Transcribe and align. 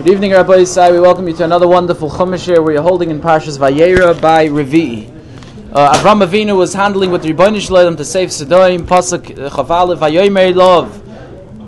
Good 0.00 0.12
evening, 0.12 0.32
Rabbi 0.32 0.60
Isai. 0.60 0.92
We 0.92 1.00
welcome 1.00 1.28
you 1.28 1.36
to 1.36 1.44
another 1.44 1.68
wonderful 1.68 2.08
Chumash 2.08 2.46
here 2.46 2.62
where 2.62 2.72
you're 2.72 2.82
holding 2.82 3.10
in 3.10 3.20
Parshas 3.20 3.58
Vayera 3.58 4.18
by 4.18 4.48
Revi'i. 4.48 5.10
Uh, 5.74 5.92
Avram 5.92 6.26
Avinu 6.26 6.56
was 6.56 6.72
handling 6.72 7.10
with 7.10 7.22
Ribono 7.22 7.60
Shel 7.60 7.76
Olam 7.76 7.98
to 7.98 8.04
save 8.06 8.32
Sodom, 8.32 8.86
Pasuk 8.86 9.38
uh, 9.38 9.50
Chaval 9.50 9.94
Vayomer 9.98 10.54
Love. 10.54 11.02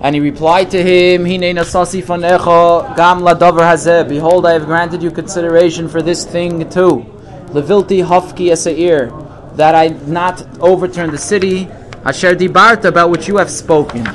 And 0.00 0.14
he 0.14 0.20
replied 0.22 0.70
to 0.70 0.82
him, 0.82 1.26
Hine 1.26 1.54
nasasi 1.54 2.02
fanecha 2.02 2.96
gam 2.96 3.20
ladavar 3.20 3.70
hazeh. 3.70 4.08
Behold, 4.08 4.46
I 4.46 4.52
have 4.54 4.64
granted 4.64 5.02
you 5.02 5.10
consideration 5.10 5.86
for 5.86 6.00
this 6.00 6.24
thing 6.24 6.70
too. 6.70 7.04
Levilti 7.48 8.02
hafki 8.02 8.50
eseir. 8.50 9.56
That 9.58 9.74
I 9.74 9.88
not 10.06 10.58
overturn 10.58 11.10
the 11.10 11.18
city. 11.18 11.68
Asher 12.02 12.34
dibarta, 12.34 12.86
about 12.86 13.10
which 13.10 13.28
you 13.28 13.36
have 13.36 13.50
spoken. 13.50 14.06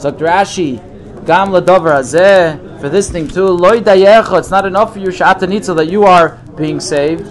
So 0.00 0.10
Rashi, 0.10 0.78
gam 1.24 1.50
ladavar 1.50 2.00
hazeh 2.00 2.69
for 2.80 2.88
this 2.88 3.10
thing 3.10 3.28
too. 3.28 3.46
Loy 3.46 3.82
it's 3.84 4.50
not 4.50 4.64
enough 4.66 4.94
for 4.94 4.98
you 5.00 5.08
shatanitza 5.08 5.76
that 5.76 5.90
you 5.90 6.04
are 6.04 6.38
being 6.56 6.80
saved. 6.80 7.30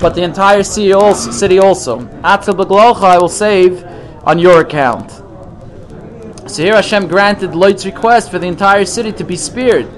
But 0.00 0.14
the 0.14 0.22
entire 0.22 0.62
city 0.62 0.92
also. 0.92 1.98
Atil 2.22 2.54
beglocha, 2.54 3.02
I 3.02 3.18
will 3.18 3.28
save 3.28 3.84
on 4.24 4.38
your 4.38 4.60
account. 4.60 5.10
So 6.48 6.62
here 6.62 6.74
Hashem 6.74 7.08
granted 7.08 7.54
Lot's 7.54 7.84
request 7.84 8.30
for 8.30 8.38
the 8.38 8.46
entire 8.46 8.84
city 8.84 9.12
to 9.12 9.24
be 9.24 9.36
spared. 9.36 9.88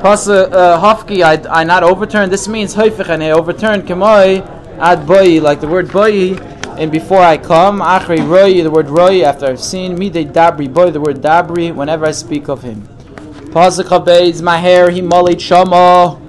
Pas 0.00 0.28
uh, 0.28 0.80
hafki, 0.80 1.22
I, 1.22 1.60
I 1.60 1.64
not 1.64 1.82
overturned. 1.82 2.32
This 2.32 2.46
means 2.46 2.74
hoifich, 2.74 3.08
and 3.08 3.22
I 3.22 3.30
overturned 3.32 3.82
kemoi 3.88 4.46
ad 4.78 5.06
boy, 5.06 5.40
like 5.40 5.60
the 5.60 5.66
word 5.66 5.90
boy 5.90 6.36
and 6.78 6.92
before 6.92 7.18
I 7.18 7.36
come, 7.38 7.80
Achri 7.80 8.26
Roy, 8.26 8.62
the 8.62 8.70
word 8.70 8.88
Roy, 8.88 9.22
after 9.24 9.46
I've 9.46 9.60
seen, 9.60 9.96
Midei 9.98 10.32
Dabri 10.32 10.72
Boy, 10.72 10.92
the 10.92 11.00
word 11.00 11.16
Dabri, 11.16 11.74
whenever 11.74 12.06
I 12.06 12.12
speak 12.12 12.48
of 12.48 12.62
him. 12.62 12.82
Pasuk 13.50 14.42
my 14.42 14.58
hair, 14.58 14.88
he 14.88 15.02
mullied 15.02 15.40
Shama. 15.40 16.20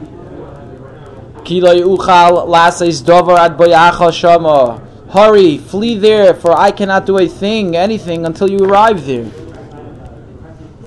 Kiloi 1.43 1.83
Uchal, 1.83 2.47
Lases 2.47 3.01
Dover 3.01 3.33
ad 3.33 3.57
Boyacha 3.57 4.11
Shama. 4.11 4.81
Hurry, 5.11 5.59
flee 5.59 5.95
there, 5.95 6.33
for 6.33 6.57
I 6.57 6.71
cannot 6.71 7.05
do 7.05 7.19
a 7.19 7.27
thing, 7.27 7.75
anything, 7.75 8.25
until 8.25 8.49
you 8.49 8.59
arrive 8.65 9.05
there. 9.05 9.29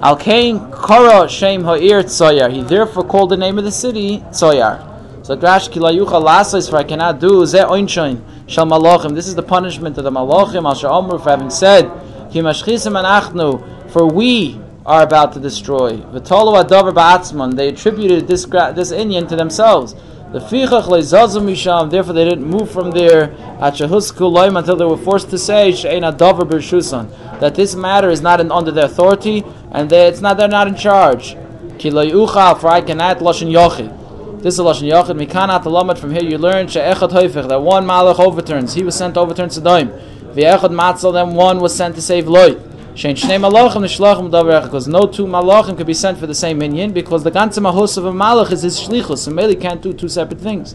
Al 0.01 0.17
Kain 0.17 0.59
Kara 0.73 1.29
Shem 1.29 1.63
Ha'ir 1.63 2.03
Tsoyar. 2.03 2.51
He 2.51 2.63
therefore 2.63 3.05
called 3.05 3.31
the 3.31 3.37
name 3.37 3.59
of 3.59 3.65
the 3.65 3.71
city 3.71 4.19
Tzoyar. 4.31 4.92
So 5.23 5.37
Grash 5.37 5.69
Kilayucha 5.69 6.21
Lases, 6.21 6.69
for 6.69 6.79
I 6.79 6.83
cannot 6.83 7.21
do 7.21 7.47
Ze 7.47 7.59
Oinshain. 7.59 8.21
Shal 8.49 8.67
Malachim. 8.67 9.15
This 9.15 9.29
is 9.29 9.37
the 9.37 9.43
punishment 9.43 9.97
of 9.97 10.03
the 10.03 10.11
Malachim, 10.11 10.65
Al 10.65 10.75
Sha'omru, 10.75 11.23
for 11.23 11.31
having 11.31 11.49
said, 11.49 11.85
Kimashchisim 12.33 13.01
Anachnu, 13.01 13.91
for 13.93 14.05
we 14.05 14.61
are 14.85 15.03
about 15.03 15.33
to 15.35 15.39
destroy. 15.39 15.93
V'tolu 15.93 16.65
Adavar 16.65 16.93
Ba'atzman, 16.93 17.55
they 17.55 17.69
attributed 17.69 18.27
this, 18.27 18.47
this 18.47 18.91
Indian 18.91 19.29
to 19.29 19.37
themselves. 19.37 19.95
The 20.33 20.41
fichach 20.41 20.89
misham. 20.89 21.89
Therefore, 21.89 22.15
they 22.15 22.25
didn't 22.25 22.47
move 22.47 22.69
from 22.69 22.91
there 22.91 23.25
at 23.61 23.75
shahusku 23.75 24.59
until 24.59 24.75
they 24.75 24.85
were 24.85 24.97
forced 24.97 25.31
to 25.31 25.39
say 25.39 25.71
she'ein 25.71 26.03
adavar 26.03 26.49
b'shusan 26.49 27.39
that 27.39 27.55
this 27.55 27.77
matter 27.77 28.09
is 28.09 28.23
not 28.23 28.41
in, 28.41 28.51
under 28.51 28.73
their 28.73 28.87
authority 28.87 29.45
and 29.71 29.89
they, 29.91 30.07
it's 30.09 30.21
not 30.21 30.37
they're 30.37 30.49
not 30.49 30.67
in 30.67 30.75
charge. 30.75 31.37
Ki 31.79 31.91
for 31.91 32.69
I 32.69 32.81
cannot 32.81 33.19
lashon 33.19 33.53
yochid. 33.53 34.02
This 34.43 34.55
is 34.55 34.61
Lashon 34.61 34.91
Yachid. 34.91 35.25
Mikanat 35.25 35.65
Lamed. 35.67 36.01
From 36.01 36.11
here 36.11 36.25
you 36.25 36.37
learn 36.37 36.67
she'echad 36.67 37.11
hoifich 37.11 37.47
that 37.49 37.63
one 37.63 37.87
malach 37.87 38.19
overturns. 38.19 38.75
He 38.75 38.83
was 38.83 38.97
sent 38.97 39.15
to 39.15 39.21
overturn 39.21 39.51
Sodom. 39.51 39.91
V'echad 40.35 40.73
matzal. 40.73 41.13
Then 41.13 41.35
one 41.35 41.61
was 41.61 41.73
sent 41.73 41.95
to 41.95 42.03
save 42.03 42.27
Lot. 42.27 42.57
Shein 42.97 43.15
shnei 43.15 43.39
malachim 43.39 43.83
nishlachim 43.83 44.33
davar 44.33 44.65
Because 44.65 44.89
no 44.89 45.07
two 45.07 45.27
malachim 45.27 45.77
could 45.77 45.87
be 45.87 45.95
sent 45.95 46.19
for 46.19 46.27
the 46.27 46.35
same 46.35 46.59
minion 46.59 46.93
because 46.93 47.23
the 47.23 47.31
ganze 47.31 47.61
mahus 47.61 47.97
of 47.97 48.05
a 48.05 48.11
malach 48.11 48.51
is 48.51 48.63
his 48.63 48.81
shlichus. 48.81 49.29
and 49.29 49.37
Meli 49.37 49.55
can't 49.55 49.81
do 49.81 49.93
two 49.93 50.09
separate 50.09 50.41
things. 50.41 50.75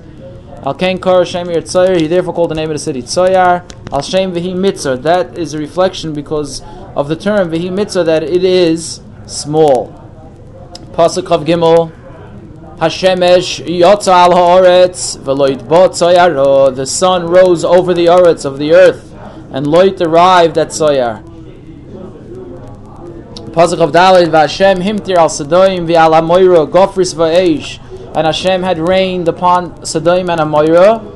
Al 0.65 0.73
kain 0.73 0.97
kar 0.97 1.23
shemir 1.23 1.57
tzoyer. 1.57 1.99
He 1.99 2.07
therefore 2.07 2.33
called 2.33 2.51
the 2.51 2.55
name 2.55 2.69
of 2.69 2.75
the 2.75 2.79
city 2.79 3.01
Tzoyar. 3.01 3.69
Al 3.91 4.01
shem 4.01 4.33
mitzor. 4.33 5.01
That 5.01 5.37
is 5.37 5.53
a 5.53 5.57
reflection 5.57 6.13
because 6.13 6.61
of 6.95 7.09
the 7.09 7.17
term 7.17 7.51
v'hi 7.51 7.69
mitzor 7.69 8.05
that 8.05 8.23
it 8.23 8.45
is 8.45 9.01
small. 9.25 9.91
Pasuk 10.93 11.29
of 11.31 11.43
Gimel. 11.43 11.96
Hashemesh 12.77 13.65
yotzal 13.65 14.13
al 14.13 14.31
haaretz 14.33 15.17
v'loit 15.17 15.67
bot 15.67 15.99
oh, 15.99 16.69
The 16.69 16.85
sun 16.85 17.25
rose 17.25 17.65
over 17.65 17.91
the 17.91 18.05
aretz 18.05 18.45
of 18.45 18.59
the 18.59 18.73
earth, 18.73 19.15
and 19.51 19.65
loit 19.65 19.99
arrived 19.99 20.59
at 20.59 20.67
soyar. 20.67 21.23
Pasuk 23.49 23.79
of 23.79 23.91
Dalit 23.91 24.27
v'Hashem 24.27 24.75
himtir 24.83 25.15
al 25.15 25.29
Sedoim 25.29 25.87
v'al 25.87 26.21
Amoira 26.21 26.69
gofris 26.69 27.15
v'eish. 27.15 27.83
And 28.15 28.27
Hashem 28.27 28.61
had 28.61 28.77
rained 28.77 29.27
upon 29.27 29.73
Sedoim 29.81 30.31
and 30.31 30.41
Amoira. 30.41 31.15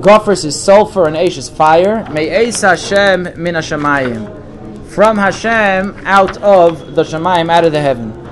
Gofris 0.00 0.46
is 0.46 0.58
sulfur 0.58 1.06
and 1.06 1.14
Eish 1.14 1.36
is 1.36 1.50
fire. 1.50 2.08
May 2.10 2.46
Eis 2.46 2.62
Hashem 2.62 3.34
min 3.36 3.54
Hashemayim. 3.54 4.86
From 4.88 5.18
Hashem 5.18 5.94
out 6.06 6.38
of 6.38 6.94
the 6.94 7.02
Shemayim, 7.02 7.50
out 7.50 7.66
of 7.66 7.72
the 7.72 7.82
heaven. 7.82 8.25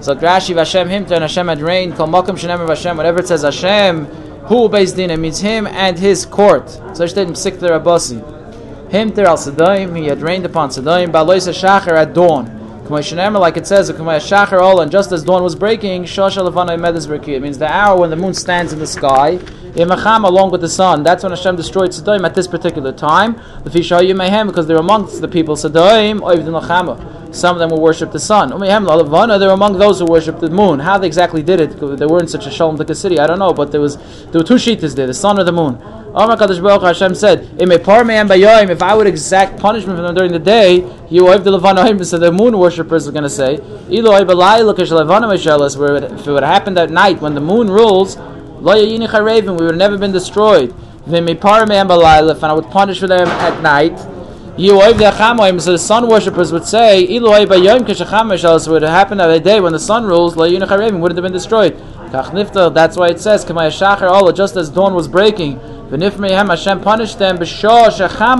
So 0.00 0.14
Rashi 0.14 0.56
Hashem 0.56 0.88
him 0.88 1.02
and 1.04 1.22
Hashem 1.22 1.48
had 1.48 1.60
rained. 1.60 1.96
Kol 1.96 2.06
makom 2.06 2.38
Hashem. 2.68 2.96
Whatever 2.96 3.20
it 3.20 3.28
says 3.28 3.42
Hashem, 3.42 4.04
who 4.46 4.68
based 4.68 4.96
din 4.96 5.20
means 5.20 5.40
him 5.40 5.66
and 5.66 5.98
his 5.98 6.24
court. 6.24 6.70
So 6.94 7.06
didn't 7.06 7.36
sick 7.36 7.54
Rabasi. 7.54 8.90
Him 8.90 9.10
there 9.10 9.26
al 9.26 9.36
Sadaim. 9.36 9.96
He 9.96 10.06
had 10.06 10.22
rained 10.22 10.46
upon 10.46 10.70
Sadaim. 10.70 11.12
Balois 11.12 11.48
Shacher 11.48 11.92
at 11.92 12.14
dawn. 12.14 12.57
Like 12.88 13.56
it 13.56 13.66
says, 13.66 13.90
and 13.90 14.90
just 14.90 15.12
as 15.12 15.22
dawn 15.22 15.42
was 15.42 15.54
breaking, 15.54 16.04
it 16.04 17.42
means 17.42 17.58
the 17.58 17.68
hour 17.70 18.00
when 18.00 18.10
the 18.10 18.16
moon 18.16 18.32
stands 18.34 18.72
in 18.72 18.78
the 18.78 18.86
sky, 18.86 19.38
along 19.76 20.50
with 20.50 20.60
the 20.62 20.68
sun. 20.68 21.02
That's 21.02 21.22
when 21.22 21.32
Hashem 21.32 21.56
destroyed 21.56 21.92
Sodom 21.92 22.24
at 22.24 22.34
this 22.34 22.46
particular 22.48 22.92
time. 22.92 23.40
The 23.64 24.44
Because 24.46 24.66
they're 24.66 24.78
amongst 24.78 25.20
the 25.20 25.28
people, 25.28 25.54
Sodom, 25.56 26.20
some 27.30 27.54
of 27.54 27.60
them 27.60 27.68
will 27.70 27.82
worship 27.82 28.10
the 28.10 28.18
sun. 28.18 28.58
They're 28.58 29.50
among 29.50 29.78
those 29.78 29.98
who 29.98 30.06
worship 30.06 30.40
the 30.40 30.48
moon. 30.48 30.80
How 30.80 30.96
they 30.96 31.06
exactly 31.06 31.42
did 31.42 31.60
it, 31.60 31.78
they 31.98 32.06
were 32.06 32.20
in 32.20 32.26
such 32.26 32.46
a 32.46 32.50
shalom 32.50 32.78
city, 32.94 33.18
I 33.18 33.26
don't 33.26 33.38
know, 33.38 33.52
but 33.52 33.70
there 33.70 33.82
was 33.82 33.98
there 34.30 34.40
were 34.40 34.46
two 34.46 34.54
sheetas 34.54 34.94
there, 34.96 35.06
the 35.06 35.12
sun 35.12 35.38
or 35.38 35.44
the 35.44 35.52
moon. 35.52 35.78
Hashem 36.18 37.14
said, 37.14 37.48
If 37.58 38.82
I 38.82 38.94
would 38.94 39.06
exact 39.06 39.60
punishment 39.60 39.98
from 39.98 40.04
them 40.04 40.16
during 40.16 40.32
the 40.32 40.40
day, 40.40 40.84
you 41.08 41.24
the 41.26 42.04
so 42.04 42.18
the 42.18 42.32
moon 42.32 42.58
worshippers 42.58 43.06
are 43.06 43.12
going 43.12 43.22
to 43.22 43.30
say, 43.30 43.54
If 43.54 44.04
it 44.04 44.04
would 46.26 46.42
have 46.42 46.52
happened 46.52 46.78
at 46.78 46.90
night 46.90 47.20
when 47.20 47.34
the 47.34 47.40
moon 47.40 47.70
rules, 47.70 48.16
we 48.16 48.98
would 48.98 49.76
never 49.76 49.96
been 49.96 50.10
destroyed. 50.10 50.74
And 51.06 51.14
I 51.14 52.52
would 52.52 52.70
punish 52.70 53.00
them 53.00 53.28
at 53.28 53.62
night. 53.62 53.96
So 54.58 55.72
the 55.72 55.78
sun 55.78 56.08
worshippers 56.08 56.50
would 56.50 56.64
say, 56.64 57.04
It 57.04 57.22
would 57.22 57.46
have 58.82 58.90
happened 58.90 59.20
at 59.20 59.30
a 59.30 59.38
day 59.38 59.60
when 59.60 59.72
the 59.72 59.78
sun 59.78 60.04
rules, 60.04 60.34
wouldn't 60.36 60.68
have 60.68 61.14
been 61.22 61.32
destroyed. 61.32 61.80
That's 62.10 62.96
why 62.96 63.08
it 63.08 63.20
says, 63.20 63.44
just 63.44 64.56
as 64.56 64.68
dawn 64.70 64.94
was 64.94 65.06
breaking, 65.06 65.60
Hashem 65.90 66.80
punished 66.80 67.18
them 67.18 67.36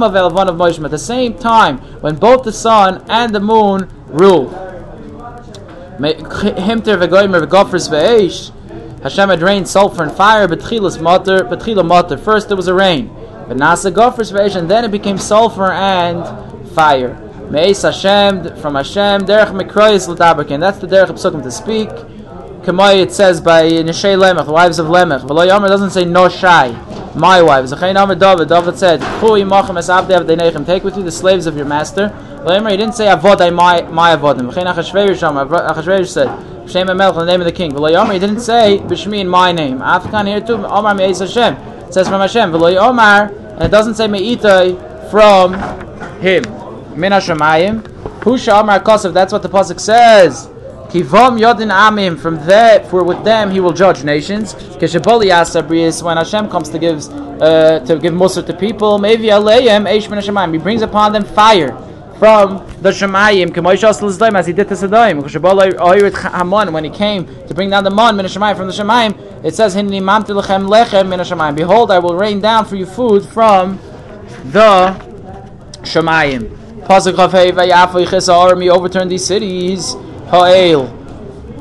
of 0.02 0.14
at 0.14 0.90
the 0.90 0.98
same 0.98 1.34
time 1.38 1.78
when 2.02 2.16
both 2.16 2.44
the 2.44 2.52
sun 2.52 3.04
and 3.08 3.34
the 3.34 3.40
moon 3.40 3.88
ruled. 4.06 4.52
Hashem 9.02 9.28
had 9.28 9.42
rained 9.42 9.68
sulfur 9.68 10.02
and 10.02 10.12
fire, 10.12 10.46
but 10.48 10.60
First 12.20 12.48
there 12.48 12.56
was 12.56 12.68
a 12.68 12.74
rain. 12.74 13.08
But 13.48 13.56
Nasa 13.56 13.90
Gofers 13.92 14.56
and 14.56 14.70
then 14.70 14.84
it 14.84 14.90
became 14.90 15.16
sulfur 15.16 15.72
and 15.72 16.70
fire. 16.72 17.16
Meis 17.50 17.80
Hashem 17.80 18.56
from 18.56 18.74
Hashem, 18.74 19.22
Derech 19.22 19.58
Mikroyis 19.58 20.06
L'Dabakin. 20.06 20.60
That's 20.60 20.78
the 20.78 20.86
Derech 20.86 21.08
Psukim 21.08 21.42
to 21.42 21.50
speak. 21.50 21.88
Kamay 22.68 23.02
it 23.02 23.10
says 23.10 23.40
by 23.40 23.62
Nishay 23.62 24.18
Lemech, 24.18 24.44
the 24.44 24.52
wives 24.52 24.78
of 24.78 24.88
Lemech. 24.88 25.22
V'lo 25.22 25.48
Yomer 25.48 25.68
doesn't 25.68 25.90
say 25.90 26.04
no 26.04 26.28
shai, 26.28 26.68
my 27.14 27.42
wives. 27.42 27.70
David, 27.70 28.18
David 28.48 28.78
said, 28.78 29.00
Take 30.66 30.84
with 30.84 30.96
you 30.96 31.02
the 31.02 31.12
slaves 31.12 31.46
of 31.46 31.56
your 31.56 31.66
master. 31.66 32.08
He 32.38 32.76
didn't 32.76 32.94
say 32.94 33.06
Avodai 33.06 33.52
my, 33.54 33.82
my 33.82 34.16
Avodim. 34.16 34.52
Achashverosh 34.52 36.08
said, 36.08 36.28
Shem 36.70 36.86
Melech, 36.86 37.14
the 37.14 37.24
name 37.24 37.40
of 37.40 37.46
the 37.46 37.52
king. 37.52 37.70
He 37.72 38.18
didn't 38.18 38.40
say 38.40 38.78
B'Shmi 38.78 39.20
in 39.20 39.28
my 39.28 39.52
name. 39.52 39.78
Afkan 39.78 40.26
here 40.26 40.40
too, 40.40 40.54
Omar 40.66 40.94
Me'ez 40.94 41.20
Hashem. 41.20 41.54
It 41.54 41.94
says 41.94 42.08
from 42.08 42.20
Hashem. 42.20 42.52
Yomer, 42.52 43.30
and 43.52 43.62
it 43.62 43.70
doesn't 43.70 43.94
say 43.94 44.06
Me'itai 44.06 44.76
from 45.10 45.54
him. 46.20 46.42
Min 46.98 47.12
Hashemayim. 47.12 47.82
Husha 48.20 48.60
Amar 48.60 48.80
Kosev, 48.80 49.12
that's 49.14 49.32
what 49.32 49.42
the 49.42 49.48
Pasuk 49.48 49.80
says. 49.80 50.50
Yodin 50.90 51.70
Amim, 51.70 52.18
from 52.18 52.36
there, 52.46 52.84
for 52.84 53.04
with 53.04 53.22
them 53.24 53.50
he 53.50 53.60
will 53.60 53.72
judge 53.72 54.04
nations. 54.04 54.54
Keshaboli 54.54 55.30
Asabrius, 55.30 56.02
when 56.02 56.16
Hashem 56.16 56.48
comes 56.48 56.68
to 56.70 56.78
give 56.78 57.06
uh, 57.40 57.80
to 57.80 57.98
give 57.98 58.12
Musar 58.14 58.44
to 58.46 58.54
people, 58.54 58.98
maybe 58.98 59.24
Aleim 59.24 59.86
Eish 59.86 60.08
Min 60.10 60.52
he 60.52 60.58
brings 60.58 60.82
upon 60.82 61.12
them 61.12 61.24
fire. 61.24 61.76
from 62.18 62.58
the 62.82 62.90
Shemayim, 62.90 64.34
as 64.34 64.46
he 64.46 64.52
did 64.52 64.68
to 64.68 64.76
Sodom. 64.76 65.22
When 66.72 66.84
he 66.84 66.90
came 66.90 67.26
to 67.46 67.54
bring 67.54 67.70
down 67.70 67.84
the 67.84 67.90
man 67.90 68.16
from 68.16 68.66
the 68.66 68.72
Shemayim, 68.72 69.44
it 69.44 69.54
says, 69.54 69.76
lechem 69.76 71.56
Behold, 71.56 71.90
I 71.92 71.98
will 72.00 72.16
rain 72.16 72.40
down 72.40 72.64
for 72.64 72.74
you 72.76 72.86
food 72.86 73.24
from 73.24 73.78
the 74.46 74.96
Shemayim. 75.82 76.56
Pasuk 76.86 77.14
he 78.62 78.70
overturned 78.70 79.10
these 79.10 79.24
cities. 79.24 79.94
Ha'el. 80.30 80.86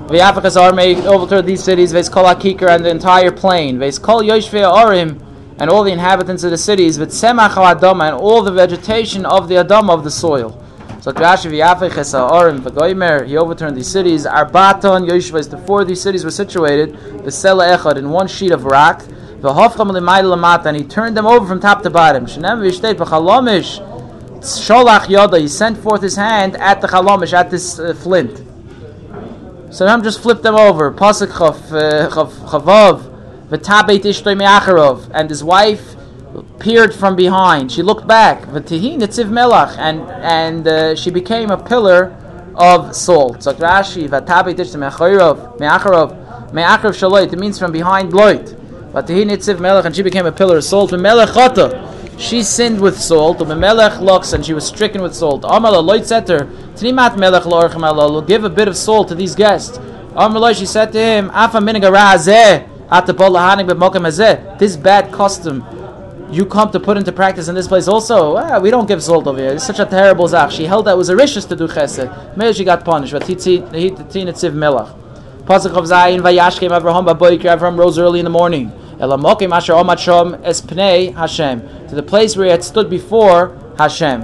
Vayafay 0.07 0.41
Chesar 0.41 0.75
may 0.75 1.07
overturn 1.07 1.45
these 1.45 1.63
cities. 1.63 1.93
Veis 1.93 2.11
Kol 2.11 2.25
HaKikar 2.25 2.69
and 2.75 2.83
the 2.83 2.89
entire 2.89 3.31
plain. 3.31 3.77
Veis 3.77 4.01
Kol 4.01 4.21
Yoshvei 4.21 4.69
Arim 4.69 5.23
and 5.57 5.69
all 5.69 5.83
the 5.83 5.91
inhabitants 5.93 6.43
of 6.43 6.51
the 6.51 6.57
cities. 6.57 6.97
V'tzemach 6.97 7.51
Adama 7.51 8.09
and 8.09 8.17
all 8.17 8.41
the 8.41 8.51
vegetation 8.51 9.25
of 9.25 9.47
the 9.47 9.55
Adama 9.55 9.93
of 9.93 10.03
the 10.03 10.11
soil. 10.11 10.61
So 10.99 11.13
Rashi 11.13 11.49
Chesar 11.49 12.29
Arim 12.29 12.59
V'goymer, 12.59 13.25
he 13.25 13.37
overturned 13.37 13.77
these 13.77 13.87
cities. 13.87 14.25
Arbaton 14.25 15.07
Yoshvei, 15.07 15.49
the 15.49 15.57
four 15.59 15.83
of 15.83 15.87
these 15.87 16.01
cities 16.01 16.25
were 16.25 16.31
situated. 16.31 16.93
V'sela 17.23 17.77
Echad 17.77 17.95
in 17.95 18.09
one 18.09 18.27
sheet 18.27 18.51
of 18.51 18.65
rock. 18.65 19.01
V'hofcham 19.39 19.93
l'mayla 19.93 20.35
lamata, 20.35 20.65
and 20.65 20.75
he 20.75 20.83
turned 20.83 21.15
them 21.15 21.25
over 21.25 21.47
from 21.47 21.61
top 21.61 21.83
to 21.83 21.89
bottom. 21.89 22.25
Shenem 22.25 22.59
v'ishteit 22.59 22.95
v'chalomish 22.95 23.81
Sholach 24.39 25.07
Yoda, 25.07 25.39
he 25.39 25.47
sent 25.47 25.77
forth 25.77 26.01
his 26.01 26.15
hand 26.15 26.55
at 26.57 26.81
the 26.81 26.87
Chalamish, 26.87 27.33
at 27.33 27.49
this 27.49 27.79
uh, 27.79 27.93
flint. 27.93 28.46
So 29.69 29.85
Ram 29.85 30.01
just 30.01 30.21
flipped 30.21 30.43
them 30.43 30.55
over. 30.55 30.91
Pasuk 30.91 31.29
uh, 31.41 32.09
Chavav, 32.09 33.01
V'tabeit 33.49 34.01
Ishtoi 34.01 34.37
Me'acharov, 34.37 35.11
and 35.13 35.29
his 35.29 35.43
wife 35.43 35.95
peered 36.59 36.93
from 36.95 37.15
behind. 37.15 37.71
She 37.71 37.81
looked 37.81 38.07
back. 38.07 38.43
V'tihi 38.43 38.97
Nitziv 38.97 39.29
Melach, 39.29 39.77
and 39.77 40.01
and 40.01 40.67
uh, 40.67 40.95
she 40.95 41.09
became 41.11 41.51
a 41.51 41.57
pillar 41.57 42.15
of 42.55 42.95
salt. 42.95 43.43
So 43.43 43.53
Rashi, 43.53 44.07
V'tabeit 44.07 44.55
Ishtoi 44.55 44.79
Me'acharov, 44.79 45.59
Me'acharov, 45.59 46.53
Me'acharov 46.53 46.95
Shaloit, 46.95 47.33
it 47.33 47.37
means 47.37 47.59
from 47.59 47.73
behind 47.73 48.13
Loit. 48.13 48.55
V'tihi 48.93 49.25
Nitziv 49.25 49.57
Melach, 49.57 49.83
and 49.83 49.93
she 49.93 50.01
became 50.01 50.25
a 50.25 50.31
pillar 50.31 50.57
of 50.57 50.63
salt. 50.63 50.91
V'melech 50.91 51.33
she 52.17 52.43
sinned 52.43 52.81
with 52.81 52.99
salt, 52.99 53.45
melech 53.47 54.01
looks, 54.01 54.33
and 54.33 54.45
she 54.45 54.53
was 54.53 54.65
stricken 54.65 55.01
with 55.01 55.15
salt. 55.15 55.43
Amala 55.43 55.83
loit 55.83 56.05
setter, 56.05 56.45
tnimat 56.75 57.17
melech 57.17 57.45
will 57.45 58.21
give 58.21 58.43
a 58.43 58.49
bit 58.49 58.67
of 58.67 58.75
salt 58.75 59.07
to 59.09 59.15
these 59.15 59.35
guests. 59.35 59.77
Amala, 60.15 60.57
she 60.57 60.65
said 60.65 60.91
to 60.93 60.99
him, 60.99 61.29
Afa 61.33 61.59
this 64.59 64.77
bad 64.77 65.11
custom 65.11 65.63
you 66.29 66.45
come 66.45 66.71
to 66.71 66.79
put 66.79 66.97
into 66.97 67.11
practice 67.11 67.47
in 67.47 67.55
this 67.55 67.67
place 67.67 67.87
also. 67.87 68.35
Ah, 68.35 68.59
we 68.59 68.69
don't 68.69 68.87
give 68.87 69.01
salt 69.01 69.27
over 69.27 69.39
here. 69.39 69.53
It's 69.53 69.65
such 69.65 69.79
a 69.79 69.85
terrible 69.85 70.27
zach. 70.27 70.51
She 70.51 70.65
held 70.65 70.85
that 70.85 70.93
it 70.93 70.97
was 70.97 71.09
a 71.09 71.15
rishis 71.15 71.45
to 71.45 71.55
do 71.55 71.67
chesed. 71.67 72.35
Maybe 72.35 72.53
she 72.53 72.63
got 72.63 72.83
punished. 72.83 73.13
But 73.13 73.25
he 73.25 73.35
tiin 73.35 74.53
melech. 74.53 74.87
Pasuk 75.45 75.71
of 75.71 75.85
Zayin 75.85 76.19
vayashkem 76.19 76.69
Avraham 76.69 77.07
baboyker. 77.07 77.57
Avraham 77.57 77.77
rose 77.77 77.97
early 77.97 78.19
in 78.19 78.25
the 78.25 78.29
morning. 78.29 78.71
Elamokim 78.99 79.55
asher 79.55 79.73
omachom 79.73 80.41
espnei 80.43 81.13
Hashem 81.15 81.87
to 81.87 81.95
the 81.95 82.03
place 82.03 82.35
where 82.35 82.45
he 82.45 82.51
had 82.51 82.63
stood 82.63 82.89
before 82.89 83.55
Hashem. 83.77 84.23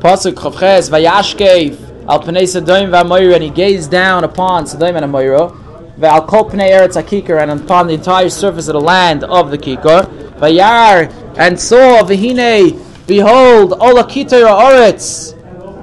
Pasuk 0.00 0.34
Chavches 0.34 0.90
Vayashkev 0.90 2.08
Al 2.08 2.22
Pnei 2.22 2.46
Sodom 2.46 2.90
VaMoira 2.90 3.34
and 3.34 3.42
he 3.42 3.50
gazed 3.50 3.90
down 3.90 4.22
upon 4.22 4.66
Sodom 4.66 4.96
and 4.96 5.06
Amorah. 5.06 5.50
Ve'al 5.98 6.26
Kol 6.26 6.50
Pnei 6.50 6.70
Eretz 6.70 7.02
Hakikar 7.02 7.40
and 7.42 7.62
upon 7.62 7.86
the 7.86 7.94
entire 7.94 8.28
surface 8.28 8.68
of 8.68 8.74
the 8.74 8.80
land 8.80 9.24
of 9.24 9.50
the 9.50 9.56
Kikar. 9.56 10.04
Vayar 10.38 11.10
and 11.38 11.58
saw 11.58 12.02
Vehine 12.02 12.82
Behold 13.06 13.72
Ola 13.72 14.04
Kitar 14.04 14.44
Oretz 14.44 15.32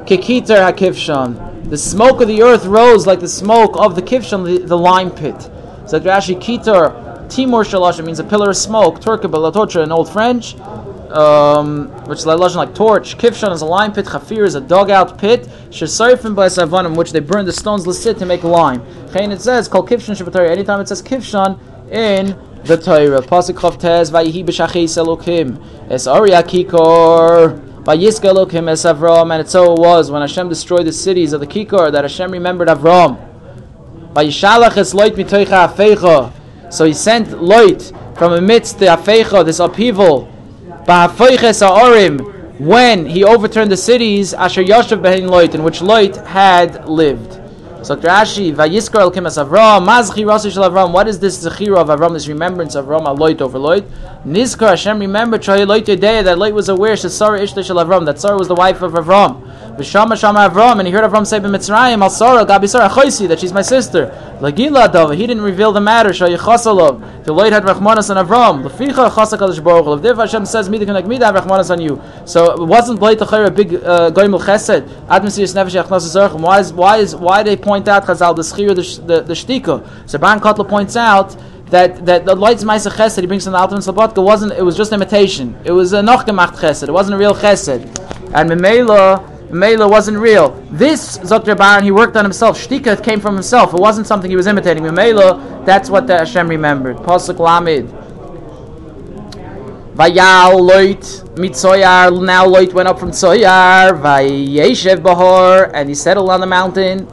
Kikitar 0.06 0.72
HaKivshan. 0.72 1.70
The 1.70 1.78
smoke 1.78 2.22
of 2.22 2.28
the 2.28 2.44
earth 2.44 2.66
rose 2.66 3.08
like 3.08 3.20
the 3.20 3.28
smoke 3.28 3.76
of 3.78 3.96
the 3.96 4.02
Kivshan, 4.04 4.46
the, 4.46 4.60
the 4.64 4.78
lime 4.78 5.10
pit. 5.10 5.50
So 5.86 6.00
Rashi 6.00 6.40
Kitar 6.40 7.30
Timur 7.30 7.64
Shalash 7.64 8.04
means 8.06 8.20
a 8.20 8.24
pillar 8.24 8.50
of 8.50 8.58
smoke. 8.58 9.00
Turka 9.00 9.24
Belatotra 9.24 9.84
in 9.84 9.92
Old 9.92 10.10
French, 10.12 10.56
um, 11.10 11.88
which 12.08 12.20
is 12.20 12.26
like 12.26 12.76
torch. 12.76 13.18
Kifshan 13.18 13.52
is 13.52 13.62
a 13.62 13.66
lime 13.66 13.92
pit. 13.92 14.06
Chafir 14.06 14.46
is 14.46 14.56
a 14.56 14.62
dugout 14.62 15.18
pit. 15.18 15.48
Shesarfim 15.70 16.36
by 16.36 16.48
Savanim, 16.48 16.96
which 16.96 17.12
they 17.12 17.20
burn 17.20 17.46
the 17.46 17.54
stones 17.54 17.88
listed 17.88 18.18
to 18.20 18.26
make 18.26 18.44
lime. 18.44 18.82
Chayin 19.08 19.32
it 19.32 19.42
says 19.42 19.68
called 19.68 19.90
Kifshan 19.90 20.16
Shabbatari. 20.16 20.50
Anytime 20.50 20.80
it 20.80 20.88
says 20.88 21.02
Kifshan 21.02 21.60
in 21.92 22.38
the 22.66 22.78
Torah. 22.78 23.22
Pasuk 23.22 23.56
Chav 23.56 23.80
Tez 23.80 24.12
Vayihi 24.12 24.46
b'Shachis 24.46 25.04
Elokim 25.04 25.90
Es 25.90 26.08
Arya 26.08 26.44
Kikor. 26.44 27.60
Vayiska 27.84 28.32
Elokim 28.32 28.70
Es 28.70 28.84
Avram. 28.84 29.32
And 29.32 29.42
it 29.42 29.50
so 29.50 29.74
was 29.74 30.12
when 30.12 30.22
Hashem 30.22 30.50
destroyed 30.50 30.86
the 30.86 30.94
cities 30.94 31.34
of 31.34 31.40
the 31.40 31.48
Kikor 31.48 31.92
that 31.92 32.04
Hashem 32.04 32.32
remembered 32.32 32.68
Avram. 32.68 33.18
Vayishalach 33.24 33.32
es 33.32 33.32
loit 33.32 33.32
mitoicha 33.32 34.02
afeicha. 34.02 34.03
So 34.16 34.22
he 34.22 34.32
sent 36.94 37.28
loit 37.30 38.18
from 38.18 38.34
amidst 38.34 38.80
the 38.80 38.86
afeicha, 38.86 39.44
this 39.46 39.60
upheaval. 39.60 40.30
When 42.60 43.06
he 43.08 43.24
overturned 43.24 43.72
the 43.72 43.78
cities, 43.78 44.34
asher 44.34 44.64
yoshev 44.64 45.02
behin 45.02 45.28
loit, 45.30 45.56
in 45.56 45.64
which 45.64 45.80
loit 45.80 46.24
had 46.28 46.88
lived. 46.88 47.40
So 47.84 47.96
Rashi, 47.98 48.54
Vayiskar 48.56 49.02
el 49.02 49.12
Kimas 49.12 49.38
Avram, 49.44 49.86
Mazchi 49.86 50.24
Rasi 50.24 50.50
Shel 50.54 50.70
Avram. 50.70 50.94
What 50.94 51.10
is 51.10 51.20
this 51.20 51.44
Zechira 51.44 51.80
of 51.80 51.88
Avram? 51.90 52.14
This 52.14 52.30
remembrance 52.30 52.76
of 52.76 52.86
Avram, 52.86 53.06
Aloit 53.06 53.42
over 53.42 53.60
Loit. 53.60 53.84
Nizkar 54.26 54.70
Hashem 54.70 55.00
remembered 55.00 55.42
Loit 55.42 55.84
day 56.00 56.22
that 56.22 56.38
Loit 56.38 56.54
was 56.54 56.70
aware 56.70 56.94
Shesara 56.94 57.42
Ishta 57.42 57.62
Shel 57.66 57.76
Avram. 57.76 58.06
That 58.06 58.22
Sarah 58.22 58.38
was 58.38 58.48
the 58.48 58.56
wife 58.56 58.82
of 58.82 58.94
Avram. 58.94 59.42
V'shama 59.78 60.16
Shama 60.16 60.48
Avram, 60.50 60.78
and 60.78 60.88
he 60.88 60.94
heard 60.94 61.04
Avram 61.04 61.26
say 61.26 61.40
b'Mitzrayim 61.40 62.02
Al 62.04 62.10
Sarah 62.12 62.46
Gabi 62.46 62.70
Sarah 62.70 62.90
Choisi 62.90 63.28
that 63.28 63.40
she's 63.40 63.54
my 63.54 63.64
sister. 63.64 64.08
Lagila 64.40 64.88
Dava, 64.88 65.16
he 65.16 65.26
didn't 65.26 65.42
reveal 65.42 65.72
the 65.72 65.82
matter. 65.82 66.14
Shai 66.14 66.30
Chasalov. 66.30 67.24
The 67.24 67.34
Loit 67.34 67.52
had 67.52 67.64
Rachmanas 67.64 68.16
on 68.16 68.24
Avram. 68.24 68.64
Leficha 68.64 69.10
Chasa 69.10 69.36
Kadosh 69.36 69.64
Baruch 69.64 69.86
Hu. 69.86 70.08
If 70.08 70.18
Hashem 70.18 70.46
says 70.46 70.68
to 70.68 70.86
connect 70.86 71.08
me 71.08 71.18
have 71.18 71.34
Rachmanas 71.34 71.72
on 71.72 71.82
you. 71.82 72.00
So 72.26 72.52
it 72.62 72.68
wasn't 72.68 73.00
Loit 73.00 73.46
a 73.46 73.52
big 73.52 73.74
uh, 73.76 74.12
Goimel 74.12 74.42
Chesed. 74.42 74.88
Admisius 75.08 75.56
Nefesh 75.56 75.84
Yachnas 75.84 76.40
Why 76.40 76.60
is 76.60 76.72
why 76.72 76.98
is 76.98 77.16
why 77.16 77.42
they 77.42 77.56
point 77.56 77.88
out 77.88 78.06
Chazal 78.06 78.36
the 78.36 78.44
Schir 78.44 78.76
the 78.76 79.22
the, 79.22 79.34
Shtika? 79.34 80.10
So 80.10 80.20
Ban 80.20 80.40
Kotler 80.40 80.70
points 80.70 80.96
out 80.96 81.36
that 81.68 82.06
that 82.06 82.26
the 82.26 82.36
lights 82.36 82.64
Ma'aseh 82.64 82.92
Chesed 82.92 83.22
he 83.22 83.26
brings 83.26 83.48
in 83.48 83.54
the 83.54 83.60
Altan 83.60 83.80
Slabotka 83.80 84.24
wasn't 84.24 84.52
it 84.54 84.62
was 84.62 84.78
just 84.78 84.92
imitation. 84.92 85.58
It 85.64 85.72
was 85.72 85.94
a 85.94 86.02
Nochgemacht 86.02 86.58
Chesed. 86.58 86.88
It 86.88 86.92
wasn't 86.92 87.16
a 87.16 87.18
real 87.18 87.34
Chesed. 87.34 87.86
And 88.36 88.50
Memela 88.50 89.33
Mela 89.54 89.88
wasn't 89.88 90.18
real. 90.18 90.52
This 90.72 91.20
Zokter 91.20 91.56
Baron 91.56 91.84
he 91.84 91.92
worked 91.92 92.18
on 92.18 92.26
himself. 92.26 92.58
Shtika 92.58 93.02
came 93.04 93.20
from 93.20 93.36
himself. 93.36 93.74
It 93.74 93.80
wasn't 93.80 94.08
something 94.08 94.30
he 94.30 94.36
was 94.36 94.48
imitating. 94.48 94.84
Mela, 94.94 95.64
that's 95.66 95.90
what 95.90 96.08
the 96.08 96.18
Hashem 96.18 96.48
remembered. 96.48 96.98
Pasuk 96.98 97.38
Lamid. 97.38 97.88
Vayal 99.96 100.60
loit 100.60 101.24
mitzoyar. 101.36 102.12
Now 102.26 102.48
loit 102.48 102.74
went 102.74 102.88
up 102.88 103.00
from 103.00 103.12
Tzoyar. 103.12 104.02
Vayeshev 104.02 105.04
bahor, 105.04 105.70
and 105.76 105.88
he 105.88 105.94
settled 105.94 106.32
on 106.32 106.40
the 106.42 106.48
mountain. 106.48 107.08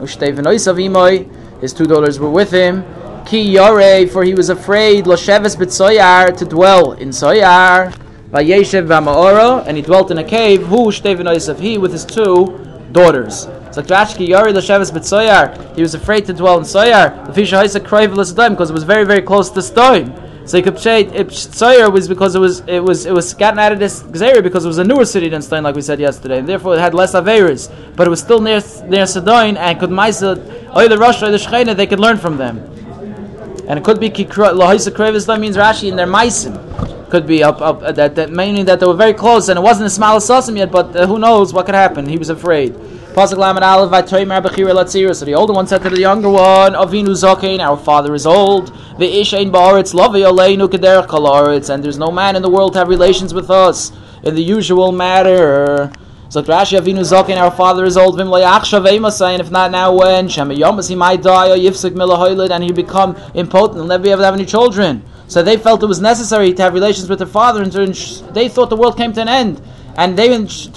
His 1.61 1.73
two 1.73 1.85
daughters 1.85 2.19
were 2.19 2.31
with 2.31 2.49
him. 2.49 2.83
Ki 3.23 3.39
yore, 3.39 4.07
for 4.07 4.23
he 4.23 4.33
was 4.33 4.49
afraid. 4.49 5.05
Losheves 5.05 5.55
b'tzoyar 5.55 6.35
to 6.35 6.43
dwell 6.43 6.93
in 6.93 7.09
Tzoyar. 7.09 7.93
Vayeshev 8.31 8.87
v'amaora, 8.87 9.67
and 9.67 9.75
he 9.75 9.83
dwelt 9.83 10.09
in 10.09 10.17
a 10.17 10.23
cave. 10.23 10.65
Who 10.67 10.87
shtevin 10.87 11.59
he 11.59 11.77
with 11.77 11.91
his 11.91 12.05
two 12.05 12.57
daughters. 12.93 13.41
So 13.71 13.81
Trashki 13.81 14.29
Yari 14.29 14.53
Lasheves 14.53 14.91
B'Tzoyar, 14.91 15.75
he 15.75 15.81
was 15.81 15.93
afraid 15.95 16.25
to 16.27 16.33
dwell 16.33 16.57
in 16.57 16.63
Soyar. 16.63 17.27
The 17.27 17.33
fish 17.33 17.51
Haisa 17.51 17.81
Krayv 17.81 18.11
because 18.51 18.69
it 18.69 18.73
was 18.73 18.83
very 18.83 19.03
very 19.03 19.21
close 19.21 19.49
to 19.49 19.59
Stoim. 19.59 20.47
So 20.47 20.57
you 20.57 20.63
could 20.63 20.79
say 20.79 21.05
Tzoyar 21.05 21.91
was 21.91 22.07
because 22.07 22.35
it 22.35 22.39
was 22.39 22.61
it 22.67 22.81
was 22.81 23.05
it 23.05 23.13
was 23.13 23.33
gotten 23.33 23.59
out 23.59 23.73
of 23.73 23.79
this 23.79 24.01
Xavier 24.15 24.41
because 24.41 24.63
it 24.63 24.69
was 24.69 24.77
a 24.77 24.83
newer 24.85 25.05
city 25.05 25.27
than 25.27 25.41
Stein, 25.41 25.63
like 25.63 25.75
we 25.75 25.81
said 25.81 25.99
yesterday, 25.99 26.39
and 26.39 26.47
therefore 26.47 26.75
it 26.75 26.79
had 26.79 26.93
less 26.93 27.13
Averis. 27.13 27.69
But 27.97 28.07
it 28.07 28.09
was 28.09 28.21
still 28.21 28.39
near 28.39 28.61
near 28.85 29.05
Sidon, 29.07 29.57
and 29.57 29.77
could 29.77 29.89
Maisa 29.89 30.35
the 30.89 30.97
Rosh 30.97 31.21
or 31.21 31.31
the 31.31 31.37
Shechina, 31.37 31.75
they 31.75 31.87
could 31.87 31.99
learn 31.99 32.17
from 32.17 32.37
them. 32.37 32.59
And 33.67 33.77
it 33.77 33.83
could 33.83 33.99
be 33.99 34.09
Lahaisa 34.09 34.91
Krevis 34.91 35.39
means 35.39 35.57
Rashi 35.57 35.89
in 35.89 35.97
their 35.97 36.07
Maisim 36.07 36.71
could 37.11 37.27
be 37.27 37.43
up, 37.43 37.61
up 37.61 37.83
uh, 37.83 37.91
that, 37.91 38.15
that 38.15 38.31
meaning 38.31 38.65
that 38.65 38.79
they 38.79 38.87
were 38.87 38.95
very 38.95 39.13
close 39.13 39.49
and 39.49 39.59
it 39.59 39.61
wasn't 39.61 39.85
a 39.85 39.89
smile 39.89 40.17
of 40.17 40.23
yet, 40.55 40.71
but 40.71 40.95
uh, 40.95 41.05
who 41.05 41.19
knows 41.19 41.53
what 41.53 41.67
could 41.67 41.75
happen? 41.75 42.07
He 42.07 42.17
was 42.17 42.29
afraid. 42.29 42.73
So 43.13 43.25
the 43.25 43.35
older 45.35 45.53
one 45.53 45.67
said 45.67 45.81
to 45.81 45.89
the 45.89 45.99
younger 45.99 46.29
one, 46.29 46.73
Avinu 46.73 47.09
Zakein, 47.09 47.59
our 47.59 47.77
father 47.77 48.15
is 48.15 48.25
old. 48.25 48.67
The 48.99 49.21
Ishain 49.21 49.51
Ba'aretz 49.51 49.93
Lavi 49.93 50.23
Aleinu 50.23 50.69
Kalaretz, 50.69 51.69
and 51.69 51.83
there's 51.83 51.97
no 51.97 52.09
man 52.09 52.37
in 52.37 52.41
the 52.41 52.49
world 52.49 52.71
to 52.73 52.79
have 52.79 52.87
relations 52.87 53.33
with 53.33 53.49
us 53.49 53.91
in 54.23 54.35
the 54.35 54.41
usual 54.41 54.93
matter. 54.93 55.91
So 56.29 56.41
Rashi 56.41 56.79
Avinu 56.79 57.01
Zakein, 57.01 57.35
our 57.35 57.51
father 57.51 57.83
is 57.83 57.97
old. 57.97 58.17
And 58.17 58.29
if 59.41 59.51
not 59.51 59.71
now, 59.71 59.93
when 59.93 60.29
Shema 60.29 60.53
Yomas 60.53 60.87
he 60.87 60.95
might 60.95 61.21
die 61.21 61.49
or 61.49 61.57
Yifsik 61.57 61.91
Milahoilid, 61.91 62.51
and 62.51 62.63
he 62.63 62.71
become 62.71 63.17
impotent, 63.33 63.79
he'll 63.79 63.87
never 63.87 64.03
be 64.03 64.11
able 64.11 64.19
to 64.19 64.25
have 64.25 64.35
any 64.35 64.45
children. 64.45 65.03
So 65.31 65.41
they 65.41 65.55
felt 65.55 65.81
it 65.81 65.85
was 65.85 66.01
necessary 66.01 66.51
to 66.51 66.61
have 66.61 66.73
relations 66.73 67.07
with 67.07 67.19
their 67.19 67.33
father, 67.39 67.63
and 67.63 67.71
they 68.35 68.49
thought 68.49 68.69
the 68.69 68.75
world 68.75 68.97
came 68.97 69.13
to 69.13 69.21
an 69.21 69.29
end. 69.29 69.61
and 69.97 70.17
they 70.17 70.29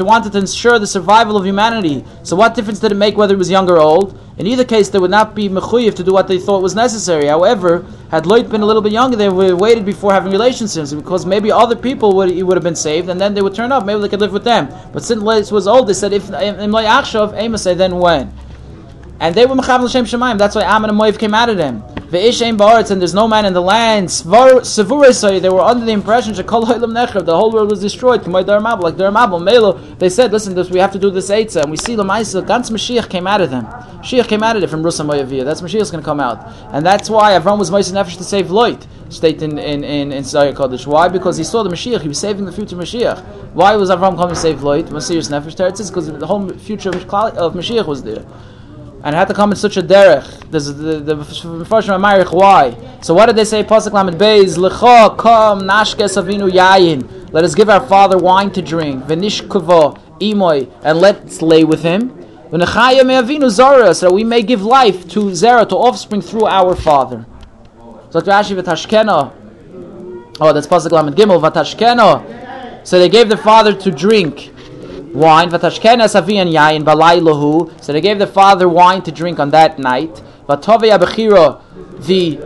wanted 0.03 0.33
to 0.33 0.39
ensure 0.39 0.79
the 0.79 0.87
survival 0.87 1.37
of 1.37 1.45
humanity. 1.45 2.05
So 2.23 2.37
what 2.37 2.55
difference 2.55 2.81
did 2.81 2.93
it 2.93 2.97
make 2.97 3.17
whether 3.17 3.35
he 3.35 3.39
was 3.39 3.51
young 3.51 3.69
or 3.71 3.79
old? 3.79 4.19
In 4.39 4.47
either 4.47 4.65
case, 4.65 4.89
they 4.89 4.99
would 4.99 5.11
not 5.11 5.35
be 5.35 5.49
mechuyev 5.49 5.95
to 5.95 6.03
do 6.03 6.13
what 6.13 6.27
they 6.27 6.39
thought 6.39 6.63
was 6.63 6.75
necessary. 6.75 7.27
However, 7.27 7.87
had 8.11 8.25
Loit 8.25 8.51
been 8.51 8.63
a 8.63 8.67
little 8.67 8.83
bit 8.83 8.93
younger, 8.93 9.17
they 9.17 9.29
would 9.29 9.51
have 9.51 9.61
waited 9.61 9.85
before 9.85 10.13
having 10.13 10.33
relations 10.33 10.93
because 10.93 11.25
maybe 11.25 11.53
other 11.53 11.77
people 11.77 12.17
would 12.17 12.43
would 12.43 12.57
have 12.57 12.65
been 12.65 12.75
saved, 12.75 13.09
and 13.09 13.21
then 13.21 13.35
they 13.35 13.43
would 13.43 13.55
turn 13.55 13.71
up. 13.71 13.85
Maybe 13.85 14.01
they 14.01 14.09
could 14.09 14.21
live 14.21 14.33
with 14.33 14.45
them. 14.45 14.69
But 14.93 15.05
since 15.05 15.23
Loit 15.23 15.53
was 15.53 15.69
old, 15.69 15.87
they 15.87 15.95
said 15.95 16.13
if 16.13 16.29
Imlay 16.31 16.85
Achshav, 16.85 17.35
Amos 17.37 17.65
then 17.65 17.99
when. 17.99 18.33
And 19.21 19.35
they 19.35 19.47
were 19.47 19.55
mechav 19.55 19.81
l'shem 19.81 20.05
shemayim. 20.05 20.39
That's 20.39 20.57
why 20.57 20.63
Ammon 20.63 20.91
and 20.91 20.99
Moav 20.99 21.19
came 21.19 21.35
out 21.35 21.49
of 21.49 21.57
them. 21.57 21.85
Ve'ish 22.15 22.47
ein 22.47 22.57
ba'aretz, 22.57 22.93
and 22.93 23.01
there's 23.01 23.13
no 23.13 23.27
man 23.27 23.45
in 23.45 23.53
the 23.53 23.61
land. 23.61 24.09
They 24.09 25.49
were 25.49 25.61
under 25.61 25.85
the 25.85 25.91
impression 25.91 26.33
nechav, 26.35 27.27
the 27.27 27.37
whole 27.37 27.51
world 27.51 27.71
was 27.71 27.81
destroyed. 27.81 28.25
Like 28.27 28.97
melo. 28.97 29.73
They 29.99 30.09
said, 30.09 30.31
listen, 30.31 30.55
this, 30.55 30.71
we 30.71 30.79
have 30.79 30.93
to 30.93 30.99
do 30.99 31.11
this 31.11 31.31
eitzah. 31.31 31.63
And 31.63 31.71
we 31.73 31.77
see 31.77 31.97
Lamaisa, 31.97 32.47
Gans 32.47 32.71
Mashiach 32.71 33.09
came 33.11 33.27
out 33.27 33.41
of 33.41 33.51
them. 33.51 33.65
Mashiach 33.65 34.29
came 34.29 34.45
out 34.45 34.57
of 34.57 34.63
it 34.63 34.71
from 34.71 34.85
Rusa 34.85 35.05
Moyaviyah. 35.05 35.45
That's 35.45 35.61
Mashiach's 35.61 35.91
going 35.91 36.03
to 36.03 36.05
come 36.05 36.21
out. 36.21 36.47
And 36.73 36.87
that's 36.87 37.11
why 37.11 37.33
Avram 37.33 37.59
was 37.59 37.71
Moisa 37.71 37.93
Nefesh 37.93 38.17
to 38.19 38.25
save 38.25 38.47
Loit. 38.47 38.87
State 39.09 39.43
in 39.43 39.59
in 39.59 39.83
in, 39.83 40.13
in 40.13 40.23
Kodesh. 40.23 40.87
Why? 40.87 41.09
Because 41.09 41.37
he 41.37 41.45
saw 41.45 41.65
the 41.65 41.71
Mashiach. 41.71 42.01
He 42.01 42.09
was 42.09 42.19
saving 42.19 42.45
the 42.45 42.53
future 42.53 42.77
Mashiach. 42.77 43.25
Why 43.55 43.75
was 43.75 43.91
Avram 43.91 44.17
coming 44.17 44.35
to 44.35 44.41
save 44.41 44.59
Loit? 44.59 44.91
Masir's 44.91 45.29
Nefesh 45.31 45.57
Teretz 45.57 45.89
because 45.89 46.07
the 46.07 46.27
whole 46.27 46.49
future 46.51 46.91
of 46.91 46.95
Mashiach 47.05 47.87
was 47.87 48.05
there 48.05 48.25
and 49.05 49.15
had 49.15 49.29
to 49.29 49.35
come 49.35 49.51
in 49.51 49.57
such 49.57 49.77
a 49.77 49.83
derech. 49.83 50.51
There's 50.51 50.67
the 50.67 50.99
the 50.99 51.15
Mepharshim 51.17 52.33
why. 52.33 52.99
So 53.03 53.13
what 53.13 53.27
did 53.27 53.37
they 53.37 53.45
say? 53.45 53.63
Pasuk 53.63 53.93
Lamed 53.93 54.19
Beis 54.19 54.57
Lecha 54.57 55.17
Kam 55.19 55.61
Nashkes 55.61 56.17
Avinu 56.17 56.51
Yayin. 56.51 57.31
Let 57.31 57.45
us 57.45 57.55
give 57.55 57.69
our 57.69 57.87
father 57.87 58.17
wine 58.17 58.51
to 58.53 58.63
drink. 58.63 59.05
Venish 59.05 59.43
Kuvo 59.43 60.01
Imoy, 60.21 60.71
and 60.83 60.99
let's 60.99 61.43
lay 61.43 61.65
with 61.65 61.83
him. 61.83 62.11
V'nechaya 62.51 63.05
Me'avinu 63.05 63.51
Zara, 63.51 63.95
so 63.95 64.11
we 64.11 64.25
may 64.25 64.43
give 64.43 64.63
life 64.63 65.07
to 65.11 65.35
Zara, 65.35 65.67
to 65.67 65.77
offspring 65.77 66.23
through 66.23 66.47
our 66.47 66.75
father. 66.75 67.27
So 68.09 68.23
Rashi 68.23 68.59
v'Tashkena. 68.59 69.33
Oh, 70.41 70.53
that's 70.55 70.67
Pasuk 70.67 70.93
Lamed 70.93 71.15
Gimel 71.15 71.43
v'Tashkena. 71.43 72.87
So 72.87 72.99
they 72.99 73.11
gave 73.11 73.29
the 73.29 73.37
father 73.37 73.75
to 73.75 73.91
drink 73.91 74.54
wine. 75.15 75.49
Vatashkena 75.51 76.05
savian 76.05 76.53
yain 76.53 76.85
balaylahu. 76.85 77.83
So 77.83 77.93
they 77.93 78.01
gave 78.01 78.19
the 78.19 78.27
father 78.27 78.69
wine 78.69 79.03
to 79.03 79.13
drink 79.13 79.39
on 79.39 79.51
that 79.51 79.79
night. 79.79 80.23
Vatovia 80.49 80.99
bechira, 80.99 81.61
the 82.07 82.39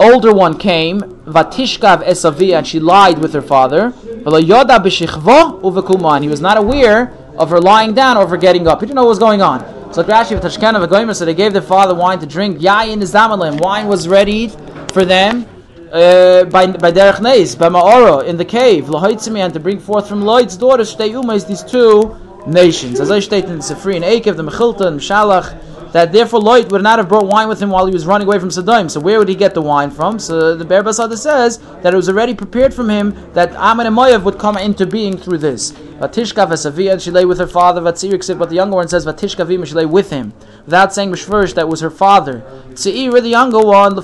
older 0.00 0.32
one 0.32 0.58
came. 0.58 1.00
Vatishkav 1.00 2.04
esavia, 2.04 2.58
and 2.58 2.66
she 2.66 2.80
lied 2.80 3.18
with 3.18 3.32
her 3.32 3.42
father. 3.42 3.90
V'layoda 3.90 4.78
b'shichvo 4.82 5.60
uvekuman. 5.62 6.22
He 6.22 6.28
was 6.28 6.40
not 6.40 6.56
aware 6.56 7.12
of 7.38 7.50
her 7.50 7.60
lying 7.60 7.94
down 7.94 8.16
or 8.16 8.26
her 8.26 8.36
getting 8.36 8.66
up. 8.66 8.80
He 8.80 8.86
didn't 8.86 8.96
know 8.96 9.04
what 9.04 9.10
was 9.10 9.18
going 9.18 9.42
on. 9.42 9.60
So 9.92 10.02
Rashi 10.02 10.38
v'tashkena 10.38 10.86
v'goymer. 10.86 11.14
So 11.14 11.24
they 11.24 11.34
gave 11.34 11.52
the 11.52 11.62
father 11.62 11.94
wine 11.94 12.18
to 12.18 12.26
drink. 12.26 12.58
Yain 12.58 13.00
is. 13.02 13.14
Wine 13.14 13.86
was 13.86 14.08
ready 14.08 14.48
for 14.92 15.04
them. 15.04 15.46
Uh, 15.94 16.44
by 16.46 16.66
by 16.66 16.90
Derech 16.90 17.20
Neis, 17.20 17.54
by 17.54 17.68
Ma'ora, 17.68 18.24
in 18.24 18.36
the 18.36 18.44
cave, 18.44 18.86
Lahaitzimi, 18.86 19.38
and 19.38 19.54
to 19.54 19.60
bring 19.60 19.78
forth 19.78 20.08
from 20.08 20.22
Loit's 20.22 20.56
daughter, 20.56 20.82
Shtei 20.82 21.12
Umas, 21.12 21.46
these 21.46 21.62
two 21.62 22.16
nations. 22.48 22.98
As 22.98 23.12
I 23.12 23.20
state 23.20 23.44
in 23.44 23.58
the 23.58 23.92
and 23.94 24.04
Akev, 24.04 24.34
the 24.34 24.42
Mechilta 24.42 24.86
and 24.86 24.98
Shalach, 24.98 25.92
that 25.92 26.10
therefore 26.10 26.40
Lloyd 26.40 26.72
would 26.72 26.82
not 26.82 26.98
have 26.98 27.08
brought 27.08 27.28
wine 27.28 27.46
with 27.46 27.62
him 27.62 27.70
while 27.70 27.86
he 27.86 27.92
was 27.92 28.06
running 28.06 28.26
away 28.26 28.40
from 28.40 28.50
Sodom. 28.50 28.88
So 28.88 28.98
where 28.98 29.20
would 29.20 29.28
he 29.28 29.36
get 29.36 29.54
the 29.54 29.62
wine 29.62 29.92
from? 29.92 30.18
So 30.18 30.56
the 30.56 30.64
Be'er 30.64 30.82
BaSadeh 30.82 31.16
says 31.16 31.58
that 31.82 31.94
it 31.94 31.96
was 31.96 32.08
already 32.08 32.34
prepared 32.34 32.74
from 32.74 32.90
him 32.90 33.14
that 33.32 33.52
Ammon 33.52 33.86
and 33.86 33.96
Moav 33.96 34.24
would 34.24 34.36
come 34.36 34.56
into 34.56 34.86
being 34.86 35.16
through 35.16 35.38
this. 35.38 35.70
Vatishka 35.70 36.48
Vesavia, 36.48 36.94
and 36.94 37.00
she 37.00 37.12
lay 37.12 37.24
with 37.24 37.38
her 37.38 37.46
father, 37.46 37.80
Vatzirik 37.80 38.36
but 38.36 38.48
the 38.48 38.56
younger 38.56 38.74
one 38.74 38.88
says 38.88 39.06
Vatishka 39.06 39.46
Vima, 39.46 39.64
she 39.64 39.74
lay 39.74 39.86
with 39.86 40.10
him. 40.10 40.32
Without 40.64 40.94
saying 40.94 41.10
Mishverish, 41.10 41.54
that 41.54 41.68
was 41.68 41.80
her 41.80 41.90
father. 41.90 42.42
Tzeir, 42.70 43.20
the 43.22 43.28
younger 43.28 43.60
one, 43.60 44.00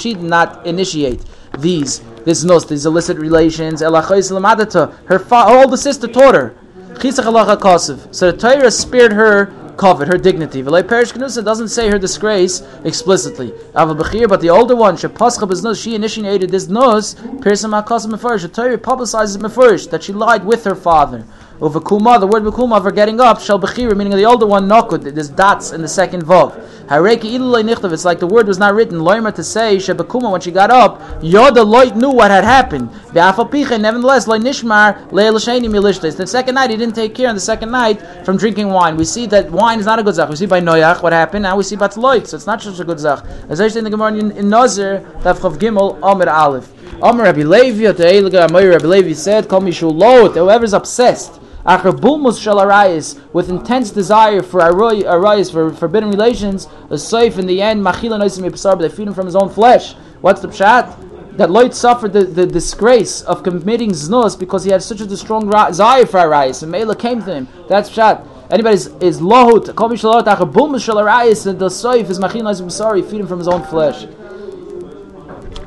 she 0.00 0.14
did 0.14 0.22
not 0.22 0.66
initiate 0.66 1.24
these, 1.58 2.00
this 2.24 2.42
nos, 2.44 2.66
these 2.66 2.86
illicit 2.86 3.18
relations. 3.18 3.80
Her 3.80 5.18
fa- 5.18 5.44
her 5.44 5.62
older 5.62 5.76
sister 5.76 6.08
taught 6.08 6.34
her. 6.34 6.54
So 7.00 8.30
the 8.30 8.36
Torah 8.38 8.70
spared 8.70 9.12
her 9.12 9.46
covet, 9.76 10.08
her 10.08 10.18
dignity. 10.18 10.62
V'lei 10.62 10.86
perish 10.86 11.12
kenusa 11.12 11.44
doesn't 11.44 11.68
say 11.68 11.88
her 11.88 11.98
disgrace 11.98 12.62
explicitly. 12.84 13.52
but 13.72 14.40
the 14.40 14.50
older 14.50 14.76
one, 14.76 14.96
she 14.96 15.94
initiated 15.94 16.50
this 16.50 16.68
nus. 16.68 17.14
Pirsim 17.14 17.82
hakasim 17.82 18.12
mefurish. 18.12 18.42
The 18.42 18.48
Torah 18.48 18.78
publicizes 18.78 19.38
mefurish 19.38 19.90
that 19.90 20.02
she 20.02 20.12
lied 20.12 20.44
with 20.44 20.64
her 20.64 20.74
father. 20.74 21.24
Over 21.62 21.80
kuma, 21.80 22.18
the 22.18 22.26
word 22.26 22.42
bekuma 22.42 22.82
for 22.82 22.90
getting 22.90 23.20
up, 23.20 23.40
shall 23.40 23.56
bechira, 23.56 23.96
meaning 23.96 24.16
the 24.16 24.24
older 24.24 24.46
one 24.46 24.66
nokud. 24.68 25.04
There's 25.14 25.28
dots 25.28 25.70
in 25.70 25.80
the 25.80 25.86
second 25.86 26.24
vav. 26.24 26.60
Hareki 26.88 27.34
ilulay 27.34 27.62
nichtav. 27.62 27.92
It's 27.92 28.04
like 28.04 28.18
the 28.18 28.26
word 28.26 28.48
was 28.48 28.58
not 28.58 28.74
written. 28.74 28.98
Loimer 28.98 29.32
to 29.32 29.44
say 29.44 29.76
shebekuma 29.76 30.32
when 30.32 30.40
she 30.40 30.50
got 30.50 30.72
up, 30.72 31.00
yoda 31.20 31.64
loit 31.64 31.94
knew 31.94 32.10
what 32.10 32.32
had 32.32 32.42
happened. 32.42 32.90
Be'afapicha, 33.12 33.80
nevertheless, 33.80 34.26
loy 34.26 34.38
nishmar 34.38 35.08
le'elasheni. 35.10 36.16
The 36.16 36.26
second 36.26 36.56
night 36.56 36.70
he 36.70 36.76
didn't 36.76 36.96
take 36.96 37.14
care 37.14 37.28
on 37.28 37.36
the 37.36 37.40
second 37.40 37.70
night 37.70 38.02
from 38.24 38.38
drinking 38.38 38.66
wine. 38.68 38.96
We 38.96 39.04
see 39.04 39.26
that 39.26 39.48
wine 39.52 39.78
is 39.78 39.86
not 39.86 40.00
a 40.00 40.02
good 40.02 40.16
zach. 40.16 40.30
We 40.30 40.34
see 40.34 40.46
by 40.46 40.60
Noach 40.60 41.00
what 41.00 41.12
happened. 41.12 41.44
Now 41.44 41.56
we 41.56 41.62
see 41.62 41.76
by 41.76 41.86
loit, 41.86 42.26
so 42.26 42.38
it's 42.38 42.46
not 42.46 42.60
such 42.60 42.80
a 42.80 42.84
good 42.84 42.98
zach. 42.98 43.24
As 43.48 43.60
I 43.60 43.68
say 43.68 43.78
in 43.78 43.84
the 43.84 43.90
Gemara 43.90 44.14
in, 44.16 44.48
Nazir, 44.50 45.08
Tavchav 45.20 45.58
Gimel, 45.58 45.96
Amir 46.02 46.28
Aleph. 46.28 46.72
Amir 47.00 47.22
Rabbi 47.22 47.42
Levi, 47.42 47.86
Rabbi 47.86 48.86
Levi 48.86 49.12
said, 49.12 49.48
"Call 49.48 49.60
me 49.60 49.70
shulot." 49.70 50.34
Whoever's 50.34 50.72
obsessed 50.72 51.38
with 51.64 53.48
intense 53.48 53.90
desire 53.90 54.42
for 54.42 54.60
arayis, 54.60 55.52
for 55.52 55.72
forbidden 55.72 56.10
relations, 56.10 56.68
a 56.90 56.98
safe 56.98 57.38
in 57.38 57.46
the 57.46 57.62
end, 57.62 57.84
machila 57.84 58.18
noisim 58.20 58.50
but 58.50 58.78
they 58.80 58.88
feed 58.88 59.06
him 59.06 59.14
from 59.14 59.26
his 59.26 59.36
own 59.36 59.48
flesh. 59.48 59.94
What's 60.20 60.40
the 60.40 60.48
pshat? 60.48 61.36
That 61.36 61.48
Loit 61.48 61.72
suffered 61.72 62.12
the, 62.12 62.24
the 62.24 62.46
disgrace 62.46 63.22
of 63.22 63.42
committing 63.42 63.90
znus 63.90 64.38
because 64.38 64.64
he 64.64 64.70
had 64.70 64.82
such 64.82 65.00
a 65.00 65.16
strong 65.16 65.48
desire 65.48 66.04
for 66.04 66.18
arayis, 66.18 66.62
and 66.62 66.72
Mela 66.72 66.96
came 66.96 67.22
to 67.22 67.34
him. 67.34 67.48
That's 67.68 67.90
pshat. 67.90 68.26
Anybody 68.50 68.74
is, 68.74 68.88
is 69.00 69.20
lohut, 69.20 69.74
kol 69.76 69.88
mishalot 69.88 70.24
achar 70.24 70.52
bulmus 70.52 70.86
arayis, 70.92 71.46
and 71.46 71.58
the 71.58 71.68
saif 71.68 72.10
is 72.10 72.18
machila 72.18 72.52
noisim 72.52 72.96
he 72.96 73.02
feed 73.02 73.20
him 73.20 73.26
from 73.26 73.38
his 73.38 73.48
own 73.48 73.62
flesh. 73.62 74.06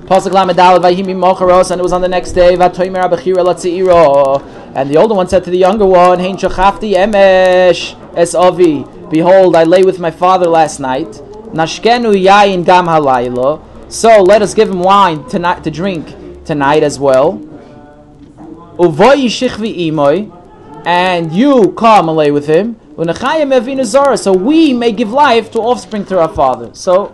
Pasuk 0.06 0.34
Lamedal 0.34 0.78
Vayhimi 0.78 1.16
Mocharos, 1.16 1.72
and 1.72 1.80
it 1.80 1.82
was 1.82 1.92
on 1.92 2.00
the 2.00 2.08
next 2.08 2.34
day. 2.34 2.56
Vatoimer 2.56 3.10
Abachira 3.10 3.38
Latzeiro, 3.38 4.40
and 4.76 4.90
the 4.90 4.98
older 4.98 5.14
one 5.16 5.28
said 5.30 5.44
to 5.46 5.50
the 5.50 5.58
younger 5.58 5.86
one, 5.86 6.20
Hein 6.20 6.36
Shachafti 6.36 6.96
Emesh. 6.96 7.96
Behold, 9.10 9.56
I 9.56 9.64
lay 9.64 9.84
with 9.84 10.00
my 10.00 10.12
father 10.12 10.48
last 10.48 10.80
night. 10.80 11.08
Nashkenu 11.54 12.14
Yain 12.22 12.66
Gam 12.66 12.86
Halaylo. 12.86 13.62
So 13.90 14.22
let 14.22 14.42
us 14.42 14.54
give 14.54 14.70
him 14.70 14.80
wine 14.82 15.24
tonight 15.30 15.64
to 15.64 15.72
drink 15.72 16.14
tonight 16.44 16.84
as 16.84 17.00
well. 17.00 17.40
And 20.86 21.32
you 21.32 21.72
come 21.72 22.10
and 22.10 22.18
lay 22.18 22.32
with 22.32 22.48
him. 22.48 22.76
So 24.18 24.34
we 24.34 24.74
may 24.74 24.92
give 24.92 25.12
life 25.12 25.52
to 25.52 25.60
offspring 25.60 26.04
through 26.04 26.20
our 26.20 26.34
father. 26.34 26.74
So 26.74 27.14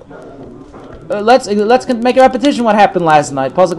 uh, 1.11 1.21
let's 1.21 1.47
let's 1.47 1.87
make 1.87 2.15
a 2.15 2.21
repetition. 2.21 2.63
What 2.63 2.75
happened 2.75 3.03
last 3.05 3.33
night? 3.33 3.53
So 3.55 3.65
they 3.65 3.75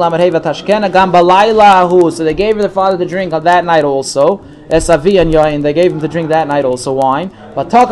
gave 2.34 2.58
the 2.58 2.68
father 2.68 2.98
to 2.98 3.06
drink 3.06 3.32
on 3.32 3.44
that 3.44 3.64
night 3.64 3.84
also. 3.84 4.38
Esavi 4.68 5.18
and. 5.20 5.64
They 5.64 5.72
gave 5.72 5.92
him 5.92 6.00
to 6.00 6.08
drink 6.08 6.28
that 6.28 6.46
night 6.46 6.66
also 6.66 6.92
wine. 6.92 7.30
But 7.54 7.70
the 7.70 7.86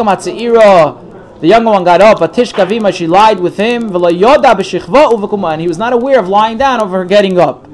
younger 1.42 1.70
one 1.70 1.84
got 1.84 2.02
up. 2.02 2.18
But 2.18 2.34
Tishkavima 2.34 2.92
she 2.92 3.06
lied 3.06 3.40
with 3.40 3.56
him. 3.56 3.94
And 3.94 5.60
he 5.60 5.68
was 5.68 5.78
not 5.78 5.94
aware 5.94 6.18
of 6.18 6.28
lying 6.28 6.58
down 6.58 6.82
over 6.82 6.98
her 6.98 7.06
getting 7.06 7.38
up. 7.38 7.66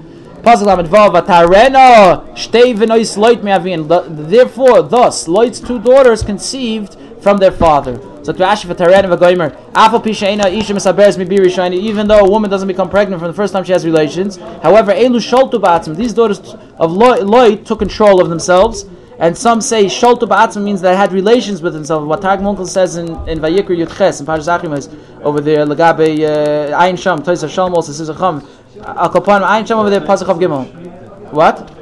Therefore, 4.29 4.83
thus, 4.83 5.27
Loit's 5.27 5.59
two 5.59 5.81
daughters 5.81 6.23
conceived 6.23 6.97
from 7.21 7.39
their 7.39 7.51
father. 7.51 7.99
So 8.27 8.33
Rashi 8.33 8.67
for 8.67 8.75
Taren 8.75 9.05
Vagoimer, 9.05 9.55
Afal 9.71 10.03
Pishaina 10.03 10.53
Isha 10.53 10.73
Misaberes 10.75 11.17
Mibiri 11.17 11.47
Shaini, 11.47 11.75
even 11.75 12.09
though 12.09 12.19
a 12.19 12.29
woman 12.29 12.51
doesn't 12.51 12.67
become 12.67 12.91
pregnant 12.91 13.21
from 13.21 13.29
the 13.29 13.37
first 13.37 13.53
time 13.53 13.63
she 13.63 13.71
has 13.71 13.85
relations. 13.85 14.35
However, 14.65 14.93
Elu 14.93 15.21
Sholtu 15.21 15.61
Ba'atzim, 15.61 15.95
these 15.95 16.13
daughters 16.13 16.41
of 16.77 16.91
Loy 16.91 17.55
took 17.55 17.79
control 17.79 18.21
of 18.21 18.29
themselves. 18.29 18.85
And 19.21 19.39
some 19.39 19.61
say 19.61 19.85
Sholtu 19.85 20.23
Ba'atzim 20.23 20.65
means 20.65 20.81
they 20.81 20.97
had 20.97 21.13
relations 21.13 21.63
with 21.63 21.73
themselves. 21.73 22.05
What 22.05 22.21
Targ 22.21 22.41
Munkel 22.41 22.67
says 22.67 22.97
in, 22.97 23.07
in 23.29 23.39
Vayikr 23.39 23.69
Yudches, 23.69 24.19
in 24.19 24.27
Parashachim 24.27 24.77
is 24.77 24.89
over 25.23 25.41
there, 25.41 25.65
Lagabe 25.65 26.19
uh, 26.19 26.77
Ayin 26.81 26.99
Sham, 26.99 27.23
Toisa 27.23 27.47
a 27.47 27.49
Chum. 27.49 28.49
Al 28.85 29.09
Kapan, 29.09 29.43
Ayin 29.43 29.65
Sham 29.69 29.79
over 29.79 29.89
there, 29.89 30.01
of 30.01 30.07
Gimel. 30.09 31.31
What? 31.31 31.76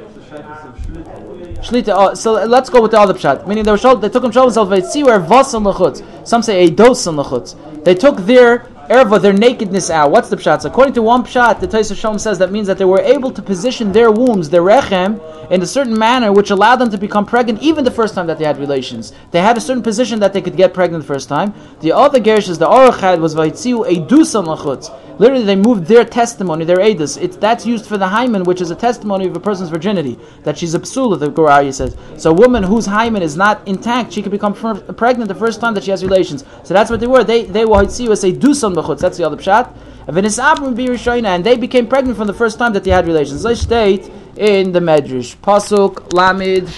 Shlita. 1.65 1.93
Oh, 1.95 2.13
so 2.13 2.33
let's 2.45 2.69
go 2.69 2.81
with 2.81 2.91
the 2.91 2.99
other 2.99 3.13
pshat. 3.13 3.47
Meaning 3.47 3.63
they 3.63 3.71
were 3.71 3.77
shol, 3.77 3.99
they 3.99 4.09
took 4.09 4.21
themselves. 4.21 4.55
They 4.69 4.81
see 4.81 5.03
where 5.03 5.19
vas 5.19 5.53
and 5.53 5.65
lechutz. 5.65 6.27
Some 6.27 6.43
say 6.43 6.65
a 6.65 6.69
dos 6.69 7.07
and 7.07 7.17
lechutz. 7.17 7.83
They 7.83 7.95
took 7.95 8.17
their 8.17 8.67
erva 8.89 9.19
their 9.19 9.33
nakedness 9.33 9.89
out. 9.89 10.11
What's 10.11 10.29
the 10.29 10.35
pshat? 10.35 10.61
So 10.61 10.69
according 10.69 10.93
to 10.93 11.01
one 11.01 11.23
pshat, 11.23 11.59
the 11.59 11.67
Taisa 11.67 11.95
Shalom 11.95 12.19
says 12.19 12.37
that 12.37 12.51
means 12.51 12.67
that 12.67 12.77
they 12.77 12.85
were 12.85 13.01
able 13.01 13.31
to 13.31 13.41
position 13.41 13.91
their 13.91 14.11
wombs, 14.11 14.49
their 14.51 14.61
rechem, 14.61 15.19
in 15.49 15.61
a 15.61 15.65
certain 15.65 15.97
manner 15.97 16.31
which 16.31 16.51
allowed 16.51 16.75
them 16.75 16.91
to 16.91 16.97
become 16.97 17.25
pregnant 17.25 17.61
even 17.63 17.83
the 17.83 17.91
first 17.91 18.13
time 18.13 18.27
that 18.27 18.37
they 18.37 18.45
had 18.45 18.59
relations. 18.59 19.13
They 19.31 19.41
had 19.41 19.57
a 19.57 19.61
certain 19.61 19.81
position 19.81 20.19
that 20.19 20.33
they 20.33 20.41
could 20.41 20.55
get 20.55 20.73
pregnant 20.73 21.03
the 21.03 21.07
first 21.07 21.29
time. 21.29 21.53
The 21.79 21.93
other 21.93 22.19
gershas, 22.19 22.59
the 22.59 22.67
Aruch 22.67 22.99
had 22.99 23.19
was 23.19 23.33
vaitziu 23.33 23.87
a 23.87 24.05
edusan 24.05 24.45
lachutz. 24.45 24.91
Literally, 25.17 25.43
they 25.43 25.55
moved 25.55 25.85
their 25.85 26.03
testimony, 26.05 26.65
their 26.65 26.77
edus. 26.77 27.21
It's 27.21 27.37
that's 27.37 27.65
used 27.65 27.85
for 27.85 27.97
the 27.97 28.07
hymen, 28.07 28.43
which 28.43 28.61
is 28.61 28.71
a 28.71 28.75
testimony 28.75 29.27
of 29.27 29.35
a 29.35 29.39
person's 29.39 29.69
virginity 29.69 30.19
that 30.43 30.57
she's 30.57 30.73
a 30.75 30.79
psula. 30.79 31.19
The 31.19 31.29
Goraya 31.31 31.73
says. 31.73 31.95
So 32.17 32.31
a 32.31 32.33
woman 32.33 32.63
whose 32.63 32.85
hymen 32.85 33.21
is 33.21 33.35
not 33.37 33.67
intact, 33.67 34.13
she 34.13 34.21
can 34.21 34.31
become 34.31 34.53
pregnant 34.53 35.27
the 35.27 35.35
first 35.35 35.61
time 35.61 35.73
that 35.75 35.83
she 35.83 35.91
has 35.91 36.03
relations. 36.03 36.43
So 36.63 36.73
that's 36.73 36.89
what 36.89 36.99
they 36.99 37.07
were. 37.07 37.23
They 37.23 37.45
they 37.45 37.65
were 37.65 37.83
hitziu 37.83 38.15
say 38.17 38.33
dusan 38.33 38.75
lachutz. 38.75 38.99
That's 38.99 39.17
the 39.17 39.25
other 39.25 39.37
pshat. 39.37 39.73
And 40.07 41.43
they 41.43 41.57
became 41.57 41.87
pregnant 41.87 42.17
from 42.17 42.27
the 42.27 42.33
first 42.33 42.59
time 42.59 42.73
that 42.73 42.83
they 42.83 42.91
had 42.91 43.07
relations. 43.07 43.41
They 43.41 43.55
state 43.55 44.11
in 44.37 44.71
the 44.71 44.79
Medrash. 44.79 45.35
Pasuk 45.37 45.95
Lamid 46.09 46.69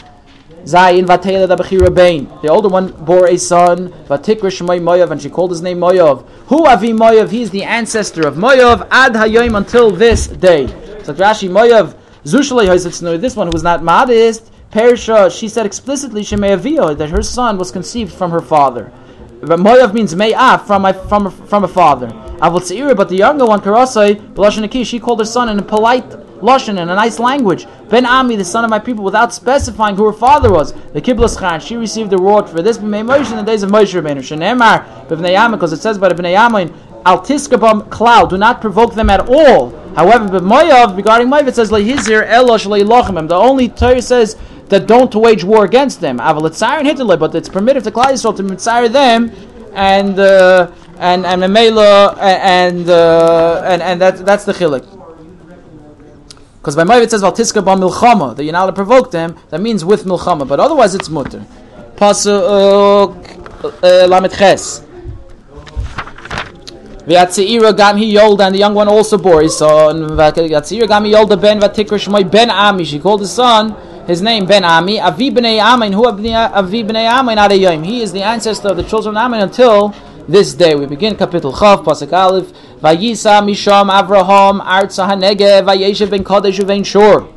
Zayin 0.63 1.05
Vatela 1.05 1.95
Bain. 1.95 2.29
The 2.41 2.49
older 2.49 2.69
one 2.69 2.91
bore 2.91 3.27
a 3.27 3.37
son, 3.37 3.89
Vatikra 4.07 4.49
Shemay 4.51 4.81
Moyav, 4.81 5.11
and 5.11 5.21
she 5.21 5.29
called 5.29 5.51
his 5.51 5.61
name 5.61 5.79
Moyav. 5.79 6.27
Who 6.47 6.65
Avi 6.65 6.89
Moyav? 6.89 7.29
He 7.29 7.41
is 7.41 7.51
the 7.51 7.63
ancestor 7.63 8.27
of 8.27 8.35
Moyav 8.35 8.87
Ad 8.91 9.13
Hayoim 9.13 9.57
until 9.57 9.91
this 9.91 10.27
day. 10.27 10.67
So 11.03 11.13
Rashi 11.13 11.49
Moyav 11.49 11.95
Zushalei 12.23 13.21
This 13.21 13.35
one 13.35 13.47
who 13.47 13.53
was 13.53 13.63
not 13.63 13.83
modest. 13.83 14.51
Perisha, 14.71 15.31
she 15.31 15.47
said 15.47 15.65
explicitly 15.65 16.21
Shemay 16.21 16.97
that 16.97 17.09
her 17.09 17.23
son 17.23 17.57
was 17.57 17.71
conceived 17.71 18.13
from 18.13 18.31
her 18.31 18.41
father. 18.41 18.91
But 19.39 19.59
Moyav 19.59 19.93
means 19.93 20.13
May'af, 20.13 20.67
from, 20.67 20.83
from, 21.07 21.31
from 21.47 21.63
a 21.63 21.67
father. 21.67 22.07
Avot 22.41 22.95
but 22.97 23.07
the 23.07 23.15
younger 23.15 23.45
one, 23.45 23.61
Karasai, 23.61 24.85
she 24.85 24.99
called 24.99 25.19
her 25.19 25.25
son 25.25 25.49
in 25.49 25.59
a 25.59 25.63
polite 25.63 26.26
lashon 26.41 26.79
in 26.81 26.89
a 26.89 26.95
nice 26.95 27.19
language. 27.19 27.67
Ben 27.89 28.05
Ami, 28.05 28.35
the 28.35 28.45
son 28.45 28.63
of 28.63 28.69
my 28.69 28.79
people, 28.79 29.03
without 29.03 29.33
specifying 29.33 29.95
who 29.95 30.05
her 30.05 30.13
father 30.13 30.51
was. 30.51 30.73
The 30.93 31.01
Kiblas 31.01 31.37
Khan, 31.37 31.59
she 31.59 31.75
received 31.75 32.09
the 32.09 32.17
reward 32.17 32.49
for 32.49 32.61
this. 32.61 32.77
Moshe 32.77 33.31
in 33.31 33.37
the 33.37 33.43
days 33.43 33.63
of 33.63 33.69
Moshe 33.69 33.93
Rabbeinu. 33.99 34.19
Shenemar 34.19 35.07
b'vnei 35.07 35.51
because 35.51 35.73
it 35.73 35.81
says 35.81 35.97
by 35.97 36.09
Bnei 36.09 36.35
Yamin, 36.35 36.75
Al 37.05 37.19
tiskabam 37.19 37.89
cloud, 37.89 38.29
do 38.29 38.37
not 38.37 38.61
provoke 38.61 38.95
them 38.95 39.09
at 39.09 39.29
all. 39.29 39.69
However, 39.95 40.27
but 40.27 40.43
Moav, 40.43 40.95
regarding 40.95 41.27
Moav, 41.27 41.47
it 41.47 41.55
says 41.55 41.71
lehizir 41.71 42.27
elosh 42.27 42.65
leilochem. 42.65 43.27
The 43.27 43.35
only 43.35 43.69
Torah 43.69 44.01
says 44.01 44.35
that 44.69 44.87
don't 44.87 45.13
wage 45.15 45.43
war 45.43 45.65
against 45.65 46.01
them. 46.01 46.19
Avalitzar 46.19 46.79
and 46.79 46.87
Hitler, 46.87 47.17
but 47.17 47.33
it's 47.33 47.49
permitted 47.49 47.83
to 47.85 47.91
Klal 47.91 48.35
to 48.35 48.43
mitzayir 48.43 48.91
them 48.91 49.31
and. 49.73 50.19
Uh, 50.19 50.71
and 50.99 51.25
and 51.25 51.41
Memela 51.41 52.17
and 52.17 52.89
uh, 52.89 53.61
and 53.65 53.81
and 53.81 54.01
that 54.01 54.25
that's 54.25 54.45
the 54.45 54.53
chilik. 54.53 54.96
Because 56.57 56.75
by 56.75 56.83
Mavid 56.83 57.03
it 57.03 57.11
says 57.11 57.21
Valtiska 57.21 57.63
ba 57.63 57.75
milchama 57.75 58.35
that 58.35 58.43
you're 58.43 58.51
not 58.51 58.63
allowed 58.63 58.71
to 58.71 58.73
provoke 58.73 59.11
them. 59.11 59.37
That 59.49 59.61
means 59.61 59.85
with 59.85 60.03
milchama, 60.03 60.47
but 60.47 60.59
otherwise 60.59 60.95
it's 60.95 61.09
mutter. 61.09 61.45
Pasuk 61.95 63.15
uh, 63.63 64.07
lamet 64.07 64.37
ches. 64.37 64.83
V'yatzeira 67.07 67.75
gam 67.75 67.97
he 67.97 68.11
yold, 68.11 68.41
and 68.41 68.53
the 68.53 68.59
young 68.59 68.73
one 68.73 68.87
also 68.87 69.17
bore 69.17 69.41
his 69.41 69.57
son. 69.57 70.09
V'yatzeira 70.09 70.87
gam 70.87 71.05
he 71.05 71.11
yold 71.11 71.29
ben 71.41 71.59
v'tikr 71.59 71.97
shmoy 71.97 72.29
ben 72.29 72.49
Ami. 72.49 72.83
She 72.83 72.99
called 72.99 73.21
his 73.21 73.31
son 73.31 73.75
his 74.07 74.21
name 74.21 74.45
Ben 74.45 74.63
Ami. 74.63 74.99
Avi 74.99 75.29
b'nei 75.29 75.61
Amin. 75.61 75.91
Who 75.91 76.07
Avi 76.07 76.83
b'nei 76.83 77.07
Amin? 77.07 77.83
He 77.83 78.01
is 78.01 78.11
the 78.13 78.23
ancestor 78.23 78.69
of 78.69 78.77
the 78.77 78.83
children 78.83 79.17
of 79.17 79.23
Amin 79.23 79.41
until 79.41 79.93
this 80.27 80.53
day. 80.53 80.75
We 80.75 80.85
begin 80.85 81.15
Kapitel 81.15 81.53
Chav, 81.53 81.83
Pasuk 81.83 82.11
Aleph. 82.13 82.51
Vayisa 82.81 83.41
Misham 83.43 83.89
Avraham 83.89 84.61
Arza 84.61 85.07
Hanege 85.07 85.65
Vayeshev 85.65 86.09
Ben 86.09 86.23
Kadesh 86.23 86.59
Uvein 86.59 86.85
Shor. 86.85 87.27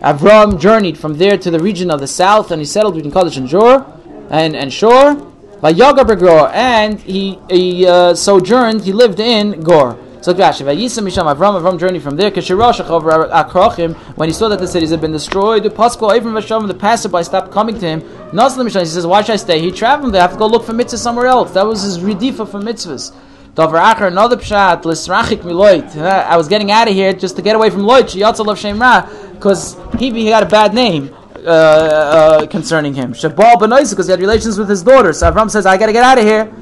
Avram 0.00 0.58
journeyed 0.60 0.96
from 0.96 1.18
there 1.18 1.36
to 1.36 1.50
the 1.50 1.58
region 1.58 1.90
of 1.90 2.00
the 2.00 2.06
south, 2.06 2.50
and 2.50 2.60
he 2.60 2.66
settled 2.66 2.94
between 2.94 3.12
Kadesh 3.12 3.36
and 3.36 3.48
Shor, 3.48 3.86
and 4.30 4.56
and 4.56 4.72
Shor. 4.72 5.16
Vayaga 5.60 6.50
and 6.54 7.00
he 7.00 7.38
he 7.50 7.86
uh, 7.86 8.14
sojourned. 8.14 8.82
He 8.82 8.92
lived 8.92 9.20
in 9.20 9.60
Gor. 9.60 9.98
So 10.20 10.34
Rashi, 10.34 10.64
Vayisa 10.64 11.00
Misham 11.00 11.32
Avram, 11.32 11.60
Avram 11.60 11.78
journeyed 11.78 12.02
from 12.02 12.16
there. 12.16 12.30
Kishirashach 12.30 12.88
over 12.90 13.28
Akrochim, 13.28 13.94
when 14.16 14.28
he 14.28 14.32
saw 14.32 14.48
that 14.48 14.58
the 14.58 14.66
cities 14.66 14.90
had 14.90 15.00
been 15.00 15.12
destroyed, 15.12 15.62
the 15.62 15.70
Pascal 15.70 16.10
Avram 16.10 16.32
Vasham, 16.36 16.66
the 16.66 16.74
passerby 16.74 17.22
stopped 17.22 17.52
coming 17.52 17.78
to 17.78 17.86
him. 17.86 18.00
Naslim 18.32 18.66
Misham, 18.66 18.80
he 18.80 18.86
says, 18.86 19.06
why 19.06 19.22
should 19.22 19.34
I 19.34 19.36
stay? 19.36 19.60
He 19.60 19.70
traveled 19.70 20.12
there, 20.14 20.22
I 20.22 20.24
have 20.24 20.32
to 20.32 20.38
go 20.38 20.46
look 20.46 20.64
for 20.64 20.72
mitzvahs 20.72 20.98
somewhere 20.98 21.26
else. 21.26 21.52
That 21.52 21.66
was 21.66 21.82
his 21.82 21.98
redifa 21.98 22.48
for 22.50 22.60
mitzvahs. 22.60 23.12
Dover 23.54 23.78
Acher, 23.78 24.08
another 24.08 24.36
pshat, 24.36 24.82
Lisrachik 24.82 25.42
Miloit. 25.42 25.96
I 25.96 26.36
was 26.36 26.48
getting 26.48 26.70
out 26.70 26.88
of 26.88 26.94
here 26.94 27.12
just 27.12 27.36
to 27.36 27.42
get 27.42 27.54
away 27.54 27.70
from 27.70 27.82
Loit, 27.82 28.14
Yatzal 28.14 28.50
of 28.50 28.58
Shem 28.58 28.80
Ra, 28.80 29.08
because 29.32 29.76
he, 29.98 30.10
he 30.10 30.28
got 30.28 30.42
a 30.42 30.46
bad 30.46 30.74
name. 30.74 31.14
Uh, 31.38 31.50
uh, 31.50 32.46
concerning 32.48 32.92
him, 32.92 33.12
Shabal 33.14 33.54
Benoisa, 33.54 33.90
because 33.90 34.06
he 34.06 34.10
had 34.10 34.20
relations 34.20 34.58
with 34.58 34.68
his 34.68 34.82
daughter. 34.82 35.12
So 35.12 35.30
Avram 35.30 35.48
says, 35.48 35.66
"I 35.66 35.76
got 35.78 35.86
to 35.86 35.92
get 35.92 36.02
out 36.02 36.18
of 36.18 36.24
here." 36.24 36.52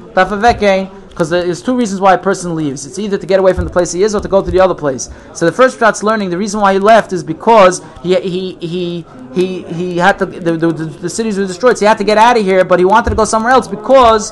Because 1.17 1.31
there's 1.31 1.63
two 1.63 1.75
reasons 1.75 1.99
why 1.99 2.13
a 2.13 2.17
person 2.17 2.53
leaves. 2.53 2.85
It's 2.85 2.99
either 2.99 3.17
to 3.17 3.25
get 3.25 3.39
away 3.39 3.51
from 3.51 3.63
the 3.63 3.71
place 3.71 3.91
he 3.91 4.03
is 4.03 4.13
or 4.13 4.21
to 4.21 4.27
go 4.27 4.43
to 4.43 4.51
the 4.51 4.59
other 4.59 4.75
place. 4.75 5.09
So 5.33 5.47
the 5.47 5.51
first 5.51 5.79
shot's 5.79 6.03
learning 6.03 6.29
the 6.29 6.37
reason 6.37 6.61
why 6.61 6.73
he 6.73 6.79
left 6.79 7.11
is 7.11 7.23
because 7.23 7.81
he 8.03 8.13
he 8.19 8.55
he 8.61 9.05
he, 9.33 9.63
he 9.63 9.97
had 9.97 10.19
to 10.19 10.27
the, 10.27 10.55
the, 10.55 10.71
the, 10.71 11.09
cities 11.09 11.39
were 11.39 11.47
destroyed, 11.47 11.75
so 11.79 11.85
he 11.85 11.87
had 11.87 11.97
to 11.97 12.03
get 12.03 12.19
out 12.19 12.37
of 12.37 12.45
here, 12.45 12.63
but 12.63 12.77
he 12.77 12.85
wanted 12.85 13.09
to 13.09 13.15
go 13.15 13.25
somewhere 13.25 13.51
else 13.51 13.67
because 13.67 14.29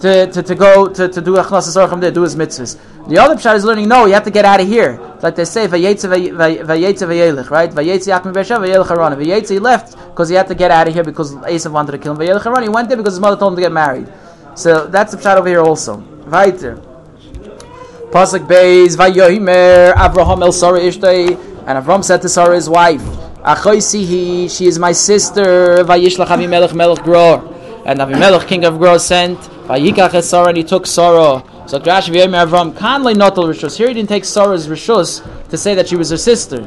to, 0.00 0.26
to, 0.32 0.42
to 0.42 0.54
go 0.54 0.88
to, 0.88 1.06
to 1.06 1.20
do 1.20 1.34
there, 1.34 2.10
do 2.10 2.22
his 2.22 2.34
mitzvahs. 2.34 2.78
The 3.08 3.18
other 3.18 3.34
pshat 3.34 3.56
is 3.56 3.66
learning, 3.66 3.88
no, 3.88 4.06
you 4.06 4.14
have 4.14 4.24
to 4.24 4.30
get 4.30 4.46
out 4.46 4.62
of 4.62 4.66
here. 4.66 4.98
Like 5.20 5.36
they 5.36 5.44
say, 5.44 5.68
Vayetze 5.68 6.08
Vayelich, 6.08 7.50
right? 7.50 7.70
Vayetze 7.70 8.08
Yakim 8.08 8.32
Vesha, 8.32 8.56
Vayelech 8.58 8.86
Harana. 8.86 9.22
Vayetze, 9.22 9.50
he 9.50 9.58
left 9.58 9.98
because 10.08 10.30
he 10.30 10.34
had 10.34 10.48
to 10.48 10.54
get 10.54 10.70
out 10.70 10.88
of 10.88 10.94
here 10.94 11.04
because 11.04 11.34
Esav 11.34 11.72
wanted 11.72 11.92
to 11.92 11.98
kill 11.98 12.12
him. 12.12 12.18
Vayelech 12.18 12.40
Harana, 12.40 12.62
he 12.62 12.70
went 12.70 12.88
there 12.88 12.96
because 12.96 13.12
his 13.12 13.20
mother 13.20 13.36
told 13.36 13.52
him 13.52 13.56
to 13.56 13.62
get 13.62 13.72
married. 13.72 14.10
So 14.54 14.86
that's 14.86 15.12
the 15.12 15.18
pshat 15.18 15.36
over 15.36 15.48
here 15.48 15.60
also. 15.60 16.11
Weiter. 16.32 16.76
Pasuk 18.10 18.46
Beis 18.46 18.96
Vayohimer 18.96 19.92
Avraham 19.92 20.40
El 20.40 20.52
Sarah 20.52 20.80
Ishtay 20.80 21.28
and 21.66 21.84
Avram 21.84 22.02
said 22.02 22.22
to 22.22 22.28
Sarah 22.30 22.54
his 22.54 22.70
wife 22.70 23.02
Achoisihi 23.44 24.50
she 24.50 24.66
is 24.66 24.78
my 24.78 24.92
sister 24.92 25.84
Vayishlach 25.84 26.28
Avimelech 26.28 26.74
Melech 26.74 27.00
Gror 27.00 27.82
and 27.84 28.00
Avimelech 28.00 28.46
king 28.46 28.64
of 28.64 28.78
Gror 28.78 28.98
sent 28.98 29.38
Vayikach 29.68 30.22
Sarah 30.22 30.48
and 30.48 30.56
he 30.56 30.64
took 30.64 30.86
Sarah 30.86 31.44
so 31.66 31.78
Drash 31.78 32.08
Vayohimer 32.08 32.46
Avram 32.46 32.72
Kanle 32.72 33.14
Notel 33.14 33.52
Rishus 33.52 33.76
here 33.76 33.88
he 33.88 33.94
didn't 33.94 34.08
take 34.08 34.24
Sarah's 34.24 34.68
Rishus 34.68 35.20
to 35.50 35.58
say 35.58 35.74
that 35.74 35.86
she 35.86 35.96
was 35.96 36.08
her 36.08 36.16
sister 36.16 36.62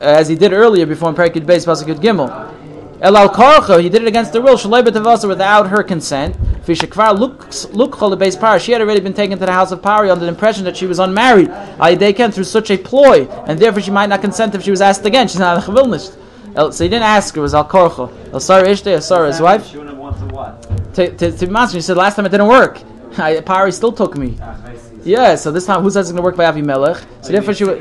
uh, 0.00 0.04
as 0.04 0.26
he 0.26 0.34
did 0.34 0.52
earlier 0.52 0.86
before 0.86 1.08
in 1.08 1.14
Parakid 1.14 1.46
Beis 1.46 1.64
Pasuk 1.64 1.94
Gimel 2.00 2.52
El 3.00 3.16
al 3.16 3.28
karcha, 3.30 3.82
he 3.82 3.88
did 3.88 4.02
it 4.02 4.06
against 4.06 4.32
the 4.32 4.40
will, 4.40 4.56
shalei 4.56 4.80
betavasa, 4.80 5.26
without 5.26 5.70
her 5.70 5.82
consent. 5.82 6.36
Fishakvar 6.64 7.16
lukchol 7.16 8.18
base 8.18 8.36
power. 8.36 8.58
She 8.58 8.72
had 8.72 8.80
already 8.80 9.00
been 9.00 9.14
taken 9.14 9.38
to 9.38 9.46
the 9.46 9.52
house 9.52 9.72
of 9.72 9.82
Pari 9.82 10.10
under 10.10 10.24
the 10.24 10.30
impression 10.30 10.64
that 10.64 10.76
she 10.76 10.86
was 10.86 10.98
unmarried. 10.98 11.50
They 11.98 12.12
can 12.12 12.30
through 12.30 12.44
such 12.44 12.70
a 12.70 12.76
ploy, 12.78 13.26
and 13.46 13.58
therefore 13.58 13.82
she 13.82 13.90
might 13.90 14.08
not 14.08 14.20
consent 14.20 14.54
if 14.54 14.62
she 14.62 14.70
was 14.70 14.80
asked 14.80 15.04
again. 15.04 15.26
She's 15.28 15.40
not 15.40 15.58
a 15.58 15.60
chavilnish. 15.60 16.16
So 16.54 16.84
he 16.84 16.90
didn't 16.90 17.02
ask 17.04 17.34
her. 17.34 17.40
It 17.40 17.42
was 17.42 17.54
al 17.54 17.68
korcha. 17.68 18.10
El 18.32 18.40
Sarah 18.40 18.68
Ishte, 18.68 18.88
El 18.88 19.00
Sarah 19.00 19.26
his 19.26 19.40
wife. 19.40 19.66
She 19.68 19.78
would 19.78 19.96
want 19.96 20.18
to 20.18 20.26
what? 20.34 20.62
To 20.94 21.10
to 21.16 21.32
to 21.32 21.66
He 21.72 21.80
said 21.80 21.96
last 21.96 22.16
time 22.16 22.26
it 22.26 22.30
didn't 22.30 22.48
work. 22.48 22.80
Pari 23.44 23.72
still 23.72 23.92
took 23.92 24.16
me. 24.16 24.38
Ah, 24.40 24.56
yeah, 25.04 25.34
so 25.34 25.50
this 25.50 25.66
time, 25.66 25.82
who 25.82 25.90
says 25.90 26.08
it's 26.08 26.12
going 26.12 26.22
to 26.22 26.24
work 26.24 26.36
by 26.36 26.44
Avi 26.44 26.62
Melech? 26.62 26.96
So 26.96 27.04
like 27.04 27.32
therefore 27.32 27.54
she 27.54 27.64
would. 27.64 27.80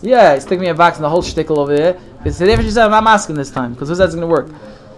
Yeah, 0.00 0.38
stick 0.38 0.60
me 0.60 0.68
a 0.68 0.74
box 0.74 0.96
and 0.96 1.04
the 1.04 1.10
whole 1.10 1.22
shtickle 1.22 1.58
over 1.58 1.76
there. 1.76 1.98
So 2.30 2.46
therefore 2.46 2.64
she 2.64 2.70
said, 2.70 2.84
I'm 2.84 2.92
not 2.92 3.04
asking 3.06 3.34
this 3.34 3.50
time, 3.50 3.72
because 3.72 3.88
who 3.88 3.96
says 3.96 4.14
it's 4.14 4.14
going 4.14 4.28
to 4.28 4.32
work? 4.32 4.48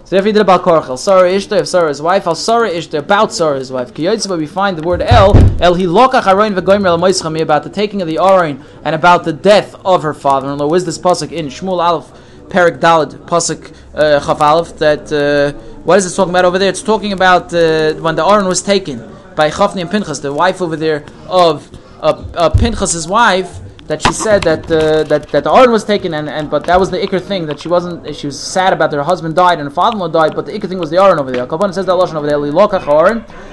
So 0.05 0.11
therefore 0.11 0.27
he 0.27 0.33
did 0.33 0.41
about 0.43 0.61
Korach. 0.61 0.99
Sarah 0.99 1.31
Ishtar, 1.31 1.57
if 1.57 1.67
Sarah 1.67 1.87
his 1.87 1.99
wife, 1.99 2.27
Al 2.27 2.35
Sarah 2.35 2.69
Ishtar, 2.69 2.99
about 2.99 3.33
Sarah 3.33 3.57
his 3.57 3.71
wife. 3.71 3.91
Kiyotzba, 3.91 4.37
we 4.37 4.45
find 4.45 4.77
the 4.77 4.83
word 4.83 5.01
El, 5.01 5.35
El 5.59 5.73
Hilokach 5.73 6.25
Aroin 6.25 6.53
V'goymer 6.53 6.85
El 6.85 6.99
Moischami, 6.99 7.41
about 7.41 7.63
the 7.63 7.71
taking 7.71 8.03
of 8.03 8.07
the 8.07 8.17
Aroin, 8.17 8.63
and 8.83 8.93
about 8.93 9.23
the 9.23 9.33
death 9.33 9.73
of 9.83 10.03
her 10.03 10.13
father-in-law. 10.13 10.67
Where's 10.67 10.85
this 10.85 10.99
pasuk 10.99 11.31
in 11.31 11.47
Shmuel 11.47 11.83
Aleph, 11.83 12.11
Perik 12.49 12.79
Dalad, 12.79 13.15
pasuk 13.25 13.75
uh, 13.95 14.23
Chaf 14.23 14.41
Aleph, 14.41 14.77
that, 14.77 15.11
uh, 15.11 15.57
what 15.79 15.97
is 15.97 16.05
it 16.05 16.15
talking 16.15 16.29
about 16.29 16.45
over 16.45 16.59
there? 16.59 16.69
It's 16.69 16.83
talking 16.83 17.11
about 17.11 17.51
uh, 17.51 17.95
when 17.95 18.15
the 18.15 18.23
Aron 18.23 18.45
was 18.45 18.61
taken 18.61 18.99
by 19.35 19.49
Chafni 19.49 19.81
and 19.81 19.89
Pinchas, 19.89 20.19
the 20.19 20.31
wife 20.31 20.61
over 20.61 20.75
there 20.75 21.03
of 21.27 21.67
uh, 21.99 22.23
uh, 22.35 22.49
Pinchas's 22.51 23.07
wife, 23.07 23.59
that 23.87 24.01
she 24.01 24.11
said 24.13 24.41
that 24.43 24.69
uh, 24.71 25.03
that 25.03 25.29
that 25.29 25.43
the 25.43 25.51
Aron 25.51 25.71
was 25.71 25.83
taken, 25.83 26.13
and, 26.13 26.27
and 26.29 26.49
but 26.49 26.65
that 26.65 26.79
was 26.79 26.89
the 26.89 26.97
ikr 26.97 27.21
thing 27.21 27.45
that 27.45 27.59
she 27.59 27.67
wasn't. 27.67 28.15
She 28.15 28.25
was 28.25 28.39
sad 28.39 28.73
about 28.73 28.91
that 28.91 28.97
her 28.97 29.03
husband 29.03 29.35
died 29.35 29.59
and 29.59 29.67
her 29.67 29.73
father-in-law 29.73 30.09
died, 30.09 30.35
but 30.35 30.45
the 30.45 30.53
ikr 30.53 30.67
thing 30.67 30.79
was 30.79 30.89
the 30.89 31.01
Aron 31.01 31.19
over 31.19 31.31
there. 31.31 31.45
Kabbalah 31.45 31.73
says 31.73 31.85
that 31.85 31.93
lashon 31.93 32.15
over 32.15 32.27
there. 32.27 32.37
Lilokach 32.37 32.83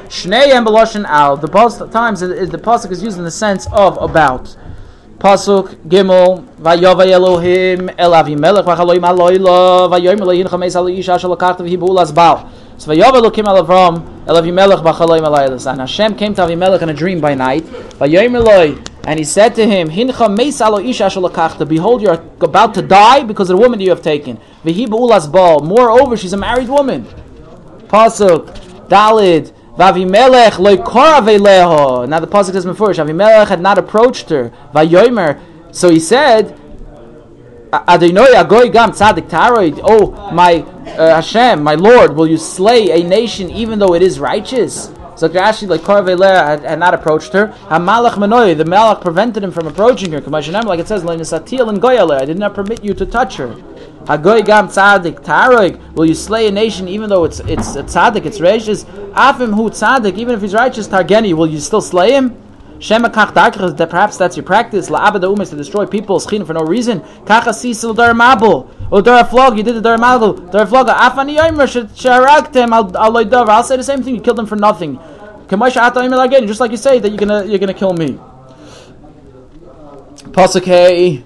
shnei 0.08 0.52
and 0.52 0.66
beloshin 0.66 1.04
al. 1.04 1.36
The 1.36 1.48
both 1.48 1.90
times 1.90 2.22
is, 2.22 2.50
the 2.50 2.58
pasuk 2.58 2.90
is 2.90 3.02
used 3.02 3.18
in 3.18 3.24
the 3.24 3.30
sense 3.30 3.66
of 3.72 3.98
about. 4.00 4.56
Pasuk 5.18 5.76
Gimel 5.86 6.44
Vayova 6.56 7.08
Elohim 7.08 7.88
El 7.96 8.10
Avimelech 8.10 8.64
Vachaloim 8.64 9.06
Aloila 9.06 9.88
Vayoim 9.88 10.20
Elohim 10.20 10.46
Chameis 10.48 10.74
Al 10.74 10.88
Isha 10.88 11.12
Shalakachtav 11.12 11.68
Hibulas 11.70 12.12
Bal. 12.12 12.50
So 12.76 12.90
Vayova 12.90 13.16
Elohim 13.16 13.46
El 13.46 13.64
Avram 13.64 14.26
El 14.26 14.42
Avimelech 14.42 14.82
b'chaloi 14.82 15.20
malaylas. 15.20 15.70
And 15.70 15.80
Hashem 15.80 16.16
came 16.16 16.34
to 16.34 16.42
Avimelech 16.42 16.82
in 16.82 16.88
a 16.88 16.94
dream 16.94 17.20
by 17.20 17.34
night. 17.34 17.62
Vayomer 17.62 18.44
loi, 18.44 18.74
and 19.04 19.18
he 19.18 19.24
said 19.24 19.54
to 19.56 19.66
him, 19.66 19.90
Hincha. 19.90 21.68
Behold, 21.68 22.02
you're 22.02 22.22
about 22.40 22.74
to 22.74 22.82
die 22.82 23.24
because 23.24 23.50
of 23.50 23.56
the 23.56 23.62
woman 23.62 23.78
that 23.78 23.84
you 23.84 23.90
have 23.90 24.02
taken. 24.02 24.38
Moreover, 24.64 26.16
she's 26.16 26.32
a 26.32 26.36
married 26.36 26.68
woman. 26.68 27.04
Pasuk, 27.88 28.46
Dalid, 28.88 29.52
Vavimelech 29.76 30.52
koraveleho. 30.84 32.08
Now 32.08 32.20
the 32.20 32.26
pasuk 32.26 32.52
says 32.52 32.64
before, 32.64 32.90
Avimelech 32.90 33.48
had 33.48 33.60
not 33.60 33.78
approached 33.78 34.28
her. 34.28 34.52
Vayomer. 34.74 35.40
So 35.72 35.90
he 35.90 35.98
said, 35.98 36.58
Adonai 37.72 38.34
agoy 38.34 38.70
gam 38.70 38.90
tzadik 38.90 39.30
taroid. 39.30 39.80
Oh, 39.82 40.30
my 40.30 40.60
uh, 40.60 41.14
Hashem, 41.16 41.62
my 41.62 41.74
Lord, 41.74 42.14
will 42.14 42.26
you 42.26 42.36
slay 42.36 43.00
a 43.00 43.02
nation 43.02 43.50
even 43.50 43.78
though 43.78 43.94
it 43.94 44.02
is 44.02 44.20
righteous? 44.20 44.92
So 45.14 45.28
Rashi, 45.28 45.68
like 45.68 45.82
Korveleh, 45.82 46.44
had, 46.44 46.64
had 46.64 46.78
not 46.78 46.94
approached 46.94 47.32
her. 47.32 47.48
Hamalach 47.68 48.14
Manoy, 48.14 48.56
the 48.56 48.64
Malach 48.64 49.02
prevented 49.02 49.44
him 49.44 49.50
from 49.50 49.66
approaching 49.66 50.12
her. 50.12 50.20
Like 50.20 50.80
it 50.80 50.88
says, 50.88 51.04
I 51.04 52.24
did 52.24 52.38
not 52.38 52.54
permit 52.54 52.82
you 52.82 52.94
to 52.94 53.06
touch 53.06 53.36
her. 53.36 53.54
Hagoy 54.04 54.44
gam 54.44 54.66
tzadik 54.66 55.22
taroig. 55.22 55.78
Will 55.94 56.06
you 56.06 56.14
slay 56.14 56.48
a 56.48 56.50
nation 56.50 56.88
even 56.88 57.08
though 57.08 57.22
it's 57.24 57.38
it's 57.40 57.76
a 57.76 57.84
tzadik, 57.84 58.26
it's 58.26 58.40
righteous? 58.40 58.84
Afim 59.14 59.54
hu 59.54 59.70
tzadik, 59.70 60.18
even 60.18 60.34
if 60.34 60.40
he's 60.40 60.54
righteous, 60.54 60.88
targeni. 60.88 61.34
Will 61.34 61.46
you 61.46 61.60
still 61.60 61.80
slay 61.80 62.12
him? 62.12 62.36
Shema 62.82 63.10
kach 63.10 63.32
that 63.32 63.90
perhaps 63.90 64.16
that's 64.16 64.36
your 64.36 64.44
practice. 64.44 64.90
La 64.90 65.08
abada 65.08 65.32
umes 65.32 65.50
to 65.50 65.56
destroy 65.56 65.86
people 65.86 66.18
schin 66.18 66.44
for 66.44 66.52
no 66.52 66.62
reason. 66.62 67.00
Kacha 67.24 67.50
sisil 67.50 67.94
dar 67.94 68.12
mabul. 68.12 68.68
O 68.90 69.00
dar 69.00 69.24
you 69.56 69.62
did 69.62 69.76
the 69.76 69.80
dar 69.80 69.98
mabul. 69.98 70.50
Dar 70.50 70.66
flog. 70.66 70.88
Afani 70.88 71.36
yomer 71.36 71.68
sharagtem 71.94 72.72
al. 72.72 73.50
I'll 73.50 73.62
say 73.62 73.76
the 73.76 73.84
same 73.84 74.02
thing. 74.02 74.16
You 74.16 74.20
killed 74.20 74.36
them 74.36 74.46
for 74.46 74.56
nothing. 74.56 74.98
Just 75.48 76.60
like 76.60 76.72
you 76.72 76.76
say 76.76 76.98
that 76.98 77.08
you're 77.08 77.18
gonna 77.18 77.44
you're 77.44 77.60
gonna 77.60 77.72
kill 77.72 77.92
me. 77.92 78.18
Pasuk 80.32 81.22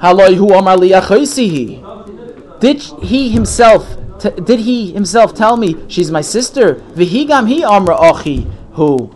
Haloi 0.00 0.36
hu 0.36 0.48
liyachoisihi. 0.50 2.60
Did 2.60 2.80
he 2.80 3.30
himself? 3.30 3.96
Did 4.20 4.60
he 4.60 4.92
himself 4.92 5.34
tell 5.34 5.56
me 5.56 5.74
she's 5.88 6.12
my 6.12 6.20
sister? 6.20 6.76
Vihigam 6.94 7.48
he 7.48 7.64
amra 7.64 8.00
achi 8.00 8.46
who 8.74 9.12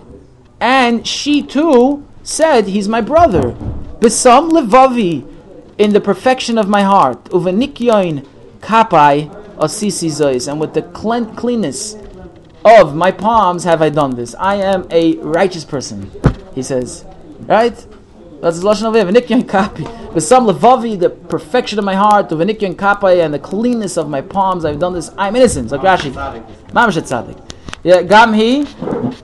and 0.60 1.06
she 1.06 1.42
too 1.42 2.06
said, 2.22 2.66
He's 2.66 2.88
my 2.88 3.00
brother. 3.00 3.52
Besam 4.00 4.50
levavi, 4.50 5.36
in 5.78 5.92
the 5.92 6.00
perfection 6.00 6.58
of 6.58 6.68
my 6.68 6.82
heart. 6.82 7.24
Uvenikyoin 7.26 8.26
kapai 8.60 9.30
asisi 9.58 10.08
zois. 10.08 10.50
And 10.50 10.60
with 10.60 10.74
the 10.74 10.82
cleanness 10.82 11.96
of 12.64 12.94
my 12.94 13.10
palms 13.10 13.64
have 13.64 13.82
I 13.82 13.90
done 13.90 14.16
this. 14.16 14.34
I 14.36 14.56
am 14.56 14.86
a 14.90 15.16
righteous 15.18 15.64
person, 15.64 16.10
he 16.54 16.62
says. 16.62 17.04
Right? 17.40 17.74
That's 18.40 18.60
the 18.60 18.66
Lashon 18.66 18.88
of 18.88 19.14
Venikyan 19.14 19.48
kapi. 19.48 19.84
Besam 19.84 20.50
levavi, 20.50 20.98
the 20.98 21.10
perfection 21.10 21.78
of 21.78 21.84
my 21.84 21.94
heart. 21.94 22.28
Uvenikyoin 22.30 22.74
kapai, 22.74 23.24
and 23.24 23.34
the 23.34 23.38
cleanness 23.38 23.96
of 23.96 24.08
my 24.08 24.20
palms. 24.20 24.64
I've 24.64 24.78
done 24.78 24.94
this. 24.94 25.10
I'm 25.18 25.36
innocent. 25.36 25.70
Like 25.70 25.80
Rashi. 25.82 26.12
Mamash 26.70 27.00
Tzadik. 27.00 27.45
Yeah, 27.86 28.02
gam 28.02 28.32
he. 28.32 28.66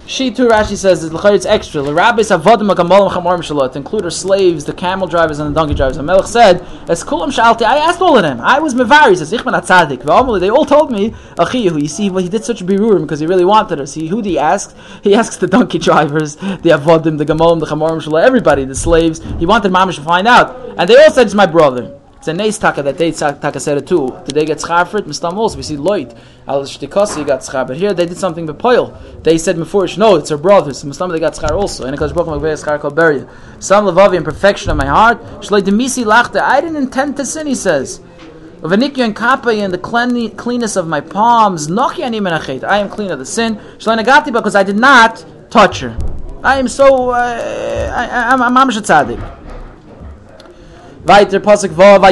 She 0.07 0.31
too. 0.31 0.47
Rashi 0.47 0.77
says 0.77 1.03
it's 1.03 1.47
extra. 1.47 1.83
Shalot 1.83 3.75
include 3.75 4.05
her 4.05 4.11
slaves, 4.11 4.65
the 4.65 4.73
camel 4.73 5.09
drivers 5.09 5.41
and 5.41 5.51
the 5.51 5.61
donkey 5.61 5.75
drivers. 5.75 5.97
And 5.97 6.07
Melech 6.07 6.27
said, 6.29 6.65
"As 6.89 7.03
kulam 7.03 7.33
shalti." 7.33 7.65
I 7.65 7.79
asked 7.79 8.01
all 8.01 8.17
of 8.17 8.23
them. 8.23 8.41
I 8.41 8.61
was 8.61 8.75
mevari. 8.75 9.17
Says, 9.17 9.33
"Ich 9.33 9.43
ben 9.43 9.55
atzadik." 9.55 10.05
They 10.39 10.49
all 10.49 10.65
told 10.65 10.93
me, 10.93 11.13
"Achiyahu." 11.39 11.83
You 11.83 11.89
see, 11.89 12.09
well, 12.09 12.23
he 12.23 12.29
did 12.29 12.45
such 12.45 12.61
a 12.61 12.65
birurim 12.65 13.01
because 13.01 13.19
he 13.19 13.27
really 13.27 13.45
wanted 13.45 13.81
her. 13.81 13.87
See, 13.87 14.07
who 14.07 14.23
he 14.23 14.39
ask? 14.39 14.77
He 15.03 15.13
asks 15.13 15.39
the 15.39 15.49
donkey 15.49 15.79
drivers, 15.81 16.37
the 16.37 16.71
avodim, 16.71 17.19
the 17.19 17.27
gamolim, 17.27 17.59
the 17.59 17.67
chamorim 17.67 18.01
shalot, 18.01 18.23
everybody, 18.23 18.65
the 18.65 18.77
slaves. 18.77 19.21
He 19.41 19.47
wanted 19.47 19.73
mamish 19.73 19.97
to 19.97 20.03
find 20.03 20.29
out, 20.29 20.57
and 20.79 20.89
they 20.89 20.95
all 21.03 21.11
said, 21.11 21.27
"It's 21.27 21.35
my 21.35 21.47
brother." 21.47 21.95
It's 22.23 22.29
a 22.29 22.33
nice 22.33 22.57
taka 22.57 22.85
that 22.85 22.99
they 22.99 23.11
taka 23.11 23.59
said 23.59 23.79
it 23.79 23.89
too. 23.89 24.17
Did 24.27 24.37
they 24.37 24.45
get 24.45 24.59
schar 24.59 24.87
for 24.87 24.99
it? 24.99 25.07
Mistam 25.07 25.35
also. 25.35 25.57
We 25.57 25.65
see 25.65 25.77
Loit. 25.77 26.17
Al 26.47 26.63
Shtikasi 26.63 27.27
got 27.27 27.41
schar. 27.41 27.67
But 27.67 27.77
here 27.77 27.93
they 27.93 28.07
did 28.07 28.17
something 28.17 28.47
with 28.47 28.61
Poil. 28.61 28.97
They 29.25 29.39
said 29.39 29.57
before, 29.57 29.89
no, 29.99 30.15
it's 30.15 30.31
her 30.31 30.37
brothers. 30.37 30.85
Mistam 30.85 31.11
they 31.11 31.19
got 31.19 31.33
schar 31.33 31.51
also. 31.51 31.83
And 31.83 31.91
because 31.91 32.13
Baruch 32.13 32.29
Magvei 32.29 32.65
schar 32.65 32.79
called 32.79 32.95
Beria. 32.95 33.29
Some 33.59 33.87
levavi 33.87 34.19
in 34.19 34.23
perfection 34.23 34.71
of 34.71 34.77
my 34.77 34.87
heart. 34.87 35.21
Shloi 35.41 35.63
demisi 35.63 36.05
lachte. 36.05 36.41
I 36.41 36.61
didn't 36.61 36.77
intend 36.77 37.17
to 37.17 37.27
sin, 37.27 37.49
he 37.49 37.57
says. 37.57 38.01
Vanikya 38.61 39.05
and 39.05 39.17
kappa 39.17 39.51
and 39.51 39.75
the 39.75 40.33
cleanness 40.37 40.77
of 40.77 40.87
my 40.87 41.01
palms. 41.01 41.67
Nochi 41.67 42.05
ani 42.05 42.21
menachet. 42.21 42.63
I 42.63 42.79
am 42.79 42.89
clean 42.89 43.11
of 43.11 43.19
the 43.19 43.27
sin. 43.27 43.57
Shloi 43.79 44.01
negati 44.01 44.33
because 44.33 44.55
I 44.55 44.63
did 44.63 44.77
not 44.77 45.25
touch 45.51 45.81
her. 45.81 45.99
I 46.45 46.61
am 46.61 46.69
so, 46.69 47.11
uh, 47.11 47.93
I, 47.97 48.33
I'm, 48.33 48.41
I'm, 48.43 48.57
I'm 48.57 48.69
tzaddik. 48.69 49.42
Weiter 51.05 51.41
Pasuk 51.41 51.71
Vav. 51.71 52.05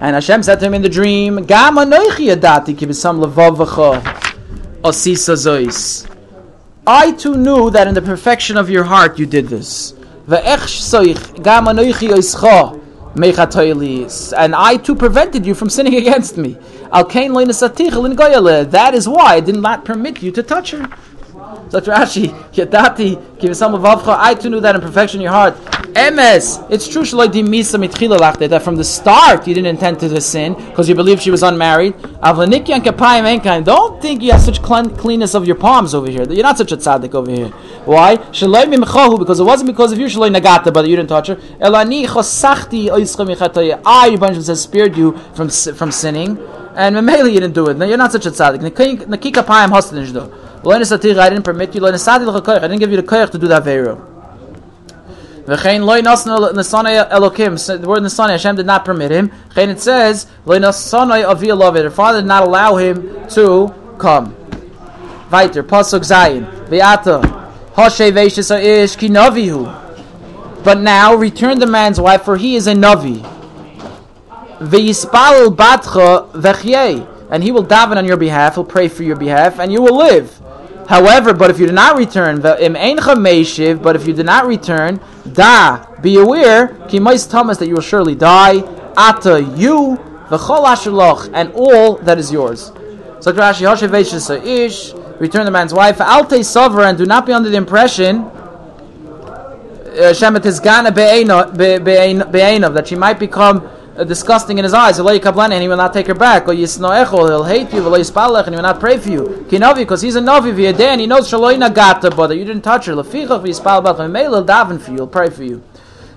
And 0.00 0.14
Hashem 0.14 0.42
said 0.42 0.60
to 0.60 0.66
him 0.66 0.72
in 0.72 0.80
the 0.80 0.88
dream, 0.88 1.44
Gam 1.44 1.76
anoichi 1.76 2.34
kibisam 2.34 3.22
osisa 4.82 5.34
zois. 5.34 6.08
I 6.86 7.12
too 7.12 7.36
knew 7.36 7.68
that 7.70 7.86
in 7.86 7.92
the 7.92 8.00
perfection 8.00 8.56
of 8.56 8.70
your 8.70 8.84
heart 8.84 9.18
you 9.18 9.26
did 9.26 9.48
this. 9.48 9.92
And 14.32 14.54
I 14.54 14.76
too 14.76 14.94
prevented 14.94 15.44
you 15.44 15.54
from 15.54 15.68
sinning 15.68 15.94
against 15.96 16.38
me. 16.38 16.56
That 16.90 18.90
is 18.94 19.06
why 19.06 19.34
I 19.34 19.40
did 19.40 19.56
not 19.56 19.84
permit 19.84 20.22
you 20.22 20.32
to 20.32 20.42
touch 20.42 20.70
her. 20.70 20.88
So 21.70 21.80
Rashi, 21.80 22.28
Yadati, 22.52 23.16
Kivisam 23.36 23.78
Vavcha, 23.78 24.16
I 24.18 24.34
too 24.34 24.48
knew 24.48 24.60
that 24.60 24.74
in 24.74 24.80
perfection 24.80 25.20
in 25.20 25.24
your 25.24 25.32
heart. 25.32 25.54
Emes, 25.94 26.64
it's 26.70 26.86
true 26.88 27.04
that 27.04 28.62
from 28.62 28.76
the 28.76 28.84
start 28.84 29.46
you 29.48 29.54
didn't 29.54 29.70
intend 29.70 29.98
to 30.00 30.20
sin 30.20 30.54
because 30.54 30.88
you 30.88 30.94
believed 30.94 31.22
she 31.22 31.30
was 31.30 31.42
unmarried. 31.42 31.94
Don't 32.22 34.00
think 34.00 34.22
you 34.22 34.32
have 34.32 34.40
such 34.40 34.62
cleanness 34.62 35.34
of 35.34 35.46
your 35.46 35.56
palms 35.56 35.94
over 35.94 36.10
here. 36.10 36.24
You're 36.30 36.42
not 36.42 36.56
such 36.56 36.72
a 36.72 36.76
tzaddik 36.76 37.14
over 37.14 37.30
here. 37.30 37.48
Why? 37.84 38.16
Because 38.16 39.40
it 39.40 39.44
wasn't 39.44 39.66
because 39.66 39.92
of 39.92 39.98
you, 39.98 40.06
Nagata, 40.06 40.72
but 40.72 40.88
you 40.88 40.96
didn't 40.96 41.08
touch 41.08 41.26
her. 41.28 41.38
I, 43.84 44.16
Bunch 44.16 44.42
says, 44.42 44.62
spared 44.62 44.96
you 44.96 45.16
from, 45.34 45.48
from 45.50 45.92
sinning. 45.92 46.38
And 46.74 46.96
Mamela, 46.96 47.32
you 47.32 47.40
didn't 47.40 47.54
do 47.54 47.68
it. 47.68 47.76
No, 47.76 47.86
you're 47.86 47.98
not 47.98 48.12
such 48.12 48.26
a 48.26 48.30
tzaddik. 48.30 48.62
I 50.64 51.28
didn't 51.30 51.42
permit 51.42 51.74
you. 51.74 51.86
I 51.86 51.90
didn't 51.90 52.78
give 52.78 52.90
you 52.90 52.96
the 52.96 53.02
koyach 53.02 53.30
to 53.30 53.38
do 53.38 53.48
that. 53.48 53.64
V'chein 55.48 55.82
nasana 55.82 57.08
elokim. 57.10 57.80
The 57.80 57.88
word 57.88 58.02
nasana 58.02 58.30
Hashem 58.30 58.56
did 58.56 58.66
not 58.66 58.84
permit 58.84 59.10
him. 59.10 59.30
Chein 59.54 59.70
it 59.70 59.80
says. 59.80 60.26
Her 60.46 61.90
father 61.90 62.20
did 62.20 62.28
not 62.28 62.42
allow 62.42 62.76
him 62.76 63.26
to 63.30 63.74
come. 63.98 64.34
Weiter 65.30 65.62
pasuk 65.62 66.04
zayin 66.04 66.44
ve'ata. 66.68 67.22
But 70.64 70.78
now 70.80 71.14
return 71.14 71.58
the 71.60 71.66
man's 71.66 72.00
wife, 72.00 72.22
for 72.24 72.36
he 72.36 72.56
is 72.56 72.66
a 72.66 72.74
navi. 72.74 73.24
And 77.30 77.44
he 77.44 77.52
will 77.52 77.64
daven 77.64 77.96
on 77.96 78.04
your 78.04 78.16
behalf, 78.16 78.54
he'll 78.56 78.64
pray 78.64 78.88
for 78.88 79.04
your 79.04 79.14
behalf, 79.14 79.60
and 79.60 79.72
you 79.72 79.80
will 79.80 79.96
live. 79.96 80.40
However, 80.88 81.34
but 81.34 81.50
if 81.50 81.58
you 81.58 81.66
do 81.66 81.72
not 81.72 81.98
return, 81.98 82.40
but 82.40 82.62
if 82.62 84.06
you 84.06 84.14
do 84.14 84.22
not 84.22 84.46
return, 84.46 84.98
da, 85.30 85.84
be 86.00 86.16
aware, 86.16 86.68
kimais 86.88 87.28
Thomas 87.30 87.58
that 87.58 87.66
you 87.68 87.74
will 87.74 87.82
surely 87.82 88.14
die, 88.14 88.60
ata, 88.96 89.42
you, 89.54 89.98
v'chol 90.30 90.64
asherloch, 90.64 91.30
and 91.34 91.52
all 91.52 91.96
that 91.96 92.18
is 92.18 92.32
yours. 92.32 92.72
So 93.20 93.34
Rashi, 93.34 93.66
Hoshev 93.68 93.92
ish, 94.46 94.94
return 95.20 95.44
the 95.44 95.50
man's 95.50 95.74
wife, 95.74 96.00
alte 96.00 96.40
sover, 96.40 96.88
and 96.88 96.96
do 96.96 97.04
not 97.04 97.26
be 97.26 97.34
under 97.34 97.50
the 97.50 97.58
impression, 97.58 98.20
uh, 98.20 100.14
that 102.72 102.84
she 102.86 102.96
might 102.96 103.18
become 103.18 103.68
Uh, 103.98 104.04
disgusting 104.04 104.58
in 104.58 104.64
his 104.64 104.72
eyes. 104.72 105.00
And 105.00 105.08
he 105.62 105.68
will 105.68 105.76
not 105.76 105.92
take 105.92 106.06
her 106.06 106.14
back. 106.14 106.46
Or 106.46 106.54
he'll 106.54 107.44
hate 107.44 107.72
you. 107.72 107.94
And 107.94 108.04
he 108.04 108.56
will 108.56 108.62
not 108.62 108.78
pray 108.78 108.96
for 108.96 109.08
you. 109.08 109.46
Because 109.50 110.02
he's 110.02 110.14
a 110.14 110.20
novi 110.20 110.66
and 110.66 111.00
he 111.00 111.06
knows 111.08 111.28
shaloina 111.28 111.74
gata, 111.74 112.10
but 112.10 112.30
you 112.36 112.44
didn't 112.44 112.62
touch 112.62 112.86
her. 112.86 112.92
He'll 112.92 113.02
daven 113.02 114.80
for 114.80 114.90
you. 114.90 114.96
He'll 114.96 115.06
pray 115.08 115.30
for 115.30 115.42
you. 115.42 115.64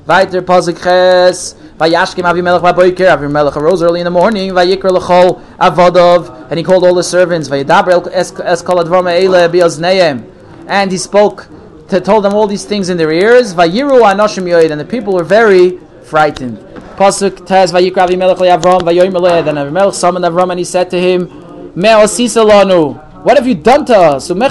Weiter 0.06 0.42
Pazik 0.44 0.84
Ches. 0.84 1.56
Vayashkim 1.78 2.24
Avimelech 2.24 2.62
Vaboiker. 2.62 3.18
Avimelech 3.18 3.56
arose 3.56 3.82
early 3.82 4.02
in 4.02 4.06
the 4.06 4.12
morning. 4.12 4.52
Vayikra 4.52 4.92
lechol 4.92 5.42
avodov, 5.58 6.50
and 6.52 6.60
he 6.60 6.64
called 6.64 6.84
all 6.84 6.94
the 6.94 7.04
servants. 7.04 7.50
Vayidaber 7.50 8.08
es 8.12 8.32
kol 8.62 8.78
advar 8.78 9.04
me'ele 9.04 9.50
bi'ozneim, 9.50 10.24
and 10.68 10.92
he 10.92 10.98
spoke. 11.00 11.48
To, 11.90 12.00
told 12.00 12.24
them 12.24 12.34
all 12.34 12.48
these 12.48 12.64
things 12.64 12.90
in 12.90 12.98
their 12.98 13.12
ears. 13.12 13.54
Vayiru 13.54 14.02
anoshim 14.02 14.44
yoid, 14.44 14.72
and 14.72 14.80
the 14.80 14.86
people 14.86 15.14
were 15.14 15.24
very 15.24 15.80
frightened. 16.12 16.58
Pasuk 17.00 17.46
Tez 17.48 17.72
Vayikra 17.72 18.06
Avimelech 18.06 18.38
Vayoyim 18.38 19.46
Then 19.46 19.56
Avimelech 19.56 19.94
summoned 19.94 20.26
Avram 20.26 20.52
and 20.52 20.60
he 20.60 20.66
said 20.66 20.90
to 20.92 21.00
him, 21.00 21.28
Me'osisa 21.74 22.44
lanu. 22.46 22.84
What 23.24 23.38
have 23.38 23.48
you 23.48 23.56
done 23.56 23.86
to 23.86 23.96
us? 23.96 24.30
And 24.30 24.44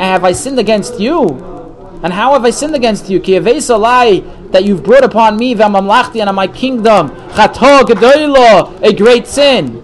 have 0.00 0.24
I 0.24 0.32
sinned 0.32 0.58
against 0.58 0.98
you? 0.98 1.28
And 2.02 2.12
how 2.12 2.32
have 2.32 2.44
I 2.44 2.50
sinned 2.50 2.74
against 2.74 3.10
you? 3.10 3.20
Ki 3.20 3.38
lie 3.40 4.20
that 4.52 4.64
you've 4.64 4.82
brought 4.82 5.04
upon 5.04 5.36
me, 5.36 5.54
v'amamlachti, 5.54 6.20
and 6.20 6.28
on 6.28 6.34
my 6.34 6.46
kingdom, 6.46 7.08
chato 7.34 7.84
gedoylo, 7.84 8.80
a 8.82 8.92
great 8.94 9.26
sin. 9.26 9.82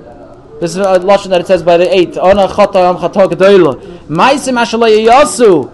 This 0.60 0.70
is 0.70 0.76
a 0.76 1.00
lashon 1.00 1.30
that 1.30 1.40
it 1.42 1.46
says 1.48 1.62
by 1.62 1.76
the 1.76 1.92
eight. 1.92 2.16
Ona 2.16 2.46
chato 2.54 2.78
am 2.78 2.96
chato 2.98 3.28
gedoylo. 3.28 3.80
Maisim 4.06 4.56
ashalay 4.56 5.06
yasu, 5.06 5.68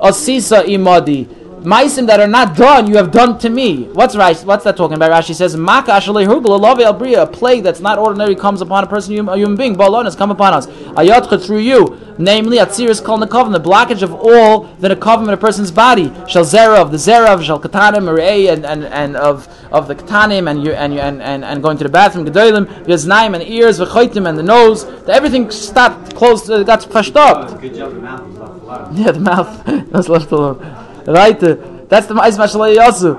asisa 0.00 0.62
imadi. 0.64 1.26
Maisim 1.62 2.06
that 2.06 2.20
are 2.20 2.26
not 2.26 2.54
done, 2.54 2.86
you 2.86 2.96
have 2.96 3.10
done 3.10 3.38
to 3.38 3.48
me. 3.48 3.84
What's 3.84 4.14
right? 4.14 4.38
What's 4.40 4.64
that 4.64 4.76
talking 4.76 4.94
about? 4.94 5.10
Rashi 5.10 5.34
says, 5.34 5.56
Maka 5.56 5.92
albriya, 5.92 7.22
a 7.22 7.26
plague 7.26 7.64
that's 7.64 7.80
not 7.80 7.98
ordinary 7.98 8.34
comes 8.34 8.60
upon 8.60 8.84
a 8.84 8.86
person, 8.86 9.28
a 9.28 9.36
human 9.36 9.56
being. 9.56 9.74
Balon 9.74 10.04
has 10.04 10.14
come 10.14 10.30
upon 10.30 10.52
us. 10.52 10.66
Ayatcha 10.66 11.44
through 11.44 11.58
you, 11.58 11.98
namely 12.18 12.58
atziris 12.58 13.02
kol 13.02 13.18
nekavim, 13.18 13.52
the 13.52 13.60
blockage 13.60 14.02
of 14.02 14.12
all 14.14 14.64
the 14.80 14.88
nekavim 14.88 15.24
in 15.24 15.30
a 15.30 15.36
person's 15.36 15.70
body. 15.70 16.12
Shall 16.28 16.44
zera 16.44 16.76
of 16.76 16.90
the 16.90 16.98
zera 16.98 17.28
of 17.28 17.42
shal 17.42 17.58
katanim 17.58 18.06
and 18.52 18.64
and 18.66 18.84
and 18.84 19.16
of 19.16 19.48
of 19.72 19.88
the 19.88 19.94
katanim 19.94 20.50
and 20.50 20.62
you, 20.62 20.72
and 20.72 20.92
you, 20.92 21.00
and 21.00 21.22
and, 21.22 21.44
and 21.44 21.62
going 21.62 21.78
to 21.78 21.84
the 21.84 21.90
bathroom 21.90 22.26
gedolim 22.26 22.66
yaznaim 22.84 23.34
and 23.34 23.42
ears 23.42 23.80
v'choitim 23.80 24.28
and 24.28 24.38
the 24.38 24.42
nose. 24.42 24.84
The, 24.84 25.12
everything 25.12 25.50
stopped, 25.50 26.14
closed, 26.14 26.50
uh, 26.50 26.62
got 26.62 26.84
flushed 26.84 27.16
up. 27.16 27.60
Good 27.60 27.74
job, 27.74 27.94
the 27.94 28.00
mouth 28.00 28.22
was 28.26 28.38
left 28.38 28.62
alone. 28.62 28.96
Yeah, 28.96 29.10
the 29.12 29.20
mouth 29.20 29.90
was 29.92 30.08
left 30.08 30.30
alone. 30.32 30.85
Weiter. 31.12 31.54
That's 31.88 32.06
the 32.06 32.14
Ma'is 32.14 32.36
Mashalei 32.36 32.76
Yasu. 32.76 33.14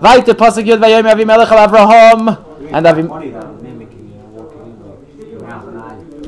Weiter. 0.00 0.34
Pasuk 0.34 0.64
Yud 0.64 0.80
Vayom 0.80 1.10
Avimelech 1.10 1.46
Avraham. 1.46 2.46
And 2.72 2.86
Avim... 2.86 3.08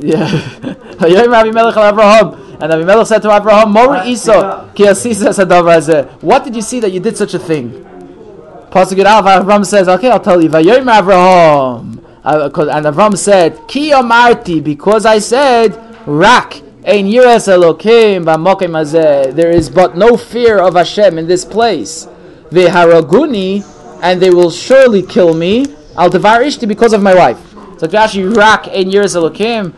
Yeah. 0.00 0.26
Vayom 0.98 1.32
Avimelech 1.32 1.74
Avraham. 1.74 2.60
And 2.60 2.72
Avimelech 2.72 3.06
said 3.06 3.22
to 3.22 3.34
Abraham, 3.34 3.72
Mori 3.72 4.10
Isa, 4.10 4.70
ki 4.74 4.84
asisa 4.84 6.20
What 6.20 6.44
did 6.44 6.56
you 6.56 6.62
see 6.62 6.80
that 6.80 6.92
you 6.92 7.00
did 7.00 7.16
such 7.16 7.34
a 7.34 7.38
thing? 7.38 7.70
Pasuk 8.70 8.98
Yud 8.98 9.06
Avraham 9.06 9.66
says, 9.66 9.88
okay, 9.88 10.10
I'll 10.10 10.20
tell 10.20 10.42
you. 10.42 10.48
Vayom 10.48 10.84
Avraham. 10.84 12.02
Uh, 12.24 12.44
and 12.44 12.86
Avram 12.86 13.16
said, 13.18 13.66
Ki 13.66 13.90
amarti, 13.90 14.62
because 14.62 15.04
I 15.04 15.18
said, 15.18 15.74
Rak, 16.06 16.62
there 19.32 19.50
is 19.50 19.70
but 19.70 19.96
no 19.96 20.16
fear 20.16 20.58
of 20.58 20.74
Hashem 20.74 21.16
in 21.16 21.28
this 21.28 21.44
place. 21.44 22.08
Haraguni, 22.50 23.64
and 24.02 24.20
they 24.20 24.30
will 24.30 24.50
surely 24.50 25.02
kill 25.02 25.32
me. 25.32 25.66
Al 25.96 26.10
devar 26.10 26.40
ishti 26.40 26.66
because 26.66 26.92
of 26.92 27.00
my 27.00 27.14
wife. 27.14 27.38
So 27.78 27.86
Rashi 27.86 28.36
rak 28.36 28.66
ein 28.68 28.90
years 28.90 29.14
elokim. 29.14 29.72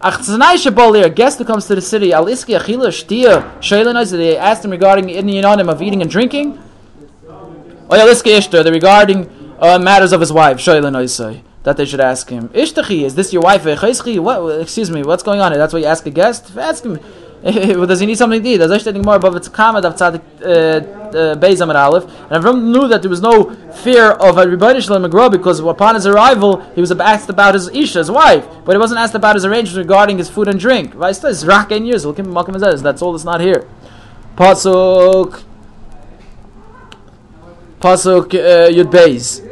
Achtzanai 0.00 0.56
shabolir, 0.56 1.04
a 1.04 1.10
guest 1.10 1.38
who 1.38 1.44
comes 1.44 1.66
to 1.68 1.74
the 1.74 1.80
city. 1.80 2.12
Al 2.12 2.26
iski 2.26 2.58
achila 2.58 2.88
shtia. 2.88 3.58
Shailan 3.60 4.10
they 4.10 4.36
asked 4.36 4.64
him 4.64 4.72
regarding 4.72 5.08
in 5.08 5.26
the 5.26 5.38
of 5.42 5.80
eating 5.80 6.02
and 6.02 6.10
drinking. 6.10 6.58
Oyal 7.88 8.12
iski 8.12 8.36
ishta, 8.36 8.62
they 8.62 8.70
regarding 8.70 9.26
uh, 9.58 9.78
matters 9.78 10.12
of 10.12 10.20
his 10.20 10.32
wife. 10.32 10.58
Shailan 10.58 11.48
that 11.64 11.76
they 11.76 11.84
should 11.84 12.00
ask 12.00 12.28
him. 12.28 12.48
Ishtachi, 12.50 13.02
is 13.04 13.14
this 13.14 13.32
your 13.32 13.42
wife? 13.42 13.64
What? 13.64 14.60
Excuse 14.60 14.90
me, 14.90 15.02
what's 15.02 15.22
going 15.22 15.40
on? 15.40 15.52
That's 15.52 15.72
why 15.72 15.80
you 15.80 15.86
ask 15.86 16.06
a 16.06 16.10
guest. 16.10 16.56
Ask 16.56 16.84
him. 16.84 16.98
Does 17.42 17.98
he 17.98 18.06
need 18.06 18.18
something 18.18 18.40
to 18.40 18.48
eat? 18.48 18.58
Does 18.58 19.04
more 19.04 19.16
above 19.16 19.34
its 19.34 19.48
of 19.48 19.52
Amid 21.60 21.76
Aleph? 21.76 22.04
And 22.04 22.44
Avram 22.44 22.72
knew 22.72 22.86
that 22.86 23.02
there 23.02 23.10
was 23.10 23.20
no 23.20 23.50
fear 23.72 24.12
of 24.12 24.38
a 24.38 24.44
Ribono 24.46 24.80
Shel 24.80 25.00
Olam 25.00 25.32
because 25.32 25.58
upon 25.58 25.96
his 25.96 26.06
arrival 26.06 26.60
he 26.76 26.80
was 26.80 26.92
asked 26.92 27.28
about 27.28 27.54
his 27.54 27.68
isha, 27.70 27.98
his 27.98 28.12
wife, 28.12 28.46
but 28.64 28.76
he 28.76 28.78
wasn't 28.78 29.00
asked 29.00 29.16
about 29.16 29.34
his 29.34 29.44
arrangements 29.44 29.76
regarding 29.76 30.18
his 30.18 30.30
food 30.30 30.46
and 30.46 30.60
drink. 30.60 30.96
That's 30.96 31.44
rak 31.44 31.70
years. 31.70 32.04
That's 32.04 33.02
all 33.02 33.12
that's 33.12 33.24
not 33.24 33.40
here. 33.40 33.66
Pasuk. 34.36 35.42
Pasuk 37.80 38.34
uh, 38.34 38.70
Yud 38.70 38.92
Beis. 38.92 39.51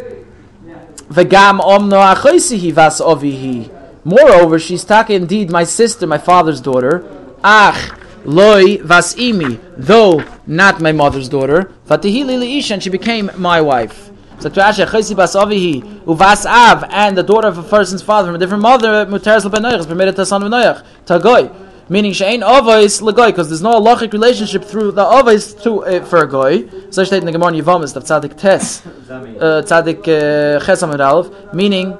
V'gam 1.10 1.60
omno 1.60 1.98
achoisihi 2.14 2.72
vas 2.72 3.00
ovihi. 3.00 3.70
Moreover, 4.04 4.58
she's 4.58 4.84
taka 4.84 5.12
indeed 5.14 5.50
my 5.50 5.64
sister, 5.64 6.06
my 6.06 6.18
father's 6.18 6.60
daughter. 6.60 7.04
Ach 7.42 7.98
loy 8.24 8.78
vas 8.78 9.14
imi, 9.16 9.60
though 9.76 10.24
not 10.46 10.80
my 10.80 10.92
mother's 10.92 11.28
daughter. 11.28 11.72
Fatihili 11.88 12.38
liisha, 12.38 12.72
and 12.72 12.82
she 12.82 12.90
became 12.90 13.30
my 13.36 13.60
wife. 13.60 14.10
So 14.38 14.48
Rashi, 14.50 14.86
Chosi 14.86 15.16
bas 15.16 15.34
ovihi, 15.34 15.82
uvas 16.04 16.46
av, 16.46 16.84
and 16.88 17.18
the 17.18 17.22
daughter 17.22 17.48
of 17.48 17.58
a 17.58 17.62
person's 17.62 18.02
father 18.02 18.28
from 18.28 18.36
a 18.36 18.38
different 18.38 18.62
mother, 18.62 19.04
muteres 19.04 19.44
lebenoich, 19.44 19.80
is 19.80 19.86
permitted 19.86 20.16
to 20.16 20.24
son 20.24 20.42
of 20.42 20.50
Noach. 20.50 20.84
Tagoy 21.06 21.69
meaning 21.90 22.12
she'ain 22.12 22.40
avos 22.40 23.02
legoy, 23.02 23.26
because 23.26 23.48
there's 23.50 23.60
no 23.60 23.72
halachic 23.78 24.12
relationship 24.12 24.64
through 24.64 24.92
the 24.92 25.04
avos 25.04 25.60
to 25.62 25.84
uh, 25.84 26.04
for 26.06 26.22
a 26.22 26.28
goy. 26.28 26.66
So 26.90 27.04
state 27.04 27.18
in 27.18 27.26
the 27.26 27.32
Gemara 27.32 27.52
Yivamis 27.52 27.94
of 27.96 28.04
Tzadik 28.04 28.38
Tes, 28.38 28.86
uh, 29.10 29.62
Tzadik 29.66 30.02
uh, 30.08 30.64
Chesam 30.64 30.98
uh, 30.98 31.52
meaning 31.54 31.98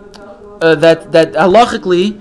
uh, 0.63 0.75
that 0.77 1.13
that 1.13 1.33
halachically 1.33 2.19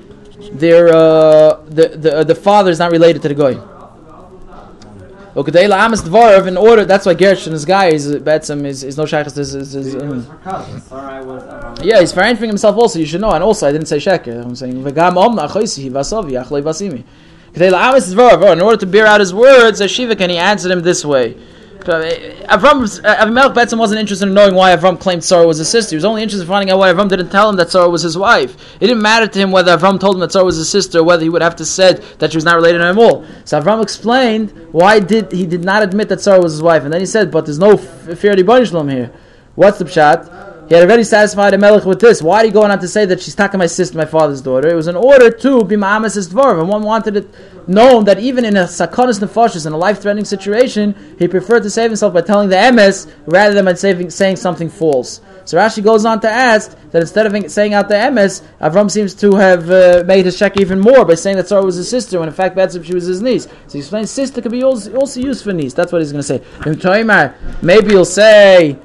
their 0.60 0.88
uh, 0.89 1.62
the 1.67 1.89
the 2.03 2.17
uh, 2.17 2.23
the 2.23 2.36
father 2.36 2.71
is 2.71 2.79
not 2.79 2.91
related 2.91 3.21
to 3.21 3.29
the 3.29 3.36
goy. 3.36 3.62
Okay, 5.38 5.63
in 5.63 6.58
order. 6.58 6.86
That's 6.86 7.05
why 7.05 7.13
Gershon, 7.13 7.53
this 7.53 7.63
guy, 7.63 7.89
is 7.89 8.08
Betzim 8.15 8.65
is, 8.65 8.84
is 8.84 8.97
no 8.97 9.05
shaykhs. 9.05 9.38
Is, 9.38 9.53
is, 9.53 9.75
is, 9.75 9.95
um, 9.95 10.25
yeah, 11.84 11.99
he's 11.99 12.12
for 12.12 12.23
himself 12.23 12.75
also. 12.75 12.97
You 12.99 13.05
should 13.05 13.21
know. 13.21 13.32
And 13.32 13.43
also, 13.43 13.67
I 13.67 13.71
didn't 13.71 13.88
say 13.88 13.97
sheker. 13.97 14.43
I'm 14.43 14.55
saying 14.55 14.84
v'gam 14.84 15.13
omna 15.13 15.47
achoisi 15.47 15.89
vasavi 15.91 16.43
achlei 16.43 16.63
vasimi. 16.63 17.03
In 17.55 18.62
order 18.62 18.77
to 18.77 18.85
bear 18.85 19.05
out 19.05 19.19
his 19.19 19.33
words, 19.33 19.91
Shiva 19.91 20.15
can 20.15 20.29
he 20.29 20.38
answered 20.38 20.71
him 20.71 20.81
this 20.81 21.03
way. 21.03 21.35
Eh, 21.88 22.45
Avram, 22.45 22.83
Avimelech 23.01 23.51
eh, 23.51 23.53
Betzim 23.53 23.77
wasn't 23.79 23.99
interested 23.99 24.27
in 24.27 24.33
knowing 24.33 24.53
why 24.53 24.75
Avram 24.75 24.99
claimed 24.99 25.23
Sarah 25.23 25.47
was 25.47 25.59
his 25.59 25.69
sister. 25.69 25.91
He 25.91 25.95
was 25.95 26.05
only 26.05 26.21
interested 26.21 26.43
in 26.43 26.47
finding 26.47 26.71
out 26.71 26.77
why 26.77 26.91
Avram 26.91 27.07
didn't 27.07 27.29
tell 27.29 27.49
him 27.49 27.55
that 27.55 27.71
Sarah 27.71 27.89
was 27.89 28.01
his 28.01 28.17
wife. 28.17 28.75
It 28.81 28.88
didn't 28.88 29.01
matter 29.01 29.27
to 29.27 29.39
him 29.39 29.51
whether 29.51 29.75
Avram 29.75 29.99
told 29.99 30.15
him 30.15 30.19
that 30.19 30.33
Sarah 30.33 30.45
was 30.45 30.57
his 30.57 30.69
sister, 30.69 30.99
or 30.99 31.03
whether 31.03 31.23
he 31.23 31.29
would 31.29 31.41
have 31.41 31.55
to 31.55 31.65
said 31.65 32.03
that 32.19 32.31
she 32.31 32.38
was 32.38 32.43
not 32.43 32.55
related 32.57 32.79
to 32.79 32.89
him 32.89 32.99
at 32.99 33.03
all. 33.03 33.25
So 33.45 33.62
Avram 33.62 33.81
explained 33.81 34.51
why 34.71 34.99
did 34.99 35.31
he 35.31 35.45
did 35.45 35.63
not 35.63 35.81
admit 35.81 36.09
that 36.09 36.21
Sarah 36.21 36.41
was 36.41 36.51
his 36.51 36.62
wife, 36.62 36.83
and 36.83 36.93
then 36.93 36.99
he 36.99 37.05
said, 37.05 37.31
"But 37.31 37.45
there's 37.45 37.59
no 37.59 37.77
fear 37.77 38.31
of 38.31 38.45
the 38.45 38.88
here." 38.89 39.12
What's 39.55 39.79
the 39.79 39.85
pshat? 39.85 40.48
He 40.69 40.75
had 40.75 40.84
already 40.84 41.03
satisfied 41.03 41.55
a 41.55 41.58
melech 41.58 41.84
with 41.84 41.99
this. 41.99 42.21
Why 42.21 42.43
did 42.43 42.49
he 42.49 42.53
go 42.53 42.62
on 42.62 42.77
to 42.79 42.88
say 42.88 43.03
that 43.05 43.19
she's 43.19 43.34
taking 43.34 43.58
my 43.58 43.65
sister, 43.65 43.97
my 43.97 44.05
father's 44.05 44.39
daughter? 44.39 44.69
It 44.69 44.75
was 44.75 44.88
in 44.88 44.95
order 44.95 45.32
to 45.32 45.63
be 45.63 45.75
Ma'amas' 45.75 46.29
dvar, 46.29 46.60
and 46.60 46.69
one 46.69 46.84
wanted 46.84 47.17
it 47.17 47.67
known 47.67 48.05
that 48.05 48.19
even 48.19 48.45
in 48.45 48.55
a 48.55 48.65
sakonis 48.65 49.19
nefashis, 49.19 49.65
in 49.65 49.73
a 49.73 49.77
life-threatening 49.77 50.25
situation, 50.25 51.15
he 51.17 51.27
preferred 51.27 51.63
to 51.63 51.71
save 51.71 51.89
himself 51.89 52.13
by 52.13 52.21
telling 52.21 52.49
the 52.49 52.55
emes 52.55 53.12
rather 53.25 53.55
than 53.55 53.65
by 53.65 53.73
saving, 53.73 54.12
saying 54.12 54.36
something 54.36 54.69
false. 54.69 55.21
So 55.43 55.58
Rashi 55.58 55.84
goes 55.84 56.05
on 56.05 56.21
to 56.21 56.29
ask 56.29 56.77
that 56.91 57.01
instead 57.01 57.25
of 57.25 57.51
saying 57.51 57.73
out 57.73 57.88
the 57.88 57.95
emes, 57.95 58.43
Avram 58.62 58.91
seems 58.91 59.15
to 59.15 59.34
have 59.38 59.71
uh, 59.71 60.03
made 60.05 60.25
his 60.25 60.38
check 60.38 60.60
even 60.60 60.79
more 60.79 61.03
by 61.03 61.15
saying 61.15 61.38
that 61.38 61.47
Sarah 61.47 61.65
was 61.65 61.77
his 61.77 61.89
sister, 61.89 62.19
when 62.19 62.29
in 62.29 62.36
fact 62.36 62.55
Betzim 62.55 62.86
she 62.86 62.93
was 62.93 63.05
his 63.08 63.23
niece. 63.23 63.45
So 63.45 63.73
he 63.73 63.79
explains 63.79 64.12
sister 64.12 64.39
could 64.39 64.51
be 64.51 64.63
also, 64.63 64.95
also 64.95 65.19
used 65.19 65.43
for 65.43 65.51
niece. 65.51 65.73
That's 65.73 65.91
what 65.91 66.03
he's 66.03 66.12
going 66.12 66.23
to 66.23 66.27
say. 66.27 66.43
Maybe 67.63 67.89
he'll 67.89 68.05
say, 68.05 68.77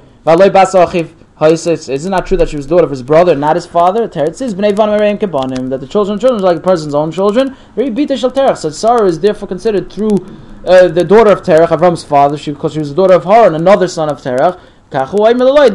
is 1.41 2.05
it 2.05 2.09
not 2.09 2.25
true 2.25 2.37
that 2.37 2.47
she 2.47 2.55
was 2.55 2.65
the 2.65 2.75
daughter 2.75 2.85
of 2.85 2.91
his 2.91 3.03
brother, 3.03 3.35
not 3.35 3.55
his 3.57 3.65
father? 3.65 4.07
Teretz 4.07 4.41
is 4.41 4.55
b'nei 4.55 4.73
van 4.73 5.17
kebanim 5.17 5.69
that 5.69 5.81
the 5.81 5.87
children, 5.87 6.15
of 6.15 6.21
children 6.21 6.41
are 6.41 6.45
like 6.45 6.57
a 6.57 6.61
person's 6.61 6.95
own 6.95 7.11
children. 7.11 7.55
Very 7.75 7.89
bita 7.89 8.17
shel 8.17 8.31
terach. 8.31 8.57
So 8.57 8.69
Sarah 8.69 9.05
is 9.05 9.19
therefore 9.19 9.49
considered 9.49 9.91
through 9.91 10.17
uh, 10.65 10.87
the 10.87 11.03
daughter 11.03 11.31
of 11.31 11.43
Terach, 11.43 11.67
Avram's 11.67 12.03
father, 12.03 12.37
she, 12.37 12.51
because 12.51 12.73
she 12.73 12.79
was 12.79 12.89
the 12.89 12.95
daughter 12.95 13.15
of 13.15 13.25
Haran, 13.25 13.53
another 13.53 13.87
son 13.87 14.09
of 14.09 14.19
Terach. 14.19 14.59
Similarly, 14.91 15.71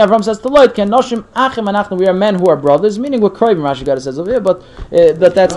Avram 0.00 0.24
says 0.24 0.38
to 0.40 0.48
Loit, 0.48 0.74
"Can 0.74 0.88
noshim 0.88 1.24
achim 1.36 1.68
and 1.68 1.76
anachnu? 1.76 1.96
We 1.96 2.08
are 2.08 2.12
men 2.12 2.34
who 2.34 2.48
are 2.48 2.56
brothers." 2.56 2.98
Meaning 2.98 3.20
we're 3.20 3.30
craving. 3.30 3.62
Rashi 3.62 3.84
God 3.84 4.02
says 4.02 4.18
over 4.18 4.32
here, 4.32 4.40
but 4.40 4.62
uh, 4.90 5.12
but 5.12 5.34
that's 5.34 5.54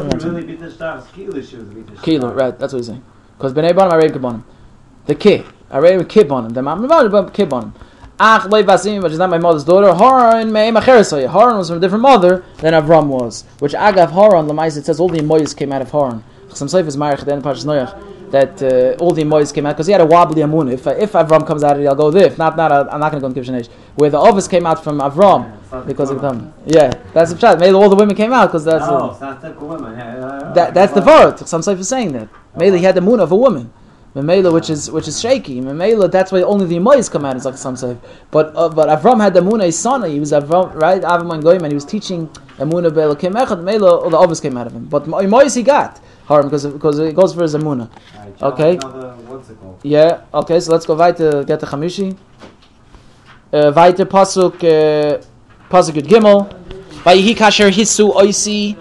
Kilo, 2.04 2.34
right? 2.34 2.60
That's 2.60 2.74
what 2.74 2.80
he's 2.80 2.88
saying. 2.88 3.04
Because 3.38 3.54
b'nei 3.54 3.76
banim 3.76 4.00
areim 4.00 4.12
kebanim, 4.12 4.43
the 5.08 5.15
ki 5.15 5.43
areim 5.72 6.02
kibanim, 6.02 6.54
the 6.54 6.62
mam 6.62 6.88
kibanim. 6.88 7.74
Ach 8.19 8.45
loy 8.45 8.63
vasim, 8.63 9.01
but 9.01 9.10
she's 9.10 9.19
not 9.19 9.30
my 9.30 9.38
mother's 9.38 9.63
daughter. 9.63 9.93
Haran 9.93 10.51
me'em 10.51 10.75
acheresoy. 10.75 11.32
Haran 11.32 11.58
was 11.58 11.69
from 11.69 11.77
a 11.77 11.82
different 11.82 12.01
mother 12.01 12.43
than 12.58 12.73
Avram 12.73 13.08
was. 13.08 13.43
Which 13.60 13.73
agav 13.73 14.12
Haran, 14.12 14.47
Lamais, 14.47 14.75
it 14.77 14.86
says 14.86 14.99
all 14.99 15.10
the 15.10 15.19
emoyes 15.19 15.53
came 15.53 15.71
out 15.71 15.82
of 15.82 15.91
Haran. 15.91 16.23
Some 16.49 16.67
Seif 16.67 16.88
is 16.88 16.97
Marich, 16.97 17.25
then 17.25 17.41
Parshas 17.41 17.65
that 18.32 18.62
uh, 18.62 19.01
all 19.01 19.12
the 19.12 19.21
emoyes 19.21 19.51
came 19.51 19.65
out, 19.65 19.73
because 19.73 19.88
he 19.88 19.91
had 19.93 20.01
a 20.01 20.06
wobbly 20.06 20.41
amun. 20.41 20.69
If, 20.69 20.86
if 20.88 21.13
Avram 21.13 21.47
comes 21.47 21.63
out 21.63 21.77
of 21.77 21.82
it, 21.82 21.88
I'll 21.88 21.95
go 21.95 22.12
there. 22.12 22.25
If 22.25 22.38
not, 22.38 22.58
not 22.58 22.71
I'm 22.71 22.99
not 22.99 23.12
going 23.12 23.21
to 23.23 23.30
go 23.30 23.34
in 23.34 23.34
Kivshanesh. 23.45 23.69
Where 23.95 24.10
the 24.10 24.19
others 24.19 24.47
came 24.47 24.65
out 24.65 24.84
from 24.84 24.99
Avram, 24.99 25.86
because 25.86 26.10
of 26.10 26.21
them. 26.21 26.53
Yeah, 26.65 26.91
that's 27.13 27.32
the 27.34 27.39
shot. 27.39 27.60
Maybe 27.60 27.73
all 27.73 27.89
the 27.89 27.95
women 27.95 28.15
came 28.15 28.34
out, 28.34 28.47
because 28.47 28.65
that's... 28.65 28.84
Oh, 28.86 29.17
uh, 29.21 30.53
that, 30.53 30.73
that's 30.73 30.93
the 30.93 31.01
Varot. 31.01 31.47
Some 31.47 31.62
Seif 31.62 31.80
is 31.80 31.88
saying 31.88 32.12
that. 32.13 32.27
Maybe 32.56 32.80
he 32.80 32.84
had 32.84 32.95
the 32.95 33.01
moon 33.01 33.19
of 33.19 33.32
a 33.32 33.36
woman. 33.36 33.71
Memela, 34.15 34.52
which 34.52 34.70
is 34.70 34.89
which 34.89 35.08
is 35.08 35.20
shaky. 35.20 35.62
Memela, 35.62 36.10
that's 36.10 36.32
why 36.32 36.41
only 36.41 36.65
the 36.65 36.78
Emois 36.78 37.12
come 37.12 37.26
out. 37.26 37.36
It's 37.36 37.46
like 37.46 37.58
some 37.58 37.76
say. 37.76 37.98
But 38.32 38.52
uh, 38.56 38.70
but 38.70 38.89
Avram 38.89 39.22
had 39.22 39.34
the 39.34 39.41
Amuna 39.41 39.72
son. 39.72 40.10
He 40.10 40.20
was 40.20 40.32
Avram, 40.32 40.74
right? 40.74 41.02
Avram 41.02 41.34
and 41.34 41.43
Goyim, 41.43 41.63
and 41.63 41.67
he 41.67 41.76
was 41.76 41.86
teaching 41.86 42.28
Amuna 42.58 42.93
Be'elakim 42.93 43.34
Echad. 43.34 43.62
Memela, 43.62 44.04
all 44.04 44.10
the 44.10 44.17
others 44.17 44.39
came 44.39 44.58
out 44.58 44.67
of 44.67 44.74
him. 44.74 44.86
But 44.86 45.06
Emois 45.06 45.56
he 45.56 45.62
got 45.62 46.00
harm 46.26 46.46
because 46.46 46.65
because 46.65 47.00
it 47.00 47.15
goes 47.15 47.34
for 47.34 47.43
his 47.43 47.54
Amuna. 47.54 47.89
Okay. 48.41 48.80
Yeah. 49.84 50.22
Okay. 50.34 50.60
So 50.60 50.72
let's 50.72 50.86
go 50.86 50.96
weiter. 50.96 51.43
Get 51.43 51.60
the 51.60 51.67
Chamishi. 51.67 52.17
Uh, 53.54 53.72
weiter 53.76 54.06
pasuk 54.06 54.56
uh, 54.63 55.22
pasuk 55.70 56.02
Gimel. 56.02 56.52
Vayihi 57.04 57.38
kasher 57.38 57.70
hisu 57.70 58.13
oisi 58.15 58.76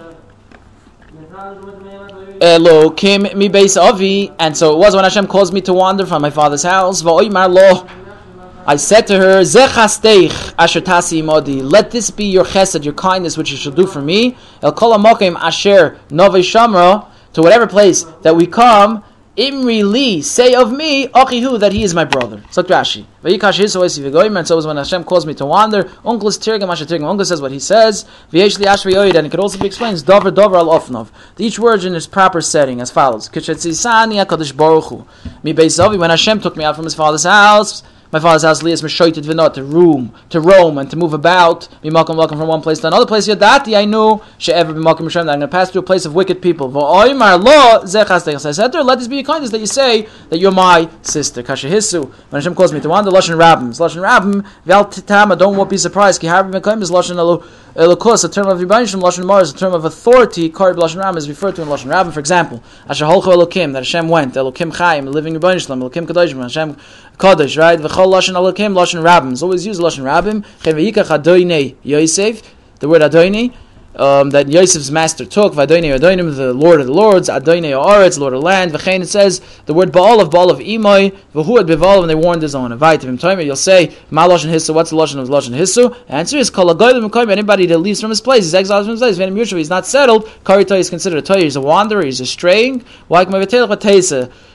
Uh, 2.39 2.59
Elokim 2.59 3.35
mi 3.35 3.49
beis 3.49 3.81
avi, 3.81 4.31
and 4.37 4.55
so 4.55 4.71
it 4.71 4.77
was 4.77 4.93
when 4.93 5.03
Hashem 5.03 5.25
caused 5.25 5.53
me 5.53 5.61
to 5.61 5.73
wander 5.73 6.05
from 6.05 6.21
my 6.21 6.29
father's 6.29 6.61
house. 6.61 7.03
I 7.03 8.75
said 8.75 9.07
to 9.07 9.17
her, 9.17 9.41
Zechasteich 9.41 10.53
asher 10.59 10.81
tasi 10.81 11.23
imodi, 11.23 11.63
let 11.63 11.89
this 11.89 12.11
be 12.11 12.25
your 12.25 12.45
chesed, 12.45 12.83
your 12.83 12.93
kindness, 12.93 13.37
which 13.37 13.49
you 13.49 13.57
shall 13.57 13.71
do 13.71 13.87
for 13.87 14.03
me. 14.03 14.37
El 14.61 14.71
kol 14.73 14.93
asher 14.93 15.97
nove 16.09 16.43
shamra, 16.43 17.07
to 17.33 17.41
whatever 17.41 17.65
place 17.65 18.03
that 18.21 18.35
we 18.35 18.45
come, 18.45 19.03
Imri 19.37 19.83
li, 19.83 20.23
say 20.23 20.55
of 20.55 20.71
me, 20.71 21.07
Achihu, 21.09 21.59
that 21.59 21.71
he 21.71 21.83
is 21.83 21.93
my 21.93 22.03
brother. 22.03 22.41
So 22.49 22.63
Rashi. 22.63 23.05
And 23.23 24.47
so 24.47 24.67
when 24.67 24.77
Hashem 24.77 25.03
calls 25.03 25.27
me 25.27 25.35
to 25.35 25.45
wander, 25.45 25.91
Uncle 26.03 26.29
is 26.29 26.39
Tirgam 26.39 26.71
Asher 26.71 26.85
Tirgam. 26.85 27.07
Uncle 27.07 27.23
says 27.23 27.39
what 27.39 27.51
he 27.51 27.59
says. 27.59 28.05
V'yesh 28.31 28.57
li 28.57 28.65
ashri 28.65 29.15
and 29.15 29.27
it 29.27 29.29
could 29.29 29.39
also 29.39 29.59
be 29.59 29.67
explained, 29.67 30.03
Dover 30.05 30.31
Dover 30.31 30.55
al 30.55 30.69
ofnov. 30.69 31.09
Each 31.37 31.59
word 31.59 31.83
in 31.83 31.93
its 31.93 32.07
proper 32.07 32.41
setting 32.41 32.81
as 32.81 32.89
follows. 32.89 33.29
Kishetzisani 33.29 34.25
HaKadosh 34.25 34.57
Baruch 34.57 34.85
Hu. 34.85 35.05
Mi 35.43 35.53
Beisavi, 35.53 35.99
when 35.99 36.09
Hashem 36.09 36.41
took 36.41 36.57
me 36.57 36.63
out 36.63 36.75
from 36.75 36.85
his 36.85 36.95
father's 36.95 37.25
house, 37.25 37.83
my 38.11 38.19
father's 38.19 38.43
house 38.43 38.63
lias 38.63 38.81
meshoited 38.81 39.23
v'not 39.23 39.53
to 39.53 39.63
room 39.63 40.13
to 40.29 40.39
roam 40.39 40.77
and 40.77 40.89
to 40.89 40.95
move 40.95 41.13
about. 41.13 41.67
Mimakom 41.83 41.93
welcome 41.93 42.17
welcome 42.17 42.37
from 42.37 42.47
one 42.47 42.61
place 42.61 42.79
to 42.79 42.87
another 42.87 43.05
place. 43.05 43.27
Yadati 43.27 43.77
I 43.77 43.85
knew 43.85 44.21
she'ever 44.37 44.73
b'makom 44.73 45.03
Hashem 45.03 45.25
that 45.25 45.33
I'm 45.33 45.39
going 45.39 45.41
to 45.41 45.47
pass 45.47 45.71
through 45.71 45.81
a 45.81 45.85
place 45.85 46.05
of 46.05 46.13
wicked 46.15 46.41
people. 46.41 46.69
V'oimar 46.69 47.43
lo 47.43 47.83
zechas 47.83 48.45
I 48.45 48.51
said 48.51 48.71
to 48.71 48.83
let 48.83 48.99
this 48.99 49.07
be 49.07 49.15
your 49.17 49.25
kindness 49.25 49.51
that 49.51 49.59
you 49.59 49.65
say 49.67 50.07
that 50.29 50.39
you're 50.39 50.51
my 50.51 50.89
sister. 51.01 51.43
Kashahisu. 51.43 52.09
When 52.29 52.41
Hashem 52.41 52.55
calls 52.55 52.73
me 52.73 52.79
to 52.81 52.89
wander, 52.89 53.11
lashon 53.11 53.37
rabbim, 53.37 53.69
lashon 53.77 54.01
rabbim. 54.01 54.45
Vel 54.65 54.85
titama. 54.85 55.37
Don't 55.37 55.69
be 55.69 55.77
surprised. 55.77 56.21
Ki 56.21 56.27
harbim 56.27 56.53
mekom 56.53 56.81
is 56.81 56.91
lashon 56.91 57.17
alu. 57.17 57.43
Elokus, 57.77 58.25
a 58.25 58.29
term 58.29 58.47
of 58.47 58.57
Yibbanishim, 58.57 58.99
Lashon 59.03 59.23
Mar 59.23 59.39
is 59.39 59.51
a 59.51 59.55
term 59.55 59.71
of 59.71 59.85
authority. 59.85 60.49
Kari 60.49 60.73
Lashon 60.73 60.97
Ram 60.97 61.15
is 61.15 61.29
referred 61.29 61.55
to 61.57 61.61
in 61.61 61.67
Lashon 61.67 61.91
Rabin. 61.91 62.11
For 62.11 62.19
example, 62.19 62.63
Asher 62.89 63.05
Holcho 63.05 63.35
Elokim, 63.35 63.73
that 63.73 63.83
Hashem 63.83 64.09
went, 64.09 64.33
Elokim 64.33 64.73
Chaim, 64.75 65.05
living 65.05 65.35
Yibbanishim, 65.35 65.79
Elokim 65.79 66.07
Kadoshim, 66.07 66.41
Hashem 66.41 66.75
Kadosh, 67.19 67.55
right? 67.55 67.77
V'chol 67.77 68.07
Lashon 68.07 68.33
Elokim, 68.33 68.73
Lashon 68.73 69.03
Rabim. 69.03 69.33
It's 69.33 69.43
always 69.43 69.63
used 69.63 69.79
Lashon 69.79 70.05
Rabim. 70.05 70.43
Chen 70.63 70.73
v'yikach 70.73 71.21
Adoinei 71.21 71.75
Yosef, 71.83 72.41
the 72.79 72.89
word 72.89 73.03
Adoinei, 73.03 73.53
um, 73.97 74.29
that 74.29 74.47
Yosef's 74.47 74.91
master 74.91 75.25
took, 75.25 75.53
Vadoinei 75.53 75.97
Adoinim, 75.97 76.35
the 76.35 76.53
Lord 76.53 76.79
of 76.79 76.87
the 76.87 76.93
Lords, 76.93 77.29
Adoinei 77.29 77.71
Oretz, 77.71 78.17
Lord 78.19 78.33
of 78.33 78.43
land, 78.43 78.71
V'chein, 78.71 79.01
it 79.01 79.07
says, 79.07 79.41
the 79.65 79.73
word 79.73 79.91
Baal 79.91 80.21
of 80.21 80.29
Baal 80.31 80.51
of 80.51 80.59
Imoy, 80.59 81.15
V'huad 81.33 81.67
Beval, 81.67 82.01
and 82.01 82.09
they 82.09 82.15
warned 82.15 82.41
his 82.41 82.55
own. 82.55 82.71
Vaitim 82.77 83.19
Toimer, 83.19 83.43
you'll 83.43 83.55
say, 83.55 83.95
Ma 84.11 84.27
Lashon 84.27 84.51
Hissu, 84.51 84.73
what's 84.73 84.91
the 84.91 84.95
Lashon 84.95 85.19
of 85.19 85.29
Lashon 85.29 85.55
Hissu? 85.55 85.95
Answer 86.07 86.37
is, 86.37 86.49
Kol 86.49 86.73
Agoyim 86.73 87.31
anybody 87.31 87.65
that 87.65 87.79
leaves 87.79 87.99
from 87.99 88.11
his 88.11 88.21
place, 88.21 88.43
he's 88.43 88.53
exiled 88.53 88.85
from 88.85 88.91
his 88.91 89.17
place, 89.17 89.51
he's 89.51 89.69
not 89.69 89.85
settled, 89.85 90.25
Karitoy 90.43 90.79
is 90.79 90.89
considered 90.89 91.19
a 91.19 91.21
Toy, 91.21 91.41
he's 91.41 91.55
a 91.55 91.61
wanderer, 91.61 92.05
he's 92.05 92.21
a 92.21 92.25
straying, 92.25 92.85
Why 93.07 93.25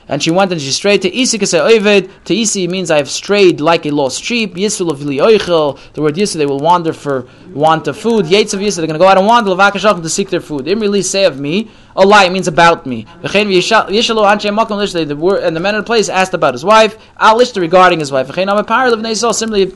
and 0.07 0.21
she 0.21 0.31
went 0.31 0.51
and 0.51 0.59
she 0.61 0.71
strayed 0.71 1.01
to 1.03 1.15
Isi 1.15 1.37
Ovid. 1.57 2.09
To 2.25 2.35
Isi 2.35 2.67
means 2.67 2.91
I 2.91 2.97
have 2.97 3.09
strayed 3.09 3.61
like 3.61 3.85
a 3.85 3.91
lost 3.91 4.23
sheep. 4.23 4.55
Yisul 4.55 4.91
of 4.91 4.99
Oichel. 4.99 5.79
The 5.93 6.01
word 6.01 6.15
Yisul, 6.15 6.35
they 6.35 6.45
will 6.45 6.59
wander 6.59 6.93
for 6.93 7.27
want 7.53 7.87
of 7.87 7.97
food. 7.97 8.27
Yates 8.27 8.53
of 8.53 8.59
Yisul, 8.59 8.77
they're 8.77 8.87
going 8.87 8.99
to 8.99 9.03
go 9.03 9.07
out 9.07 9.17
and 9.17 9.27
wander 9.27 9.55
to 9.55 10.09
seek 10.09 10.29
their 10.29 10.41
food. 10.41 10.67
Imri 10.67 11.01
say 11.01 11.25
of 11.25 11.39
me. 11.39 11.69
A 11.95 12.05
lie 12.05 12.27
means 12.29 12.47
about 12.47 12.85
me. 12.85 13.05
The 13.21 15.15
word 15.19 15.43
and 15.43 15.55
the 15.55 15.59
man 15.59 15.75
in 15.75 15.81
the 15.81 15.85
place 15.85 16.09
asked 16.09 16.33
about 16.33 16.53
his 16.53 16.65
wife. 16.65 16.97
Al 17.17 17.37
regarding 17.37 17.99
his 17.99 18.11
wife. 18.11 18.33
Similarly, 18.33 19.73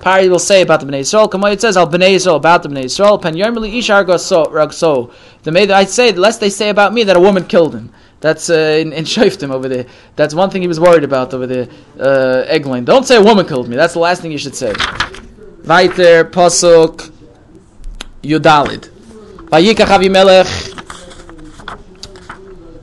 Pari 0.00 0.28
will 0.28 0.38
say 0.38 0.62
about 0.62 0.80
the 0.80 0.86
Bnei 0.86 1.00
Yisrael. 1.00 1.28
Kamay 1.28 1.52
it 1.54 1.60
says 1.60 1.76
Al 1.76 1.88
Bnei 1.88 2.14
Yisrael 2.14 2.36
about 2.36 2.62
the 2.62 2.68
Bnei 2.68 2.84
Yisrael. 2.84 3.20
Pen 3.20 3.34
Yermeli 3.34 3.74
Ishar 3.74 4.04
Ragso. 4.06 5.12
The 5.42 5.52
maid 5.52 5.70
I 5.70 5.84
say, 5.84 6.12
lest 6.12 6.40
they 6.40 6.50
say 6.50 6.70
about 6.70 6.94
me 6.94 7.02
that 7.04 7.16
a 7.16 7.20
woman 7.20 7.44
killed 7.44 7.74
him. 7.74 7.92
That's 8.20 8.50
uh, 8.50 8.78
in, 8.80 8.92
in 8.92 9.04
Shoftim 9.14 9.50
over 9.50 9.68
there. 9.68 9.86
That's 10.16 10.34
one 10.34 10.50
thing 10.50 10.62
he 10.62 10.68
was 10.68 10.80
worried 10.80 11.04
about 11.04 11.32
over 11.34 11.46
there. 11.46 11.68
Uh, 11.98 12.44
Eglin. 12.48 12.84
Don't 12.84 13.06
say 13.06 13.16
a 13.16 13.22
woman 13.22 13.46
killed 13.46 13.68
me. 13.68 13.76
That's 13.76 13.94
the 13.94 14.00
last 14.00 14.22
thing 14.22 14.32
you 14.32 14.38
should 14.38 14.54
say. 14.54 14.72
Weiter, 15.64 16.24
Pasuk, 16.24 17.12
Yudalid. 18.22 18.90
Vayikach 19.50 19.86
Avimelech 19.86 20.74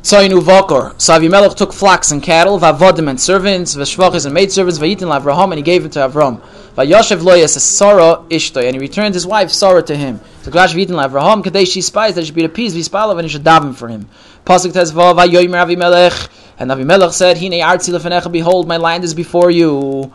Tzoinu 0.05 0.39
Vokor. 0.39 0.99
So 1.01 1.19
Avimelech 1.19 1.55
took 1.55 1.73
flocks 1.73 2.11
and 2.11 2.21
cattle, 2.21 2.59
Vavodim 2.59 3.09
and 3.09 3.19
servants, 3.19 3.75
Veshvachis 3.75 4.27
and 4.27 4.35
maidservants, 4.35 4.77
Vayitin 4.77 5.09
Lavraham, 5.09 5.45
and 5.45 5.55
he 5.55 5.63
gave 5.63 5.83
it 5.83 5.93
to 5.93 5.99
Avram. 5.99 6.41
Vayoshev 6.75 7.21
Loyas 7.21 7.57
Sarah 7.57 8.23
Ishtoy, 8.29 8.65
and 8.65 8.75
he 8.75 8.79
returned 8.79 9.15
his 9.15 9.25
wife 9.25 9.49
Sarah 9.49 9.81
to 9.81 9.95
him. 9.95 10.21
So 10.43 10.51
Glash 10.51 10.75
Vayitin 10.75 10.89
Lavraham, 10.89 11.43
Kadesh 11.43 11.69
she 11.69 11.81
spies 11.81 12.13
that 12.13 12.21
she 12.21 12.27
should 12.27 12.35
be 12.35 12.45
appeased, 12.45 12.77
Vispalav, 12.77 13.13
and 13.13 13.23
he 13.23 13.29
should 13.29 13.43
daven 13.43 13.75
for 13.75 13.87
him. 13.87 14.07
Pasuk 14.45 14.73
says, 14.73 14.91
Vayomer 14.93 15.65
Avimelech, 15.65 16.29
and 16.59 16.69
Avimelech 16.69 17.13
said, 17.13 17.37
Hine 17.37 17.61
Artzi 17.61 17.91
Lefenecha, 17.91 18.31
behold, 18.31 18.67
my 18.67 18.77
land 18.77 19.03
is 19.03 19.15
before 19.15 19.49
you. 19.49 20.13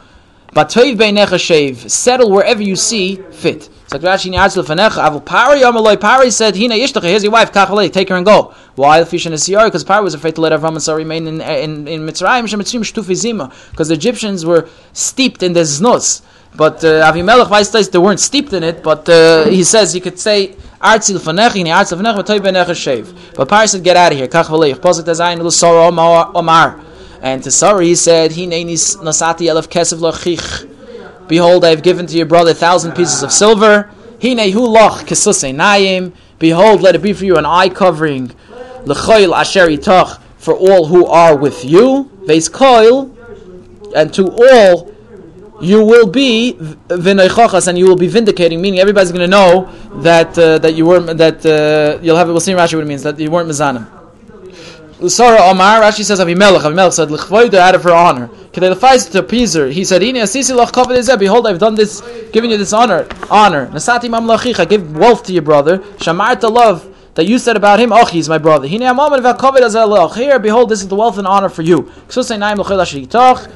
But 0.53 0.69
Toiv 0.69 0.97
Beinecha 0.97 1.35
Shev, 1.35 1.91
settle 1.91 2.31
wherever 2.31 2.63
you 2.63 2.77
see 2.77 3.17
fit. 3.33 3.69
So 3.89 3.99
Rashi 3.99 4.31
Ni'atz 4.31 4.57
Lefenecha, 4.57 5.05
Avul 5.09 5.25
Pari 5.25 5.61
Yamaloi, 5.61 6.01
Pari 6.01 6.31
said, 6.31 6.55
Hine 6.55 6.71
Ishtacha, 6.71 7.03
here's 7.03 7.25
your 7.25 7.33
wife, 7.33 7.53
Kachalei, 7.53 7.93
take 7.93 8.09
her 8.09 8.15
and 8.15 8.25
go. 8.25 8.55
Why? 8.77 9.03
Fish 9.05 9.27
in 9.27 9.33
a 9.33 9.37
Siyar, 9.37 9.65
because 9.67 9.83
Pari 9.83 10.05
was 10.05 10.15
afraid 10.15 10.37
to 10.37 10.41
let 10.41 10.53
Avram 10.53 10.71
and 10.71 10.83
Sarah 10.83 10.99
remain 10.99 11.27
in, 11.27 11.41
in, 11.41 11.89
in 11.89 12.07
Mitzrayim, 12.07 12.45
because 13.71 13.89
the 13.89 13.95
Egyptians 13.95 14.47
were 14.47 14.69
steeped 14.93 15.43
in 15.43 15.55
the 15.55 15.61
Znus. 15.61 16.23
But 16.55 16.85
uh, 16.85 17.11
Avimelech 17.11 17.51
Weiss 17.51 17.89
they 17.89 17.99
weren't 17.99 18.21
steeped 18.21 18.53
in 18.53 18.63
it, 18.63 18.83
but 18.83 19.09
uh, 19.09 19.47
he 19.47 19.63
says 19.63 19.95
you 19.95 20.01
could 20.01 20.19
say 20.19 20.57
Artzil 20.81 21.19
Fanech, 21.19 21.55
ni 21.57 21.65
Artzil 21.65 22.01
Fanech, 22.01 22.17
Vatoy 22.17 22.39
Benech 22.39 22.67
Shev. 22.69 23.35
But 23.35 23.51
Pari 23.51 23.67
said, 23.67 23.85
get 23.85 23.99
out 23.99 24.13
of 24.13 24.19
here. 24.19 24.29
Kach 24.29 24.47
Valeich. 24.47 24.77
Posit 24.77 25.05
Azayin 25.05 25.39
Lusara 25.39 26.35
Omar. 26.35 26.81
And 27.21 27.43
to 27.43 27.51
Sarah 27.51 27.85
he 27.85 27.95
said, 27.95 28.33
He 28.33 28.47
Nenis 28.47 28.97
Nasati 28.97 29.47
Elef 29.47 29.69
Kesev 29.69 29.99
Lachich. 29.99 31.29
Behold, 31.29 31.67
I 31.67 31.69
have 31.69 31.83
given 31.83 32.07
to 32.07 32.17
your 32.17 32.25
brother 32.25 32.55
thousand 32.55 32.93
pieces 32.93 33.23
of 33.23 33.31
silver. 33.31 33.91
He 34.19 34.35
Nehu 34.35 34.67
Loch 34.67 35.07
Kesusei 35.07 35.55
Nayim. 35.55 36.15
Behold, 36.39 36.81
let 36.81 36.95
it 36.95 37.03
be 37.03 37.13
for 37.13 37.27
you 37.27 37.37
an 37.37 37.45
eye 37.45 37.69
covering. 37.69 38.29
Lechoil 38.85 39.37
Asher 39.37 39.67
Itach. 39.67 40.19
For 40.39 40.55
all 40.55 40.87
who 40.87 41.05
are 41.05 41.37
with 41.37 41.63
you. 41.63 42.11
Veis 42.25 42.49
Koil. 42.49 43.15
And 43.95 44.15
to 44.15 44.29
all 44.29 44.90
you 45.61 45.85
will 45.85 46.07
be 46.07 46.57
v'neichachas, 46.59 47.69
and 47.69 47.79
you 47.79 47.87
will 47.87 47.97
be 47.97 48.09
vindicating. 48.09 48.61
Meaning, 48.61 48.81
everybody's 48.81 49.13
going 49.13 49.23
to 49.23 49.29
know 49.29 49.71
that 50.03 50.39
uh, 50.39 50.59
that 50.59 50.75
you 50.75 50.87
weren't 50.87 51.19
that 51.19 51.45
uh, 51.47 52.03
you'll 52.03 52.17
have. 52.17 52.29
We'll 52.29 52.41
see 52.41 52.53
Rashi 52.53 52.75
what 52.75 52.85
it 52.85 52.87
means 52.87 53.03
that 53.03 53.19
you 53.19 53.31
weren't 53.31 53.49
mizanim. 53.49 53.87
Usara 55.01 55.51
Omar, 55.51 55.81
Rashi 55.81 56.05
says 56.05 56.21
Avimelech. 56.21 56.61
Avimelech 56.61 56.93
said 56.93 57.11
l'chvoida 57.11 57.55
out 57.55 57.75
of 57.75 57.83
her 57.85 57.93
honor. 57.93 58.29
Kedei 58.53 59.11
to 59.13 59.19
appease 59.19 59.55
her. 59.55 59.69
He 59.69 59.85
said, 59.85 60.03
"Ini 60.03 60.23
asisi 60.23 60.53
lach 60.55 60.73
kavod 60.73 61.19
Behold, 61.19 61.47
I've 61.47 61.59
done 61.59 61.75
this, 61.75 62.03
given 62.33 62.51
you 62.51 62.59
this 62.59 62.73
honor. 62.73 63.07
Honor. 63.31 63.67
Nasati 63.69 64.09
mamlachicha. 64.11 64.69
Give 64.69 64.97
wealth 64.97 65.25
to 65.25 65.33
your 65.33 65.43
brother. 65.43 65.79
Shamarta 65.99 66.51
love." 66.51 66.87
That 67.15 67.27
you 67.27 67.39
said 67.39 67.57
about 67.57 67.81
him, 67.81 67.93
Oh, 67.93 68.07
he's 68.07 68.29
my 68.29 68.39
brother. 68.39 68.67
Here, 68.67 68.85
behold, 70.39 70.69
this 70.69 70.81
is 70.81 70.89
the 70.89 70.97
wealth 70.97 71.19
and 71.19 71.27
honor 71.27 71.49
for 71.49 71.63
you. 71.63 71.91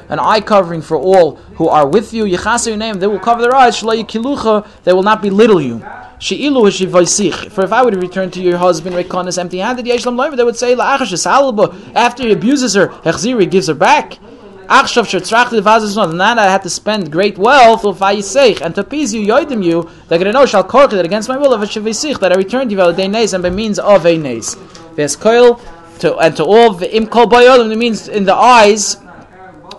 An 0.09 0.19
eye 0.19 0.41
covering 0.41 0.81
for 0.81 0.97
all 0.97 1.35
who 1.55 1.67
are 1.67 1.87
with 1.87 2.13
you. 2.13 2.25
they 2.25 3.07
will 3.07 3.19
cover 3.19 3.41
their 3.41 3.55
eyes. 3.55 3.81
They 3.81 4.93
will 4.93 5.03
not 5.03 5.21
belittle 5.21 5.61
you. 5.61 5.81
For 6.19 7.63
if 7.63 7.73
I 7.73 7.81
would 7.83 8.01
return 8.01 8.31
to 8.31 8.41
your 8.41 8.57
husband 8.57 8.95
empty 8.95 9.57
handed, 9.59 9.85
they 9.85 10.43
would 10.43 10.55
say, 10.55 10.75
After 10.75 12.23
he 12.23 12.31
abuses 12.31 12.73
her, 12.73 12.93
he 13.03 13.45
gives 13.45 13.67
her 13.67 13.73
back. 13.73 14.19
Achshav 14.67 15.05
shetzrachli 15.05 15.61
vaziznon. 15.61 16.11
And 16.11 16.21
then 16.21 16.39
I 16.39 16.45
had 16.45 16.63
to 16.63 16.69
spend 16.69 17.11
great 17.11 17.37
wealth 17.37 17.85
of 17.85 17.99
vayiseich 17.99 18.61
and 18.61 18.73
to 18.75 18.81
appease 18.81 19.13
you, 19.13 19.25
yoidim 19.25 19.63
you. 19.63 19.89
That 20.07 20.25
I 20.25 20.31
know 20.31 20.45
shall 20.45 20.63
korch 20.63 20.91
that 20.91 21.05
against 21.05 21.29
my 21.29 21.37
will 21.37 21.53
of 21.53 21.61
a 21.61 21.65
shevisich 21.65 22.19
that 22.19 22.31
I 22.31 22.35
returned 22.35 22.71
you 22.71 22.93
day 22.93 23.07
nes 23.07 23.33
and 23.33 23.43
by 23.43 23.49
means 23.49 23.79
of 23.79 24.05
a 24.05 24.17
nes. 24.17 24.55
Ves 24.95 25.15
koil 25.15 25.59
to 25.99 26.17
and 26.17 26.35
to 26.37 26.43
all 26.43 26.81
im 26.83 27.07
kol 27.07 27.27
bayolim. 27.27 27.71
It 27.71 27.77
means 27.77 28.07
in 28.07 28.25
the 28.25 28.35
eyes 28.35 28.97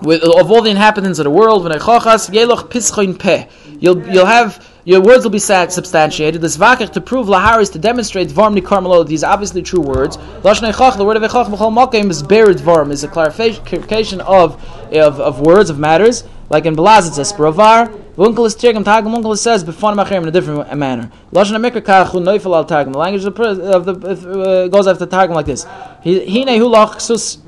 with 0.03 0.23
of 0.23 0.51
all 0.51 0.63
the 0.63 0.71
inhabitants 0.71 1.19
of 1.19 1.25
the 1.25 1.31
world. 1.31 1.63
When 1.65 1.73
I 1.73 1.79
chochas 1.79 2.31
yeloch 2.31 2.69
pischoin 2.71 3.19
peh. 3.19 3.47
You'll 3.79 4.07
you'll 4.09 4.27
have 4.27 4.66
your 4.87 5.01
words 5.01 5.25
will 5.25 5.33
be 5.33 5.41
substantiated. 5.41 6.41
This 6.41 6.57
vakach 6.57 6.93
to 6.93 7.01
prove 7.01 7.27
laharis 7.27 7.73
to 7.73 7.79
demonstrate 7.79 8.29
dvarm 8.29 8.57
nikarmelo. 8.57 9.05
These 9.05 9.25
obviously 9.25 9.61
true 9.61 9.81
words. 9.81 10.17
Lashon 10.17 10.73
echach, 10.73 10.97
the 10.97 11.05
word 11.05 11.17
of 11.17 11.25
echach 11.25 11.47
b'chol 11.47 11.75
makim 11.75 12.09
is 12.09 12.23
buried 12.23 12.59
dvarm 12.59 12.93
is 12.93 13.03
a 13.03 13.09
clarification 13.09 14.21
of, 14.21 14.63
of 14.95 15.21
of 15.21 15.41
words 15.41 15.71
of 15.71 15.79
matters. 15.81 16.23
Like 16.51 16.67
in 16.67 16.77
Belaz 16.77 17.09
it 17.09 17.15
says 17.15 17.33
spravar. 17.33 17.89
Vunkel 18.15 18.47
is 18.47 18.55
tirgum 18.55 18.85
tagum. 18.85 19.13
Vunkel 19.13 19.37
says 19.37 19.65
b'fon 19.65 19.97
machrim 20.01 20.23
in 20.23 20.29
a 20.29 20.31
different 20.31 20.73
manner. 20.79 21.11
Lashon 21.33 21.57
amikra 21.59 21.83
kachu 21.83 22.23
noifel 22.23 22.55
al 22.55 22.65
tagum. 22.65 22.93
The 22.93 22.99
language 22.99 23.25
of 23.25 23.85
the, 23.85 23.93
uh, 23.93 24.69
goes 24.69 24.87
after 24.87 25.05
tagum 25.05 25.35
like 25.35 25.47
this. 25.47 25.65
Hine 25.65 26.59
hu 26.61 26.69
lach 26.69 27.01
sus 27.01 27.39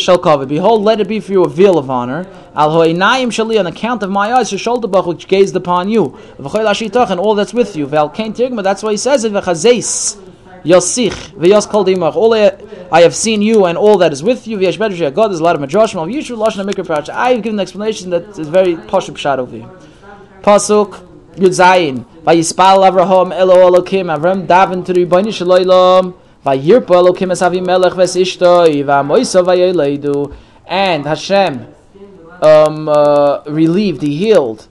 shall 0.00 0.18
cover. 0.18 0.46
Behold, 0.46 0.82
let 0.82 1.00
it 1.00 1.08
be 1.08 1.20
for 1.20 1.32
you 1.32 1.44
a 1.44 1.48
veil 1.48 1.78
of 1.78 1.90
honor. 1.90 2.26
Al 2.54 2.70
ho'inayim 2.70 3.28
shali 3.28 3.58
on 3.58 3.66
account 3.66 4.02
of 4.02 4.10
my 4.10 4.32
eyes, 4.32 4.50
shoulder 4.50 4.88
bach 4.88 5.06
which 5.06 5.28
gazed 5.28 5.54
upon 5.56 5.88
you. 5.88 6.18
V'choy 6.38 6.64
lashitach 6.64 7.10
and 7.10 7.20
all 7.20 7.34
that's 7.34 7.52
with 7.52 7.76
you. 7.76 7.86
Tigma. 7.88 8.62
That's 8.62 8.82
why 8.82 8.92
he 8.92 8.96
says 8.96 9.24
it. 9.24 9.32
V'chazeis. 9.32 10.16
Yosich 10.64 11.30
v'yos 11.36 11.68
kol 11.68 11.84
dimach. 11.84 12.14
All 12.16 12.32
I 12.34 13.00
have 13.02 13.14
seen 13.14 13.42
you 13.42 13.66
and 13.66 13.76
all 13.76 13.98
that 13.98 14.12
is 14.12 14.22
with 14.22 14.46
you. 14.46 14.58
V'yesh 14.58 14.78
bedrash 14.78 15.14
God. 15.14 15.28
There's 15.28 15.40
a 15.40 15.44
lot 15.44 15.54
of 15.54 15.62
madrashim 15.62 16.02
of 16.02 16.08
Yishu 16.08 16.36
lashon 16.36 16.64
mikra 16.68 16.86
parasha. 16.86 17.14
I 17.16 17.32
have 17.34 17.42
given 17.42 17.58
an 17.58 17.62
explanation 17.62 18.10
that 18.10 18.38
is 18.38 18.48
very 18.48 18.76
posh 18.76 19.10
shot 19.18 19.38
over 19.38 19.56
here. 19.56 19.70
Pasuk 20.42 21.04
Yud 21.36 21.50
Zayin. 21.50 22.04
Vayispal 22.22 22.90
Avraham 22.90 23.32
Elo 23.32 23.70
Elokim 23.70 24.16
Avram 24.16 24.46
Davin 24.46 24.84
to 24.84 24.92
the 24.92 25.04
Ribono 25.04 25.32
Shel 25.32 25.48
Olam. 25.48 26.14
And 26.46 26.62
Hashem 31.04 31.74
um, 32.40 32.88
uh, 32.88 33.42
relieved, 33.46 34.02
he 34.02 34.16
healed, 34.16 34.68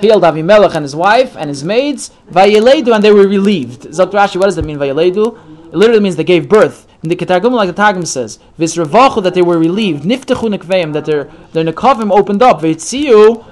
healed 0.00 0.22
Avimelech 0.22 0.74
and 0.74 0.82
his 0.82 0.94
wife 0.94 1.34
and 1.36 1.48
his 1.48 1.64
maids. 1.64 2.10
Vayeleidu, 2.30 2.94
and 2.94 3.02
they 3.02 3.10
were 3.10 3.26
relieved. 3.26 3.84
Zok 3.84 4.12
Rashi, 4.12 4.36
what 4.36 4.46
does 4.46 4.56
that 4.56 4.66
mean? 4.66 4.78
Vayeleidu. 4.78 5.68
It 5.68 5.76
literally 5.76 6.00
means 6.00 6.16
they 6.16 6.24
gave 6.24 6.46
birth. 6.48 6.86
In 7.02 7.08
the 7.08 7.16
Ketargum, 7.16 7.52
like 7.52 7.68
the 7.68 7.74
Targum 7.74 8.04
says, 8.04 8.38
Visravachu, 8.58 9.22
that 9.22 9.32
they 9.34 9.42
were 9.42 9.58
relieved. 9.58 10.04
Niftechu 10.04 10.54
nekveim, 10.54 10.92
that 10.92 11.06
their 11.06 11.30
their 11.52 11.64
nekavim 11.64 12.10
opened 12.10 12.42
up. 12.42 12.60
Veitziu, 12.60 13.42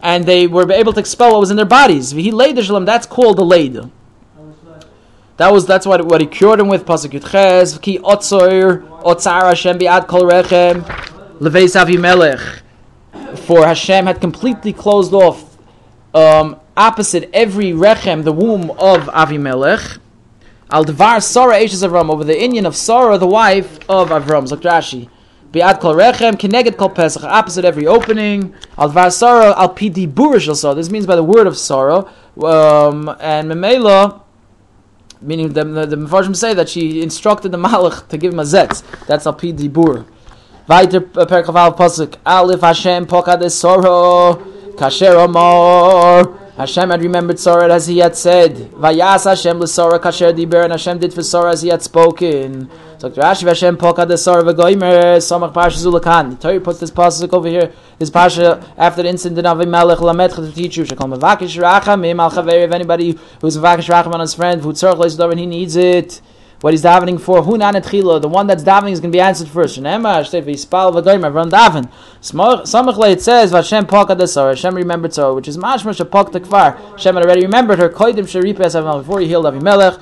and 0.00 0.24
they 0.24 0.48
were 0.48 0.70
able 0.72 0.92
to 0.92 1.00
expel 1.00 1.32
what 1.32 1.40
was 1.40 1.50
in 1.50 1.56
their 1.56 1.64
bodies. 1.64 2.12
That's 2.12 3.06
called 3.06 3.38
the 3.38 3.44
leid. 3.44 3.90
That 5.38 5.52
was 5.52 5.66
that's 5.66 5.86
what 5.86 6.04
what 6.04 6.20
he 6.20 6.26
cured 6.26 6.60
him 6.60 6.68
with. 6.68 6.84
Pasuk 6.84 7.18
Yudches 7.18 7.80
ki 7.80 7.98
otzor 8.00 8.86
otzar 9.02 9.42
Hashem 9.48 9.78
biad 9.78 10.06
kol 10.06 10.22
rechem 10.22 10.82
leveis 11.38 11.74
Avimelech. 11.74 12.60
For 13.38 13.66
Hashem 13.66 14.06
had 14.06 14.20
completely 14.20 14.72
closed 14.72 15.14
off 15.14 15.56
um, 16.14 16.60
opposite 16.76 17.30
every 17.32 17.72
rechem, 17.72 18.24
the 18.24 18.32
womb 18.32 18.70
of 18.72 19.04
Avimelech. 19.06 19.98
Al 20.70 20.84
devar 20.84 21.20
Sarah 21.20 21.56
Eshes 21.56 21.86
Avram 21.86 22.10
over 22.10 22.24
the 22.24 22.40
Indian 22.40 22.66
of 22.66 22.76
Sarah, 22.76 23.16
the 23.18 23.26
wife 23.26 23.78
of 23.88 24.10
Avram. 24.10 24.46
Zok 24.48 24.60
Rashi. 24.60 25.08
Biad 25.50 25.80
kol 25.80 25.94
rechem 25.94 26.32
kineged 26.32 26.76
kol 26.76 26.90
pesach 26.90 27.24
opposite 27.24 27.64
every 27.64 27.86
opening. 27.86 28.54
Al 28.76 28.88
devar 28.88 29.10
Sarah 29.10 29.58
al 29.58 29.74
pidi 29.74 30.06
burish 30.06 30.74
This 30.76 30.90
means 30.90 31.06
by 31.06 31.16
the 31.16 31.22
word 31.22 31.46
of 31.46 31.56
Sarah. 31.56 32.10
Um, 32.42 33.08
and 33.20 33.50
Memela 33.50 34.21
meaning 35.22 35.52
the 35.52 35.64
the, 35.64 35.86
the 35.86 35.96
Mepharshim 35.96 36.36
say 36.36 36.54
that 36.54 36.68
she 36.68 37.02
instructed 37.02 37.50
the 37.52 37.58
Malach 37.58 38.08
to 38.08 38.18
give 38.18 38.32
him 38.32 38.40
a 38.40 38.44
zetz. 38.44 38.82
That's 39.06 39.26
al 39.26 39.34
pi 39.34 39.52
dibur. 39.52 40.04
Weiter 40.68 40.98
uh, 40.98 41.26
perkaval 41.26 41.76
pasuk 41.76 42.16
alif 42.24 42.60
Hashem 42.60 43.06
pokad 43.06 43.40
soro 43.42 44.40
kasher 44.76 45.24
amor. 45.24 46.41
Hashem 46.62 46.90
had 46.90 47.02
remembered 47.02 47.40
Sarah 47.40 47.74
as 47.74 47.88
he 47.88 47.98
had 47.98 48.14
said. 48.14 48.54
Vayas 48.54 49.24
Hashem 49.24 49.58
l'Sora 49.58 49.98
kasher 49.98 50.32
diber, 50.32 50.62
and 50.62 50.70
Hashem 50.70 50.98
did 50.98 51.12
for 51.12 51.24
Sarah 51.24 51.50
as 51.50 51.62
he 51.62 51.70
had 51.70 51.82
spoken. 51.82 52.70
So 52.98 53.10
Rashi 53.10 53.48
Hashem 53.48 53.76
poka 53.78 54.06
the 54.06 54.16
Sarah 54.16 54.44
v'goimer 54.44 55.16
samach 55.16 55.52
parsha 55.52 55.84
zulakan. 55.84 56.30
The 56.30 56.36
Torah 56.36 56.60
puts 56.60 56.78
this 56.78 56.92
pasuk 56.92 57.32
over 57.32 57.48
here. 57.48 57.72
This 57.98 58.10
parsha 58.10 58.64
after 58.76 59.02
the 59.02 59.08
incident 59.08 59.44
of 59.44 59.58
Avimelech 59.58 59.96
lamet 59.96 60.36
to 60.36 60.52
teach 60.52 60.76
you. 60.76 60.84
Shekol 60.84 61.18
mevakish 61.18 61.60
rachamim 61.60 62.20
al 62.20 62.30
chaver. 62.30 62.64
If 62.64 62.70
anybody 62.70 63.18
who's 63.40 63.56
mevakish 63.56 63.88
racham 63.90 64.14
on 64.14 64.20
his 64.20 64.34
friend 64.34 64.62
who 64.62 64.72
tzarch 64.72 64.94
leis 64.94 65.36
he 65.36 65.46
needs 65.46 65.74
it 65.74 66.20
what 66.62 66.72
he's 66.72 66.82
davening 66.82 67.20
for. 67.20 67.42
Hunan 67.42 67.74
et 67.74 68.22
the 68.22 68.28
one 68.28 68.46
that's 68.46 68.62
davening 68.62 68.92
is 68.92 69.00
going 69.00 69.10
to 69.10 69.16
be 69.16 69.20
answered 69.20 69.48
first. 69.48 69.78
Shneema 69.78 70.22
shtei 70.22 70.42
v'ispal 70.44 70.94
v'goyim 70.94 71.34
run 71.34 71.50
daven. 71.50 71.90
Samach 72.22 73.10
it 73.10 73.20
says 73.20 73.52
Vashem 73.52 73.82
poka 73.82 74.16
desar. 74.16 74.50
Hashem 74.50 74.76
remembered 74.76 75.12
Sarah, 75.12 75.34
which 75.34 75.48
is 75.48 75.58
mashmash 75.58 75.98
a 75.98 76.04
pok 76.04 76.30
tekvar. 76.30 76.78
Hashem 76.92 77.16
had 77.16 77.24
already 77.24 77.42
remembered 77.42 77.80
her. 77.80 77.88
Koidim 77.88 78.26
sheripes 78.26 78.98
before 78.98 79.20
he 79.20 79.26
healed 79.26 79.44
Avimelech. 79.44 80.00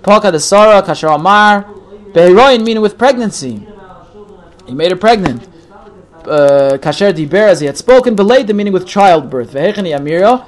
Poka 0.00 0.32
desara 0.32 0.82
kasher 0.82 1.14
amar 1.14 1.64
beheroin 2.12 2.64
meaning 2.64 2.82
with 2.82 2.96
pregnancy. 2.96 3.66
He 4.66 4.72
made 4.72 4.90
her 4.90 4.96
pregnant. 4.96 5.46
Uh, 6.24 6.78
kasher 6.80 7.12
diber 7.12 7.48
as 7.48 7.60
he 7.60 7.66
had 7.66 7.76
spoken. 7.76 8.16
Belayed 8.16 8.46
the 8.46 8.54
meaning 8.54 8.72
with 8.72 8.86
childbirth. 8.86 9.52
Vehechani 9.52 9.94
amira. 9.94 10.46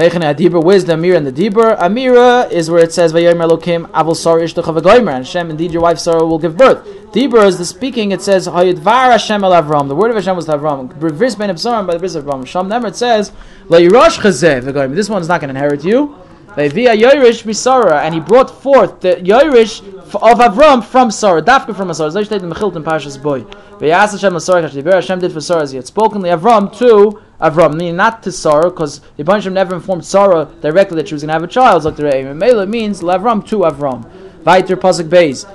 Veichen 0.00 0.64
where's 0.64 0.86
the 0.86 0.94
Amira 0.94 1.18
and 1.18 1.26
the 1.26 1.32
Dibur? 1.32 1.78
Amira 1.78 2.50
is 2.50 2.70
where 2.70 2.82
it 2.82 2.90
says, 2.90 3.12
Vayomer 3.12 3.46
Elokim 3.50 3.84
Avol 3.90 4.14
Ishtucha 4.14 4.80
V'goymer, 4.80 5.14
and 5.14 5.26
Hashem, 5.26 5.50
indeed 5.50 5.72
your 5.72 5.82
wife 5.82 5.98
Sarah 5.98 6.24
will 6.24 6.38
give 6.38 6.56
birth. 6.56 6.82
Dibur 7.12 7.44
is 7.44 7.58
the 7.58 7.66
speaking, 7.66 8.10
it 8.10 8.22
says, 8.22 8.48
Hayidvar 8.48 9.10
Hashem 9.10 9.44
El 9.44 9.50
Avram, 9.50 9.88
the 9.88 9.94
word 9.94 10.08
of 10.08 10.16
Hashem 10.16 10.36
was 10.36 10.46
to 10.46 10.52
Avram. 10.52 10.98
Bris 10.98 11.34
Ben 11.34 11.50
Absaram, 11.50 11.86
by 11.86 11.92
the 11.92 11.98
bris 11.98 12.14
of 12.14 12.24
Avram. 12.24 12.46
Sham 12.46 12.70
Nemer, 12.70 12.88
it 12.88 12.96
says, 12.96 13.30
Le'irosh 13.68 14.18
V'goymer, 14.18 14.94
this 14.94 15.10
one's 15.10 15.28
not 15.28 15.42
going 15.42 15.52
to 15.52 15.60
inherit 15.60 15.84
you. 15.84 16.16
Le'via 16.56 17.00
Yoirish 17.00 17.44
Misara, 17.44 18.02
and 18.02 18.12
he 18.12 18.20
brought 18.20 18.50
forth 18.50 19.00
the 19.00 19.14
Yoirish 19.16 19.86
of 20.14 20.38
Avram 20.38 20.82
from 20.84 21.10
Sarah, 21.10 21.40
Dafka 21.40 21.76
from 21.76 21.94
Sarah. 21.94 22.10
Zay 22.10 22.24
state 22.24 22.42
in 22.42 22.50
Mechilt 22.50 22.74
in 22.74 22.82
Parshas 22.82 23.22
Boy. 23.22 23.42
V'yas 23.78 24.12
Hashem 24.12 24.34
L'Sarah 24.34 24.68
Kashdibur, 24.68 24.94
Hashem 24.94 25.20
did 25.20 25.32
for 25.32 25.40
Sarah 25.40 25.62
as 25.62 25.70
he 25.70 25.76
had 25.76 25.86
spoken, 25.86 26.22
Avram 26.22 26.76
too, 26.76 27.22
Avram, 27.40 27.74
meaning 27.76 27.96
not 27.96 28.22
to 28.24 28.32
Sarah, 28.32 28.68
because 28.68 29.00
the 29.16 29.22
bunch 29.22 29.44
Bansham 29.44 29.52
never 29.52 29.76
informed 29.76 30.04
Sarah 30.04 30.50
directly 30.60 30.96
that 30.96 31.08
she 31.08 31.14
was 31.14 31.22
going 31.22 31.28
to 31.28 31.34
have 31.34 31.44
a 31.44 31.46
child. 31.46 31.84
Like 31.84 31.96
the 31.96 32.02
Re'im. 32.02 32.36
Mela 32.36 32.66
means 32.66 33.00
Lavram 33.00 33.46
to 33.48 33.58
Avram. 33.58 34.10
Vaiter 34.42 34.76
Pasuk 34.76 35.08
Beis. 35.08 35.46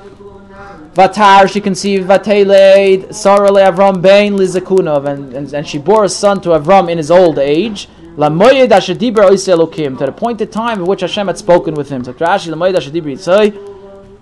Vatar, 0.94 1.52
she 1.52 1.60
conceived 1.60 2.08
Vateled, 2.08 3.14
Sarah 3.14 3.52
le 3.52 3.62
Avram 3.62 4.02
Bain 4.02 4.38
Lizakunov, 4.38 5.06
and, 5.06 5.34
and, 5.34 5.54
and 5.54 5.68
she 5.68 5.78
bore 5.78 6.06
a 6.06 6.10
son 6.10 6.40
to 6.40 6.50
Avram 6.50 6.90
in 6.90 6.98
his 6.98 7.12
old 7.12 7.38
age. 7.38 7.90
La 8.18 8.30
Moyed 8.30 8.70
Ashadibra 8.70 9.30
Elokim, 9.30 9.98
to 9.98 10.06
the 10.06 10.08
appointed 10.08 10.50
time 10.52 10.82
of 10.82 10.88
which 10.88 11.02
Hashem 11.02 11.28
had 11.28 11.38
spoken 11.38 11.74
with 11.74 11.90
him. 11.90 12.04
So 12.04 12.14
Rashi, 12.14 13.54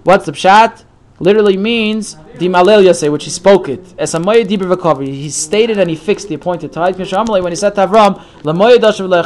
What's 0.03 0.25
the 0.25 0.31
pshat? 0.31 0.83
literally 1.19 1.57
means 1.57 2.15
the 2.39 2.47
malel 2.49 2.83
yaseh, 2.83 3.11
which 3.11 3.25
he 3.25 3.29
spoke 3.29 3.69
it. 3.69 3.93
As 3.97 4.15
a 4.15 4.19
dibur 4.19 5.05
He 5.05 5.29
stated 5.29 5.77
and 5.77 5.89
he 5.89 5.95
fixed 5.95 6.27
the 6.27 6.35
appointed 6.35 6.73
time. 6.73 6.95
When 6.95 7.51
he 7.51 7.55
said 7.55 7.75
to 7.75 7.87
Avram, 7.87 8.19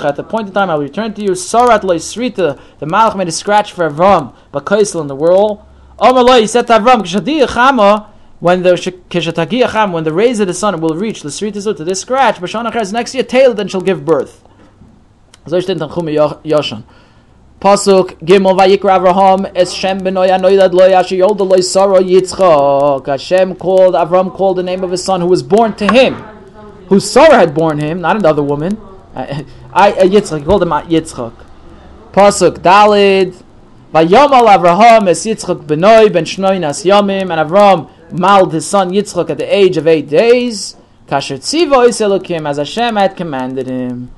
at 0.05 0.15
the 0.15 0.22
appointed 0.22 0.53
time 0.53 0.70
I 0.70 0.76
will 0.76 0.84
return 0.84 1.13
to 1.13 1.24
you. 1.24 1.32
Sarat 1.32 1.82
srita. 1.82 2.59
The 2.80 2.86
malach 2.86 3.15
made 3.15 3.30
a 3.30 3.32
scratch 3.32 3.72
for 3.72 3.89
Avram, 3.89 4.36
but 4.51 4.65
kaisel 4.65 5.01
in 5.01 5.07
the 5.07 5.15
world. 5.15 5.63
Omar 5.97 6.39
he 6.39 6.47
said 6.47 6.68
to 6.68 6.74
Avram, 6.74 8.07
when 8.39 8.61
the 8.61 9.89
when 9.91 10.03
the 10.03 10.13
rays 10.13 10.39
of 10.39 10.47
the 10.47 10.53
sun 10.53 10.80
will 10.80 10.93
reach 10.93 11.24
the 11.24 11.32
to 11.32 11.84
this 11.84 12.01
scratch, 12.01 12.36
Bashana 12.36 12.93
next 12.93 13.15
year 13.15 13.24
tail, 13.24 13.53
then 13.55 13.68
she'll 13.68 13.82
give 13.82 14.05
birth. 14.05 14.43
Yoshan. 15.51 16.83
Pasuk 17.59 18.19
Gimel 18.19 18.55
Vayikra 18.55 18.99
Avraham 18.99 19.51
Es 19.55 19.73
Shem 19.73 19.99
Benoy 19.99 20.29
Anoylad 20.29 20.73
Loy 20.73 20.93
Asher 20.93 21.15
Yolda 21.15 21.39
Loy 21.39 21.61
Sarah 21.61 22.01
Yitzchak. 22.01 23.07
Hashem 23.07 23.55
called 23.55 23.95
Avram 23.95 24.31
called 24.31 24.57
the 24.57 24.63
name 24.63 24.83
of 24.83 24.91
his 24.91 25.03
son 25.03 25.21
who 25.21 25.27
was 25.27 25.41
born 25.41 25.73
to 25.75 25.91
him, 25.91 26.13
whose 26.87 27.09
Sarah 27.09 27.35
had 27.35 27.55
born 27.55 27.79
him, 27.79 27.99
not 27.99 28.15
another 28.15 28.43
woman. 28.43 28.79
I, 29.15 29.43
I 29.73 29.91
Yitzchak 29.91 30.45
called 30.45 30.61
him 30.61 30.69
Yitzchak. 30.69 31.33
Pasuk 32.11 32.59
Dalid 32.59 33.41
Vayomal 33.91 34.55
Avraham 34.55 35.07
Es 35.07 35.25
Yitzchak 35.25 35.65
Benoy 35.65 36.13
Ben 36.13 36.25
Shnoy 36.25 36.59
Nas 36.59 36.83
Yomim 36.83 37.31
and 37.31 37.49
Avram 37.49 37.89
maled 38.11 38.51
his 38.51 38.67
son 38.67 38.91
Yitzchak 38.91 39.31
at 39.31 39.39
the 39.39 39.55
age 39.55 39.77
of 39.77 39.87
eight 39.87 40.07
days. 40.07 40.77
Kasher 41.07 41.37
Tzivo 41.37 41.87
Elokim 41.87 42.47
as 42.47 42.57
Hashem 42.57 42.97
had 42.97 43.15
commanded 43.15 43.65
him. 43.65 44.11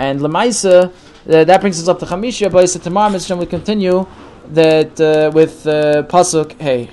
And 0.00 0.20
Lemaisa 0.20 0.90
uh, 1.28 1.44
that 1.44 1.60
brings 1.60 1.78
us 1.78 1.86
up 1.86 1.98
to 1.98 2.06
Chamisha, 2.06 2.50
but 2.50 2.66
tomorrow, 2.82 3.12
Mr. 3.12 3.36
we 3.36 3.44
continue 3.44 4.06
that 4.48 4.98
uh, 4.98 5.30
with 5.34 5.66
uh, 5.66 6.02
pasuk. 6.04 6.58
Hey. 6.58 6.88